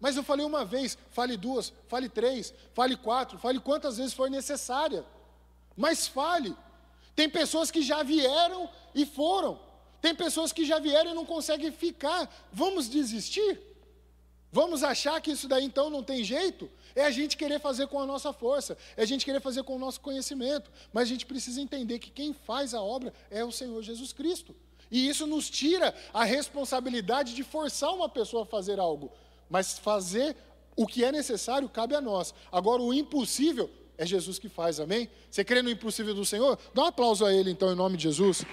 Mas 0.00 0.16
eu 0.16 0.24
falei 0.24 0.44
uma 0.44 0.64
vez, 0.64 0.98
fale 1.10 1.36
duas, 1.36 1.72
fale 1.86 2.08
três, 2.08 2.52
fale 2.74 2.96
quatro, 2.96 3.38
fale 3.38 3.60
quantas 3.60 3.98
vezes 3.98 4.14
for 4.14 4.28
necessária. 4.28 5.04
Mas 5.76 6.08
fale. 6.08 6.56
Tem 7.14 7.28
pessoas 7.28 7.70
que 7.70 7.82
já 7.82 8.02
vieram 8.02 8.68
e 8.94 9.04
foram. 9.04 9.60
Tem 10.00 10.14
pessoas 10.14 10.52
que 10.52 10.64
já 10.64 10.78
vieram 10.78 11.10
e 11.10 11.14
não 11.14 11.26
conseguem 11.26 11.70
ficar. 11.70 12.28
Vamos 12.52 12.88
desistir? 12.88 13.60
Vamos 14.52 14.82
achar 14.82 15.20
que 15.20 15.30
isso 15.30 15.46
daí 15.46 15.64
então 15.64 15.88
não 15.90 16.02
tem 16.02 16.24
jeito? 16.24 16.68
É 16.94 17.04
a 17.04 17.10
gente 17.10 17.36
querer 17.36 17.60
fazer 17.60 17.86
com 17.86 18.00
a 18.00 18.06
nossa 18.06 18.32
força, 18.32 18.76
é 18.96 19.02
a 19.02 19.06
gente 19.06 19.24
querer 19.24 19.40
fazer 19.40 19.62
com 19.62 19.76
o 19.76 19.78
nosso 19.78 20.00
conhecimento, 20.00 20.70
mas 20.92 21.04
a 21.04 21.06
gente 21.06 21.24
precisa 21.24 21.60
entender 21.60 22.00
que 22.00 22.10
quem 22.10 22.32
faz 22.32 22.74
a 22.74 22.82
obra 22.82 23.14
é 23.30 23.44
o 23.44 23.52
Senhor 23.52 23.80
Jesus 23.82 24.12
Cristo. 24.12 24.54
E 24.90 25.08
isso 25.08 25.24
nos 25.24 25.48
tira 25.48 25.94
a 26.12 26.24
responsabilidade 26.24 27.34
de 27.34 27.44
forçar 27.44 27.94
uma 27.94 28.08
pessoa 28.08 28.42
a 28.42 28.46
fazer 28.46 28.80
algo, 28.80 29.12
mas 29.48 29.78
fazer 29.78 30.36
o 30.74 30.84
que 30.84 31.04
é 31.04 31.12
necessário 31.12 31.68
cabe 31.68 31.94
a 31.94 32.00
nós. 32.00 32.34
Agora, 32.50 32.82
o 32.82 32.92
impossível 32.92 33.70
é 33.96 34.04
Jesus 34.04 34.38
que 34.38 34.48
faz, 34.48 34.80
amém? 34.80 35.08
Você 35.30 35.44
crê 35.44 35.62
no 35.62 35.70
impossível 35.70 36.14
do 36.14 36.24
Senhor? 36.24 36.58
Dá 36.74 36.82
um 36.82 36.86
aplauso 36.86 37.24
a 37.24 37.32
Ele 37.32 37.50
então, 37.50 37.70
em 37.70 37.76
nome 37.76 37.96
de 37.96 38.04
Jesus. 38.04 38.44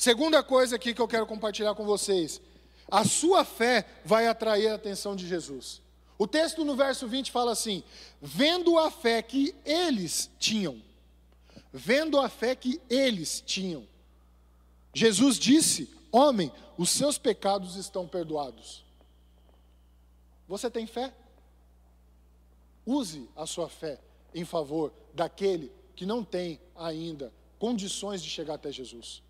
Segunda 0.00 0.42
coisa 0.42 0.76
aqui 0.76 0.94
que 0.94 1.00
eu 1.02 1.06
quero 1.06 1.26
compartilhar 1.26 1.74
com 1.74 1.84
vocês: 1.84 2.40
a 2.90 3.04
sua 3.04 3.44
fé 3.44 3.86
vai 4.02 4.26
atrair 4.26 4.68
a 4.68 4.74
atenção 4.76 5.14
de 5.14 5.28
Jesus. 5.28 5.82
O 6.16 6.26
texto 6.26 6.64
no 6.64 6.74
verso 6.74 7.06
20 7.06 7.30
fala 7.30 7.52
assim: 7.52 7.84
vendo 8.18 8.78
a 8.78 8.90
fé 8.90 9.20
que 9.20 9.54
eles 9.62 10.30
tinham, 10.38 10.80
vendo 11.70 12.18
a 12.18 12.30
fé 12.30 12.56
que 12.56 12.80
eles 12.88 13.42
tinham. 13.44 13.86
Jesus 14.94 15.38
disse: 15.38 15.94
Homem, 16.10 16.50
os 16.78 16.88
seus 16.88 17.18
pecados 17.18 17.76
estão 17.76 18.08
perdoados. 18.08 18.82
Você 20.48 20.70
tem 20.70 20.86
fé? 20.86 21.12
Use 22.86 23.28
a 23.36 23.44
sua 23.44 23.68
fé 23.68 24.00
em 24.34 24.46
favor 24.46 24.94
daquele 25.12 25.70
que 25.94 26.06
não 26.06 26.24
tem 26.24 26.58
ainda 26.74 27.30
condições 27.58 28.22
de 28.22 28.30
chegar 28.30 28.54
até 28.54 28.72
Jesus. 28.72 29.22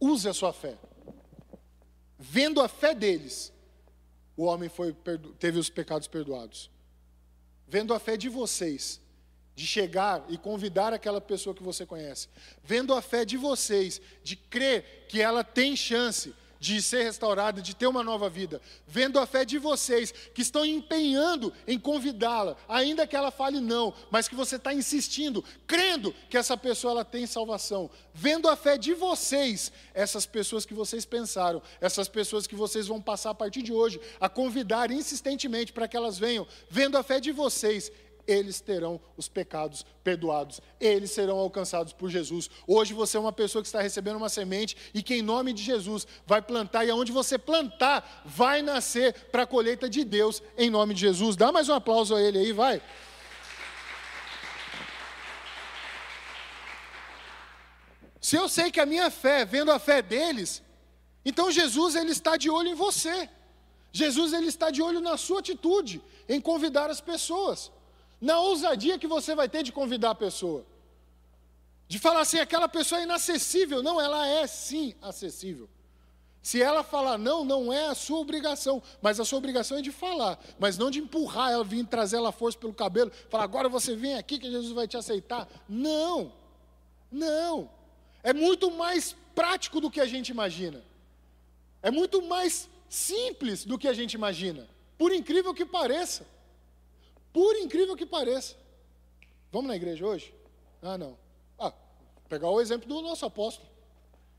Use 0.00 0.28
a 0.28 0.32
sua 0.32 0.52
fé. 0.52 0.76
Vendo 2.18 2.60
a 2.60 2.68
fé 2.68 2.94
deles, 2.94 3.52
o 4.36 4.44
homem 4.44 4.68
foi, 4.68 4.94
teve 5.38 5.58
os 5.58 5.70
pecados 5.70 6.08
perdoados. 6.08 6.70
Vendo 7.66 7.92
a 7.92 7.98
fé 7.98 8.16
de 8.16 8.28
vocês, 8.28 9.00
de 9.54 9.66
chegar 9.66 10.24
e 10.28 10.38
convidar 10.38 10.92
aquela 10.92 11.20
pessoa 11.20 11.54
que 11.54 11.62
você 11.62 11.84
conhece. 11.84 12.28
Vendo 12.62 12.94
a 12.94 13.02
fé 13.02 13.24
de 13.24 13.36
vocês, 13.36 14.00
de 14.22 14.36
crer 14.36 15.06
que 15.08 15.20
ela 15.20 15.42
tem 15.42 15.76
chance 15.76 16.34
de 16.58 16.82
ser 16.82 17.04
restaurada, 17.04 17.62
de 17.62 17.74
ter 17.74 17.86
uma 17.86 18.02
nova 18.02 18.28
vida, 18.28 18.60
vendo 18.86 19.18
a 19.18 19.26
fé 19.26 19.44
de 19.44 19.58
vocês 19.58 20.12
que 20.34 20.42
estão 20.42 20.64
empenhando 20.64 21.52
em 21.66 21.78
convidá-la, 21.78 22.56
ainda 22.68 23.06
que 23.06 23.16
ela 23.16 23.30
fale 23.30 23.60
não, 23.60 23.94
mas 24.10 24.28
que 24.28 24.34
você 24.34 24.56
está 24.56 24.72
insistindo, 24.72 25.44
crendo 25.66 26.14
que 26.28 26.36
essa 26.36 26.56
pessoa 26.56 26.92
ela 26.92 27.04
tem 27.04 27.26
salvação, 27.26 27.90
vendo 28.12 28.48
a 28.48 28.56
fé 28.56 28.76
de 28.76 28.94
vocês, 28.94 29.72
essas 29.94 30.26
pessoas 30.26 30.66
que 30.66 30.74
vocês 30.74 31.04
pensaram, 31.04 31.62
essas 31.80 32.08
pessoas 32.08 32.46
que 32.46 32.54
vocês 32.54 32.86
vão 32.86 33.00
passar 33.00 33.30
a 33.30 33.34
partir 33.34 33.62
de 33.62 33.72
hoje 33.72 34.00
a 34.20 34.28
convidar 34.28 34.90
insistentemente 34.90 35.72
para 35.72 35.86
que 35.86 35.96
elas 35.96 36.18
venham, 36.18 36.46
vendo 36.68 36.96
a 36.96 37.02
fé 37.02 37.20
de 37.20 37.32
vocês, 37.32 37.90
eles 38.28 38.60
terão 38.60 39.00
os 39.16 39.26
pecados 39.26 39.86
perdoados, 40.04 40.60
eles 40.78 41.10
serão 41.10 41.38
alcançados 41.38 41.94
por 41.94 42.10
Jesus. 42.10 42.50
Hoje 42.66 42.92
você 42.92 43.16
é 43.16 43.20
uma 43.20 43.32
pessoa 43.32 43.62
que 43.62 43.68
está 43.68 43.80
recebendo 43.80 44.16
uma 44.16 44.28
semente 44.28 44.76
e 44.92 45.02
que, 45.02 45.14
em 45.14 45.22
nome 45.22 45.54
de 45.54 45.62
Jesus, 45.62 46.06
vai 46.26 46.42
plantar, 46.42 46.84
e 46.84 46.90
aonde 46.90 47.10
você 47.10 47.38
plantar, 47.38 48.22
vai 48.26 48.60
nascer 48.60 49.14
para 49.32 49.44
a 49.44 49.46
colheita 49.46 49.88
de 49.88 50.04
Deus, 50.04 50.42
em 50.58 50.68
nome 50.68 50.92
de 50.92 51.00
Jesus. 51.00 51.36
Dá 51.36 51.50
mais 51.50 51.70
um 51.70 51.74
aplauso 51.74 52.14
a 52.14 52.20
ele 52.20 52.38
aí, 52.38 52.52
vai. 52.52 52.82
Se 58.20 58.36
eu 58.36 58.46
sei 58.46 58.70
que 58.70 58.78
a 58.78 58.84
minha 58.84 59.10
fé, 59.10 59.46
vendo 59.46 59.72
a 59.72 59.78
fé 59.78 60.02
deles, 60.02 60.62
então 61.24 61.50
Jesus 61.50 61.94
ele 61.94 62.10
está 62.10 62.36
de 62.36 62.50
olho 62.50 62.68
em 62.68 62.74
você. 62.74 63.30
Jesus 63.90 64.34
ele 64.34 64.48
está 64.48 64.70
de 64.70 64.82
olho 64.82 65.00
na 65.00 65.16
sua 65.16 65.38
atitude 65.38 66.02
em 66.28 66.38
convidar 66.38 66.90
as 66.90 67.00
pessoas 67.00 67.72
na 68.20 68.40
ousadia 68.40 68.98
que 68.98 69.06
você 69.06 69.34
vai 69.34 69.48
ter 69.48 69.62
de 69.62 69.72
convidar 69.72 70.10
a 70.10 70.14
pessoa. 70.14 70.66
De 71.86 71.98
falar 71.98 72.20
assim, 72.20 72.38
aquela 72.38 72.68
pessoa 72.68 73.00
é 73.00 73.04
inacessível. 73.04 73.82
Não, 73.82 74.00
ela 74.00 74.26
é 74.26 74.46
sim 74.46 74.94
acessível. 75.00 75.68
Se 76.42 76.62
ela 76.62 76.82
falar 76.82 77.18
não, 77.18 77.44
não 77.44 77.72
é 77.72 77.88
a 77.88 77.94
sua 77.94 78.18
obrigação, 78.18 78.82
mas 79.02 79.18
a 79.18 79.24
sua 79.24 79.38
obrigação 79.38 79.78
é 79.78 79.82
de 79.82 79.90
falar, 79.90 80.38
mas 80.58 80.78
não 80.78 80.90
de 80.90 80.98
empurrar 80.98 81.50
ela, 81.50 81.64
vir 81.64 81.84
trazer 81.86 82.16
ela 82.16 82.32
força 82.32 82.56
pelo 82.56 82.72
cabelo, 82.72 83.10
falar 83.28 83.44
agora 83.44 83.68
você 83.68 83.94
vem 83.94 84.14
aqui 84.14 84.38
que 84.38 84.50
Jesus 84.50 84.72
vai 84.72 84.86
te 84.86 84.96
aceitar. 84.96 85.48
Não, 85.68 86.32
não. 87.10 87.70
É 88.22 88.32
muito 88.32 88.70
mais 88.70 89.16
prático 89.34 89.80
do 89.80 89.90
que 89.90 90.00
a 90.00 90.06
gente 90.06 90.30
imagina. 90.30 90.82
É 91.82 91.90
muito 91.90 92.22
mais 92.22 92.68
simples 92.88 93.64
do 93.64 93.78
que 93.78 93.88
a 93.88 93.92
gente 93.92 94.14
imagina, 94.14 94.66
por 94.96 95.12
incrível 95.12 95.52
que 95.52 95.66
pareça. 95.66 96.26
Por 97.38 97.54
incrível 97.54 97.94
que 97.94 98.04
pareça. 98.04 98.56
Vamos 99.52 99.68
na 99.68 99.76
igreja 99.76 100.04
hoje? 100.04 100.34
Ah, 100.82 100.98
não. 100.98 101.16
Ah, 101.56 101.72
pegar 102.28 102.50
o 102.50 102.60
exemplo 102.60 102.88
do 102.88 103.00
nosso 103.00 103.24
apóstolo. 103.24 103.70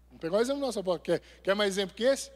Vamos 0.09 0.19
pegar 0.19 0.35
o 0.35 0.41
exemplo 0.41 0.59
do 0.59 0.65
nosso 0.65 0.79
apóstolo. 0.79 1.05
Quer, 1.05 1.21
quer 1.41 1.55
mais 1.55 1.75
exemplo 1.75 1.95
que 1.95 2.03
esse? 2.03 2.29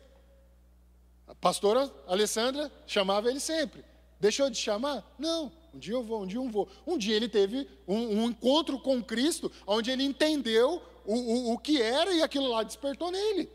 A 1.28 1.36
pastora 1.36 1.94
Alessandra 2.08 2.72
chamava 2.88 3.30
ele 3.30 3.42
sempre. 3.42 3.84
Deixou 4.22 4.50
de 4.50 4.56
chamar? 4.56 5.06
Não. 5.20 5.52
Um 5.74 5.80
dia 5.80 5.96
eu 5.96 6.02
vou, 6.02 6.24
um 6.24 6.26
dia 6.26 6.40
eu 6.40 6.50
vou. 6.50 6.70
Um 6.88 6.98
dia 6.98 7.18
ele 7.18 7.28
teve 7.28 7.68
um, 7.86 8.22
um 8.22 8.30
encontro 8.30 8.80
com 8.80 9.04
Cristo, 9.04 9.52
onde 9.68 9.92
ele 9.92 10.06
entendeu 10.06 10.82
o, 11.06 11.14
o, 11.14 11.54
o 11.56 11.58
que 11.58 11.82
era 11.82 12.14
e 12.14 12.22
aquilo 12.22 12.48
lá 12.48 12.64
despertou 12.64 13.12
nele. 13.12 13.52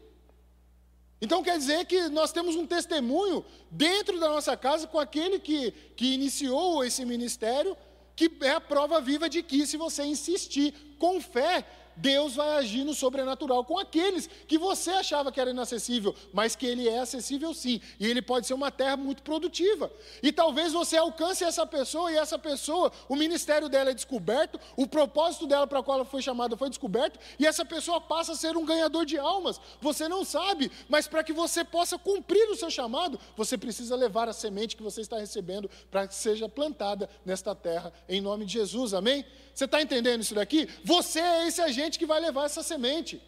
Então 1.20 1.42
quer 1.42 1.58
dizer 1.58 1.84
que 1.86 2.08
nós 2.08 2.32
temos 2.32 2.54
um 2.54 2.66
testemunho 2.66 3.44
dentro 3.70 4.20
da 4.20 4.28
nossa 4.28 4.56
casa 4.56 4.86
com 4.86 4.98
aquele 4.98 5.38
que, 5.38 5.72
que 5.96 6.14
iniciou 6.14 6.84
esse 6.84 7.04
ministério, 7.04 7.76
que 8.14 8.30
é 8.42 8.50
a 8.50 8.60
prova 8.60 9.00
viva 9.00 9.28
de 9.28 9.42
que, 9.42 9.66
se 9.66 9.76
você 9.76 10.04
insistir 10.04 10.74
com 10.98 11.20
fé, 11.20 11.64
Deus 11.98 12.34
vai 12.34 12.56
agir 12.56 12.84
no 12.84 12.94
sobrenatural 12.94 13.64
com 13.64 13.78
aqueles 13.78 14.28
que 14.46 14.56
você 14.56 14.90
achava 14.90 15.30
que 15.32 15.40
era 15.40 15.50
inacessível, 15.50 16.14
mas 16.32 16.54
que 16.54 16.66
ele 16.66 16.88
é 16.88 17.00
acessível 17.00 17.52
sim, 17.52 17.80
e 17.98 18.06
ele 18.06 18.22
pode 18.22 18.46
ser 18.46 18.54
uma 18.54 18.70
terra 18.70 18.96
muito 18.96 19.22
produtiva. 19.22 19.90
E 20.22 20.32
talvez 20.32 20.72
você 20.72 20.96
alcance 20.96 21.44
essa 21.44 21.66
pessoa 21.66 22.10
e 22.12 22.16
essa 22.16 22.38
pessoa, 22.38 22.92
o 23.08 23.16
ministério 23.16 23.68
dela 23.68 23.90
é 23.90 23.94
descoberto, 23.94 24.60
o 24.76 24.86
propósito 24.86 25.46
dela 25.46 25.66
para 25.66 25.82
qual 25.82 25.98
ela 25.98 26.04
foi 26.04 26.22
chamada 26.22 26.56
foi 26.56 26.68
descoberto, 26.68 27.18
e 27.38 27.46
essa 27.46 27.64
pessoa 27.64 28.00
passa 28.00 28.32
a 28.32 28.36
ser 28.36 28.56
um 28.56 28.64
ganhador 28.64 29.04
de 29.04 29.18
almas. 29.18 29.60
Você 29.80 30.08
não 30.08 30.24
sabe, 30.24 30.70
mas 30.88 31.08
para 31.08 31.24
que 31.24 31.32
você 31.32 31.64
possa 31.64 31.98
cumprir 31.98 32.48
o 32.50 32.56
seu 32.56 32.70
chamado, 32.70 33.18
você 33.36 33.58
precisa 33.58 33.96
levar 33.96 34.28
a 34.28 34.32
semente 34.32 34.76
que 34.76 34.82
você 34.82 35.00
está 35.00 35.18
recebendo 35.18 35.70
para 35.90 36.06
que 36.06 36.14
seja 36.14 36.48
plantada 36.48 37.08
nesta 37.24 37.54
terra 37.54 37.92
em 38.08 38.20
nome 38.20 38.44
de 38.44 38.52
Jesus. 38.54 38.94
Amém? 38.94 39.24
Você 39.54 39.64
está 39.64 39.82
entendendo 39.82 40.20
isso 40.20 40.36
daqui? 40.36 40.68
Você 40.84 41.18
é 41.18 41.48
esse 41.48 41.60
agente 41.60 41.87
que 41.96 42.04
vai 42.04 42.18
levar 42.18 42.46
essa 42.46 42.64
semente. 42.64 43.22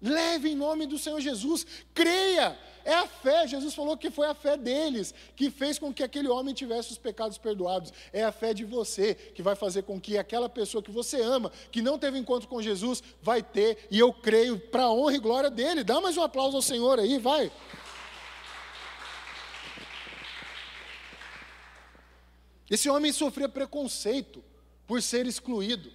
Leve 0.00 0.50
em 0.50 0.54
nome 0.54 0.86
do 0.86 0.98
Senhor 0.98 1.20
Jesus, 1.20 1.66
creia. 1.92 2.58
É 2.84 2.94
a 2.94 3.06
fé, 3.06 3.48
Jesus 3.48 3.74
falou 3.74 3.96
que 3.96 4.12
foi 4.12 4.28
a 4.28 4.34
fé 4.34 4.56
deles 4.56 5.12
que 5.34 5.50
fez 5.50 5.76
com 5.76 5.92
que 5.92 6.04
aquele 6.04 6.28
homem 6.28 6.54
tivesse 6.54 6.92
os 6.92 6.98
pecados 6.98 7.36
perdoados. 7.36 7.92
É 8.12 8.22
a 8.22 8.30
fé 8.30 8.54
de 8.54 8.64
você 8.64 9.14
que 9.14 9.42
vai 9.42 9.56
fazer 9.56 9.82
com 9.82 10.00
que 10.00 10.16
aquela 10.16 10.48
pessoa 10.48 10.80
que 10.80 10.90
você 10.92 11.20
ama, 11.20 11.50
que 11.72 11.82
não 11.82 11.98
teve 11.98 12.16
encontro 12.16 12.48
com 12.48 12.62
Jesus, 12.62 13.02
vai 13.20 13.42
ter, 13.42 13.88
e 13.90 13.98
eu 13.98 14.12
creio, 14.12 14.58
para 14.58 14.84
a 14.84 14.92
honra 14.92 15.16
e 15.16 15.18
glória 15.18 15.50
dele. 15.50 15.82
Dá 15.82 16.00
mais 16.00 16.16
um 16.16 16.22
aplauso 16.22 16.56
ao 16.56 16.62
Senhor 16.62 17.00
aí, 17.00 17.18
vai. 17.18 17.50
Esse 22.70 22.88
homem 22.88 23.12
sofria 23.12 23.48
preconceito 23.48 24.44
por 24.86 25.02
ser 25.02 25.26
excluído. 25.26 25.90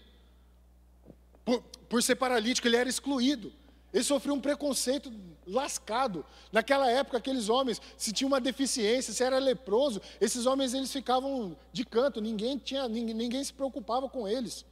Por, 1.52 1.62
por 1.90 2.04
ser 2.04 2.16
paralítico, 2.16 2.68
ele 2.68 2.78
era 2.78 2.88
excluído. 2.88 3.52
Ele 3.94 4.04
sofreu 4.04 4.34
um 4.34 4.40
preconceito 4.40 5.12
lascado. 5.46 6.26
Naquela 6.50 6.90
época, 6.90 7.18
aqueles 7.18 7.50
homens, 7.50 7.82
se 7.98 8.14
tinha 8.14 8.28
uma 8.28 8.40
deficiência, 8.40 9.14
se 9.14 9.22
era 9.22 9.38
leproso, 9.38 10.02
esses 10.22 10.46
homens 10.46 10.74
eles 10.74 10.92
ficavam 10.92 11.58
de 11.74 11.84
canto, 11.84 12.22
ninguém, 12.22 12.58
tinha, 12.58 12.88
ninguém, 12.88 13.14
ninguém 13.14 13.44
se 13.44 13.52
preocupava 13.52 14.08
com 14.08 14.26
eles. 14.26 14.66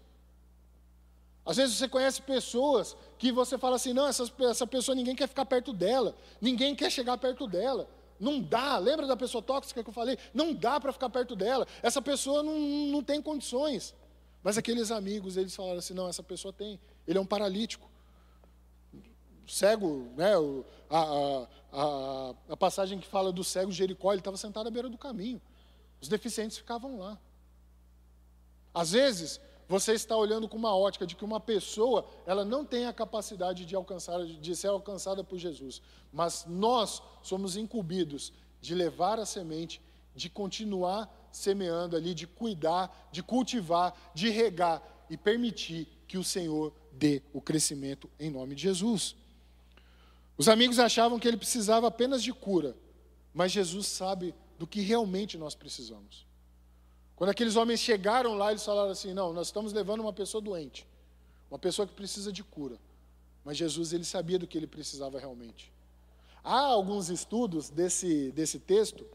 Às 1.45 1.57
vezes 1.57 1.75
você 1.75 1.87
conhece 1.89 2.21
pessoas 2.21 2.95
que 3.17 3.29
você 3.31 3.57
fala 3.57 3.75
assim: 3.75 3.91
não, 3.91 4.07
essa, 4.07 4.31
essa 4.49 4.65
pessoa 4.65 4.95
ninguém 4.95 5.15
quer 5.15 5.27
ficar 5.27 5.45
perto 5.45 5.73
dela, 5.73 6.15
ninguém 6.39 6.73
quer 6.73 6.89
chegar 6.89 7.17
perto 7.17 7.45
dela. 7.45 7.89
Não 8.17 8.39
dá, 8.39 8.77
lembra 8.77 9.07
da 9.07 9.17
pessoa 9.17 9.41
tóxica 9.41 9.81
que 9.81 9.89
eu 9.89 9.93
falei? 9.93 10.17
Não 10.33 10.53
dá 10.53 10.79
para 10.79 10.93
ficar 10.93 11.09
perto 11.09 11.35
dela. 11.35 11.65
Essa 11.81 12.01
pessoa 12.01 12.43
não, 12.43 12.57
não 12.57 13.03
tem 13.03 13.21
condições. 13.21 13.93
Mas 14.43 14.57
aqueles 14.57 14.91
amigos, 14.91 15.37
eles 15.37 15.55
falaram 15.55 15.79
assim: 15.79 15.93
não, 15.93 16.07
essa 16.07 16.23
pessoa 16.23 16.53
tem, 16.53 16.79
ele 17.07 17.17
é 17.17 17.21
um 17.21 17.25
paralítico. 17.25 17.89
Cego, 19.47 20.07
né? 20.15 20.33
A, 20.89 21.47
a, 21.71 22.35
a, 22.49 22.57
passagem 22.57 22.99
que 22.99 23.07
fala 23.07 23.31
do 23.31 23.43
cego 23.43 23.71
Jericó, 23.71 24.11
ele 24.11 24.21
estava 24.21 24.37
sentado 24.37 24.67
à 24.67 24.71
beira 24.71 24.89
do 24.89 24.97
caminho. 24.97 25.41
Os 25.99 26.07
deficientes 26.07 26.57
ficavam 26.57 26.99
lá. 26.99 27.17
Às 28.73 28.91
vezes, 28.91 29.41
você 29.67 29.93
está 29.93 30.15
olhando 30.15 30.47
com 30.47 30.57
uma 30.57 30.75
ótica 30.75 31.05
de 31.05 31.15
que 31.15 31.25
uma 31.25 31.39
pessoa, 31.39 32.05
ela 32.25 32.45
não 32.45 32.63
tem 32.63 32.85
a 32.85 32.93
capacidade 32.93 33.65
de 33.65 33.75
alcançar, 33.75 34.23
de 34.25 34.55
ser 34.55 34.67
alcançada 34.67 35.23
por 35.23 35.37
Jesus. 35.37 35.81
Mas 36.11 36.45
nós 36.47 37.01
somos 37.21 37.55
incumbidos 37.55 38.33
de 38.61 38.73
levar 38.73 39.19
a 39.19 39.25
semente, 39.25 39.81
de 40.15 40.29
continuar 40.29 41.07
semeando 41.31 41.95
ali, 41.95 42.13
de 42.13 42.27
cuidar, 42.27 43.09
de 43.11 43.21
cultivar, 43.21 43.93
de 44.13 44.29
regar 44.29 44.81
e 45.09 45.17
permitir 45.17 45.87
que 46.07 46.17
o 46.17 46.23
Senhor 46.23 46.73
dê 46.91 47.21
o 47.33 47.41
crescimento 47.41 48.09
em 48.19 48.29
nome 48.29 48.55
de 48.55 48.63
Jesus. 48.63 49.15
Os 50.37 50.47
amigos 50.47 50.79
achavam 50.79 51.19
que 51.19 51.27
ele 51.27 51.37
precisava 51.37 51.87
apenas 51.87 52.23
de 52.23 52.33
cura, 52.33 52.75
mas 53.33 53.51
Jesus 53.51 53.87
sabe 53.87 54.33
do 54.57 54.65
que 54.65 54.81
realmente 54.81 55.37
nós 55.37 55.55
precisamos. 55.55 56.25
Quando 57.15 57.31
aqueles 57.31 57.55
homens 57.57 57.81
chegaram 57.81 58.35
lá, 58.35 58.51
eles 58.51 58.63
falaram 58.63 58.91
assim: 58.91 59.13
Não, 59.13 59.33
nós 59.33 59.47
estamos 59.47 59.73
levando 59.73 59.99
uma 59.99 60.13
pessoa 60.13 60.41
doente, 60.41 60.87
uma 61.49 61.59
pessoa 61.59 61.85
que 61.85 61.93
precisa 61.93 62.31
de 62.31 62.43
cura. 62.43 62.79
Mas 63.43 63.57
Jesus, 63.57 63.91
ele 63.93 64.05
sabia 64.05 64.39
do 64.39 64.47
que 64.47 64.57
ele 64.57 64.67
precisava 64.67 65.19
realmente. 65.19 65.71
Há 66.43 66.59
alguns 66.59 67.09
estudos 67.09 67.69
desse, 67.69 68.31
desse 68.31 68.59
texto 68.59 69.05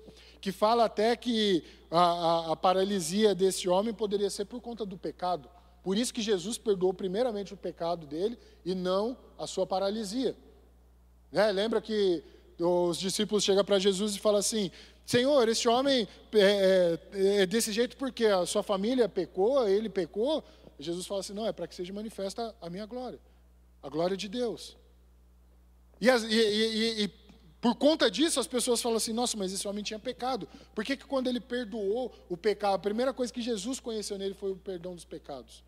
que 0.44 0.52
fala 0.52 0.84
até 0.84 1.16
que 1.16 1.64
a, 1.90 1.98
a, 1.98 2.52
a, 2.52 2.56
paralisia 2.56 3.34
desse 3.34 3.66
homem 3.66 3.94
poderia 3.94 4.28
ser 4.28 4.44
por 4.44 4.60
conta 4.60 4.84
do 4.84 4.98
pecado. 4.98 5.48
Por 5.82 5.96
isso 5.96 6.12
que 6.12 6.20
Jesus 6.20 6.58
perdoou 6.58 6.92
primeiramente 6.92 7.54
o 7.54 7.56
pecado 7.56 8.06
dele 8.06 8.38
e 8.62 8.74
não 8.74 9.16
a 9.38 9.46
sua 9.46 9.66
paralisia. 9.66 10.36
Né? 11.32 11.50
Lembra 11.50 11.80
que 11.80 12.22
os 12.60 12.98
discípulos 12.98 13.42
chegam 13.42 13.64
para 13.64 13.78
Jesus 13.78 14.16
e 14.16 14.18
falam 14.18 14.38
assim: 14.38 14.70
Senhor, 15.06 15.48
esse 15.48 15.66
homem 15.66 16.06
é, 16.34 16.98
é, 17.14 17.36
é 17.40 17.46
desse 17.46 17.72
jeito 17.72 17.96
porque 17.96 18.26
a 18.26 18.44
sua 18.44 18.62
família 18.62 19.08
pecou, 19.08 19.66
ele 19.66 19.88
pecou. 19.88 20.44
Jesus 20.78 21.06
fala 21.06 21.20
assim: 21.20 21.32
Não, 21.32 21.46
é 21.46 21.52
para 21.52 21.66
que 21.66 21.74
seja 21.74 21.90
manifesta 21.90 22.54
a 22.60 22.68
minha 22.68 22.84
glória, 22.84 23.18
a 23.82 23.88
glória 23.88 24.14
de 24.14 24.28
Deus. 24.28 24.76
E, 25.98 26.06
e, 26.06 26.34
e, 26.34 27.04
e 27.04 27.08
por 27.64 27.76
conta 27.76 28.10
disso, 28.10 28.38
as 28.38 28.46
pessoas 28.46 28.82
falam 28.82 28.98
assim: 28.98 29.14
nossa, 29.14 29.38
mas 29.38 29.50
esse 29.50 29.66
homem 29.66 29.82
tinha 29.82 29.98
pecado. 29.98 30.46
Por 30.74 30.84
que, 30.84 30.98
que 30.98 31.06
quando 31.06 31.28
ele 31.28 31.40
perdoou 31.40 32.12
o 32.28 32.36
pecado, 32.36 32.74
a 32.74 32.78
primeira 32.78 33.14
coisa 33.14 33.32
que 33.32 33.40
Jesus 33.40 33.80
conheceu 33.80 34.18
nele 34.18 34.34
foi 34.34 34.52
o 34.52 34.56
perdão 34.56 34.94
dos 34.94 35.06
pecados? 35.06 35.64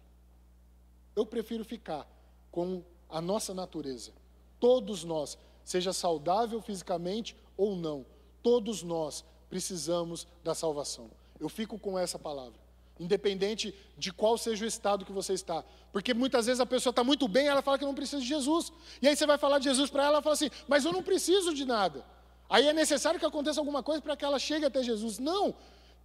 Eu 1.16 1.24
prefiro 1.24 1.64
ficar 1.64 2.06
com 2.52 2.84
a 3.08 3.18
nossa 3.18 3.54
natureza. 3.54 4.12
Todos 4.60 5.04
nós, 5.04 5.38
seja 5.64 5.90
saudável 5.94 6.60
fisicamente 6.60 7.34
ou 7.56 7.74
não, 7.74 8.04
todos 8.42 8.82
nós 8.82 9.24
precisamos 9.48 10.26
da 10.44 10.54
salvação. 10.54 11.10
Eu 11.40 11.48
fico 11.48 11.78
com 11.78 11.98
essa 11.98 12.18
palavra 12.18 12.60
independente 12.98 13.74
de 13.96 14.12
qual 14.12 14.36
seja 14.38 14.64
o 14.64 14.68
estado 14.68 15.04
que 15.04 15.12
você 15.12 15.32
está. 15.32 15.64
Porque 15.92 16.14
muitas 16.14 16.46
vezes 16.46 16.60
a 16.60 16.66
pessoa 16.66 16.90
está 16.90 17.04
muito 17.04 17.28
bem, 17.28 17.46
ela 17.46 17.62
fala 17.62 17.78
que 17.78 17.84
não 17.84 17.94
precisa 17.94 18.20
de 18.20 18.28
Jesus. 18.28 18.72
E 19.00 19.08
aí 19.08 19.16
você 19.16 19.26
vai 19.26 19.38
falar 19.38 19.58
de 19.58 19.64
Jesus 19.64 19.90
para 19.90 20.02
ela, 20.02 20.14
ela 20.14 20.22
fala 20.22 20.34
assim: 20.34 20.50
Mas 20.68 20.84
eu 20.84 20.92
não 20.92 21.02
preciso 21.02 21.54
de 21.54 21.64
nada. 21.64 22.04
Aí 22.48 22.66
é 22.66 22.72
necessário 22.72 23.18
que 23.18 23.26
aconteça 23.26 23.60
alguma 23.60 23.82
coisa 23.82 24.00
para 24.00 24.16
que 24.16 24.24
ela 24.24 24.38
chegue 24.38 24.64
até 24.64 24.82
Jesus. 24.82 25.18
Não. 25.18 25.54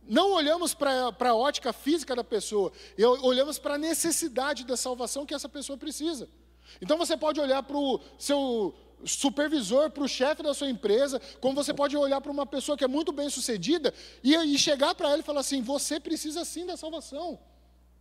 Não 0.03 0.31
olhamos 0.31 0.73
para 0.73 1.13
a 1.19 1.35
ótica 1.35 1.71
física 1.71 2.15
da 2.15 2.23
pessoa, 2.23 2.71
olhamos 3.21 3.59
para 3.59 3.75
a 3.75 3.77
necessidade 3.77 4.65
da 4.65 4.75
salvação 4.75 5.27
que 5.27 5.33
essa 5.33 5.47
pessoa 5.47 5.77
precisa. 5.77 6.27
Então 6.81 6.97
você 6.97 7.15
pode 7.15 7.39
olhar 7.39 7.61
para 7.61 7.77
o 7.77 7.99
seu 8.17 8.73
supervisor, 9.05 9.89
para 9.89 10.03
o 10.03 10.07
chefe 10.07 10.43
da 10.43 10.53
sua 10.53 10.69
empresa, 10.69 11.21
como 11.39 11.55
você 11.55 11.73
pode 11.73 11.95
olhar 11.95 12.21
para 12.21 12.31
uma 12.31 12.45
pessoa 12.45 12.77
que 12.77 12.83
é 12.83 12.87
muito 12.87 13.11
bem 13.11 13.29
sucedida 13.29 13.93
e, 14.23 14.35
e 14.35 14.57
chegar 14.57 14.95
para 14.95 15.09
ela 15.09 15.19
e 15.19 15.23
falar 15.23 15.41
assim: 15.41 15.61
você 15.61 15.99
precisa 15.99 16.43
sim 16.45 16.65
da 16.65 16.77
salvação. 16.77 17.39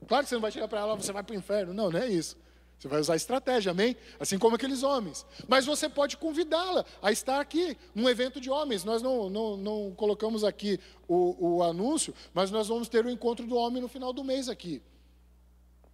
Claro 0.07 0.25
que 0.25 0.29
você 0.29 0.35
não 0.35 0.43
vai 0.43 0.51
chegar 0.51 0.69
para 0.69 0.81
ela, 0.81 0.97
você 0.97 1.13
vai 1.13 1.23
para 1.23 1.35
o 1.35 1.39
inferno. 1.39 1.75
Não, 1.75 1.91
não 1.91 2.01
é 2.01 2.09
isso. 2.09 2.37
Você 2.81 2.89
vai 2.89 2.99
usar 2.99 3.15
estratégia, 3.15 3.73
amém? 3.73 3.95
Assim 4.19 4.39
como 4.39 4.57
aqueles 4.57 4.83
homens. 4.83 5.27
Mas 5.47 5.67
você 5.67 5.87
pode 5.87 6.17
convidá-la 6.17 6.83
a 7.03 7.13
estar 7.13 7.39
aqui 7.39 7.77
num 7.95 8.09
evento 8.09 8.41
de 8.41 8.49
homens. 8.49 8.85
Nós 8.85 9.03
não, 9.03 9.29
não, 9.29 9.57
não 9.59 9.93
colocamos 9.95 10.45
aqui 10.45 10.81
o, 11.07 11.57
o 11.57 11.63
anúncio, 11.63 12.15
mas 12.33 12.51
nós 12.51 12.69
vamos 12.69 12.89
ter 12.89 13.05
o 13.05 13.11
encontro 13.11 13.47
do 13.47 13.55
homem 13.55 13.83
no 13.83 13.89
final 13.89 14.15
do 14.15 14.25
mês 14.25 14.49
aqui. 14.49 14.83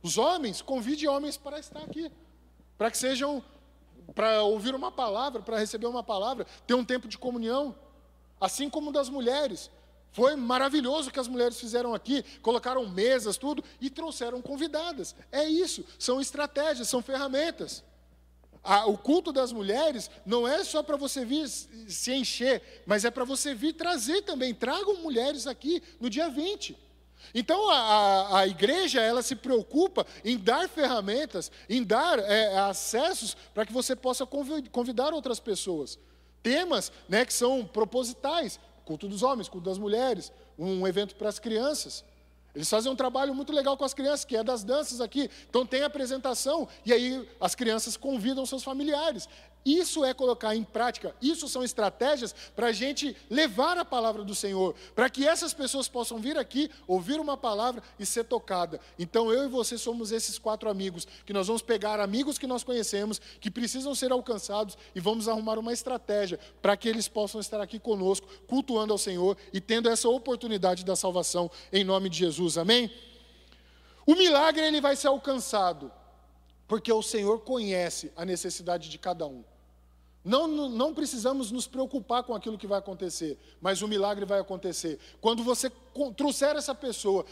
Os 0.01 0.17
homens, 0.17 0.63
convide 0.63 1.09
homens 1.09 1.37
para 1.37 1.59
estar 1.59 1.81
aqui, 1.81 2.09
para 2.79 2.89
que 2.89 2.97
sejam 2.97 3.43
para 4.15 4.43
ouvir 4.43 4.75
uma 4.75 4.91
palavra, 4.91 5.43
para 5.43 5.59
receber 5.59 5.87
uma 5.87 6.03
palavra, 6.03 6.47
ter 6.67 6.75
um 6.75 6.85
tempo 6.85 7.09
de 7.09 7.19
comunhão, 7.19 7.75
assim 8.41 8.69
como 8.69 8.93
das 8.93 9.09
mulheres. 9.09 9.71
Foi 10.13 10.35
maravilhoso 10.35 11.11
o 11.11 11.13
que 11.13 11.21
as 11.21 11.29
mulheres 11.29 11.61
fizeram 11.61 11.95
aqui, 11.95 12.25
colocaram 12.41 12.89
mesas, 12.89 13.37
tudo, 13.37 13.63
e 13.81 13.91
trouxeram 13.91 14.41
convidadas. 14.41 15.15
É 15.31 15.45
isso, 15.45 15.85
são 15.99 16.21
estratégias, 16.21 16.89
são 16.89 17.03
ferramentas. 17.03 17.85
o 18.87 18.97
culto 18.97 19.33
das 19.33 19.53
mulheres 19.53 20.11
não 20.25 20.49
é 20.49 20.65
só 20.65 20.83
para 20.83 20.97
você 20.97 21.25
vir 21.25 21.47
se 21.49 22.13
encher, 22.13 22.83
mas 22.87 23.05
é 23.05 23.11
para 23.11 23.25
você 23.25 23.55
vir 23.55 23.75
trazer 23.75 24.23
também. 24.23 24.55
Tragam 24.55 24.97
mulheres 25.03 25.47
aqui 25.47 25.83
no 26.01 26.09
dia 26.09 26.31
20. 26.31 26.86
Então 27.35 27.71
a, 27.71 28.41
a, 28.41 28.47
igreja 28.47 29.01
ela 29.01 29.23
se 29.23 29.37
preocupa 29.37 30.07
em 30.25 30.37
dar 30.37 30.69
ferramentas, 30.69 31.51
em 31.69 31.83
dar 31.83 32.19
é, 32.19 32.59
acessos 32.59 33.37
para 33.55 33.67
que 33.67 33.73
você 33.73 33.95
possa 33.95 34.27
convidar 34.71 35.13
outras 35.13 35.41
pessoas. 35.41 35.99
Temas 36.43 36.93
né, 37.09 37.25
que 37.25 37.33
são 37.35 37.65
propositais, 37.65 38.61
culto 38.85 39.09
dos 39.09 39.23
homens, 39.23 39.49
culto 39.49 39.69
das 39.69 39.79
mulheres, 39.79 40.33
um 40.59 40.87
evento 40.87 41.17
para 41.17 41.29
as 41.29 41.39
crianças. 41.39 42.05
Eles 42.55 42.71
fazem 42.71 42.91
um 42.91 42.97
trabalho 42.97 43.35
muito 43.35 43.53
legal 43.53 43.77
com 43.77 43.85
as 43.85 43.93
crianças, 43.93 44.25
que 44.25 44.35
é 44.35 44.43
das 44.43 44.65
danças 44.65 45.01
aqui. 45.01 45.31
Então 45.49 45.67
tem 45.67 45.83
apresentação 45.83 46.67
e 46.87 46.93
aí 46.93 47.29
as 47.39 47.55
crianças 47.55 47.99
convidam 47.99 48.47
seus 48.47 48.65
familiares. 48.65 49.29
Isso 49.67 50.05
é 50.05 50.15
colocar 50.15 50.55
em 50.55 50.63
prática, 50.63 51.13
isso 51.21 51.49
são 51.49 51.65
estratégias 51.65 52.33
para 52.55 52.69
a 52.69 52.73
gente 52.73 53.17
levar 53.29 53.77
a 53.77 53.85
palavra 53.85 54.23
do 54.23 54.33
Senhor, 54.33 54.77
para 54.95 55.11
que 55.11 55.27
essas 55.27 55.53
pessoas 55.53 55.89
possam 55.89 56.21
vir 56.21 56.39
aqui, 56.39 56.71
ouvir 56.87 57.19
uma 57.19 57.37
palavra 57.37 57.83
e 57.99 58.07
ser 58.07 58.23
tocada. 58.23 58.79
Então 58.97 59.33
eu 59.33 59.43
e 59.43 59.49
você 59.49 59.77
somos 59.77 60.13
esses 60.13 60.39
quatro 60.39 60.71
amigos, 60.71 61.05
que 61.27 61.33
nós 61.33 61.49
vamos 61.49 61.63
pegar 61.63 61.99
amigos 61.99 62.39
que 62.39 62.47
nós 62.47 62.63
conhecemos, 62.63 63.21
que 63.41 63.51
precisam 63.51 63.93
ser 63.93 64.13
alcançados, 64.13 64.79
e 64.95 65.01
vamos 65.01 65.27
arrumar 65.27 65.59
uma 65.59 65.73
estratégia 65.73 66.39
para 66.63 66.77
que 66.77 66.89
eles 66.89 67.09
possam 67.09 67.41
estar 67.41 67.61
aqui 67.61 67.81
conosco, 67.81 68.29
cultuando 68.47 68.93
ao 68.93 68.99
Senhor 68.99 69.37
e 69.53 69.61
tendo 69.61 69.89
essa 69.89 70.09
oportunidade 70.09 70.85
da 70.85 70.95
salvação 70.95 71.51
em 71.73 71.83
nome 71.83 72.09
de 72.09 72.19
Jesus. 72.19 72.57
Amém? 72.57 72.89
O 74.07 74.15
milagre 74.15 74.65
ele 74.65 74.81
vai 74.81 74.95
ser 74.95 75.09
alcançado, 75.09 75.91
porque 76.69 76.93
o 76.93 77.03
Senhor 77.03 77.41
conhece 77.41 78.13
a 78.15 78.25
necessidade 78.25 78.89
de 78.89 78.97
cada 78.97 79.27
um. 79.27 79.43
Não, 80.27 80.49
não 80.49 80.93
precisamos 80.93 81.53
nos 81.53 81.69
preocupar 81.69 82.25
com 82.25 82.35
aquilo 82.35 82.59
que 82.59 82.67
vai 82.67 82.81
acontecer, 82.81 83.39
mas 83.61 83.81
o 83.81 83.87
milagre 83.87 84.25
vai 84.25 84.41
acontecer. 84.41 84.99
Quando 85.21 85.45
você 85.45 85.71
trouxer 86.17 86.57
essa 86.57 86.75
pessoa, 86.75 87.25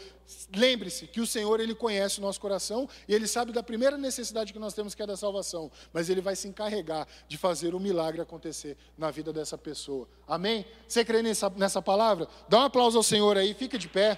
lembre-se 0.55 1.05
que 1.05 1.19
o 1.19 1.27
Senhor 1.27 1.59
ele 1.59 1.75
conhece 1.75 2.19
o 2.19 2.21
nosso 2.21 2.39
coração 2.39 2.87
e 3.05 3.13
ele 3.13 3.27
sabe 3.27 3.51
da 3.51 3.61
primeira 3.61 3.97
necessidade 3.97 4.53
que 4.53 4.59
nós 4.59 4.73
temos, 4.73 4.95
que 4.95 5.03
é 5.03 5.05
da 5.05 5.17
salvação, 5.17 5.69
mas 5.91 6.09
ele 6.09 6.21
vai 6.21 6.37
se 6.37 6.47
encarregar 6.47 7.05
de 7.27 7.37
fazer 7.37 7.75
o 7.75 7.81
milagre 7.81 8.21
acontecer 8.21 8.77
na 8.97 9.11
vida 9.11 9.33
dessa 9.33 9.57
pessoa. 9.57 10.07
Amém? 10.25 10.65
Você 10.87 11.03
crê 11.03 11.21
nessa, 11.21 11.49
nessa 11.49 11.81
palavra? 11.81 12.29
Dá 12.47 12.59
um 12.59 12.63
aplauso 12.63 12.95
ao 12.95 13.03
Senhor 13.03 13.37
aí, 13.37 13.53
fica 13.53 13.77
de 13.77 13.89
pé. 13.89 14.17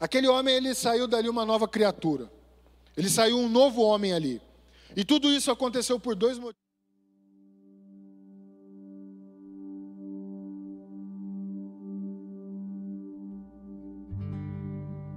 Aquele 0.00 0.26
homem 0.26 0.54
ele 0.54 0.74
saiu 0.74 1.06
dali 1.06 1.28
uma 1.28 1.44
nova 1.44 1.68
criatura. 1.68 2.32
Ele 2.96 3.08
saiu 3.08 3.38
um 3.38 3.48
novo 3.48 3.82
homem 3.82 4.12
ali. 4.12 4.40
E 4.96 5.04
tudo 5.04 5.28
isso 5.30 5.50
aconteceu 5.50 5.98
por 5.98 6.14
dois 6.14 6.38
motivos. 6.38 6.63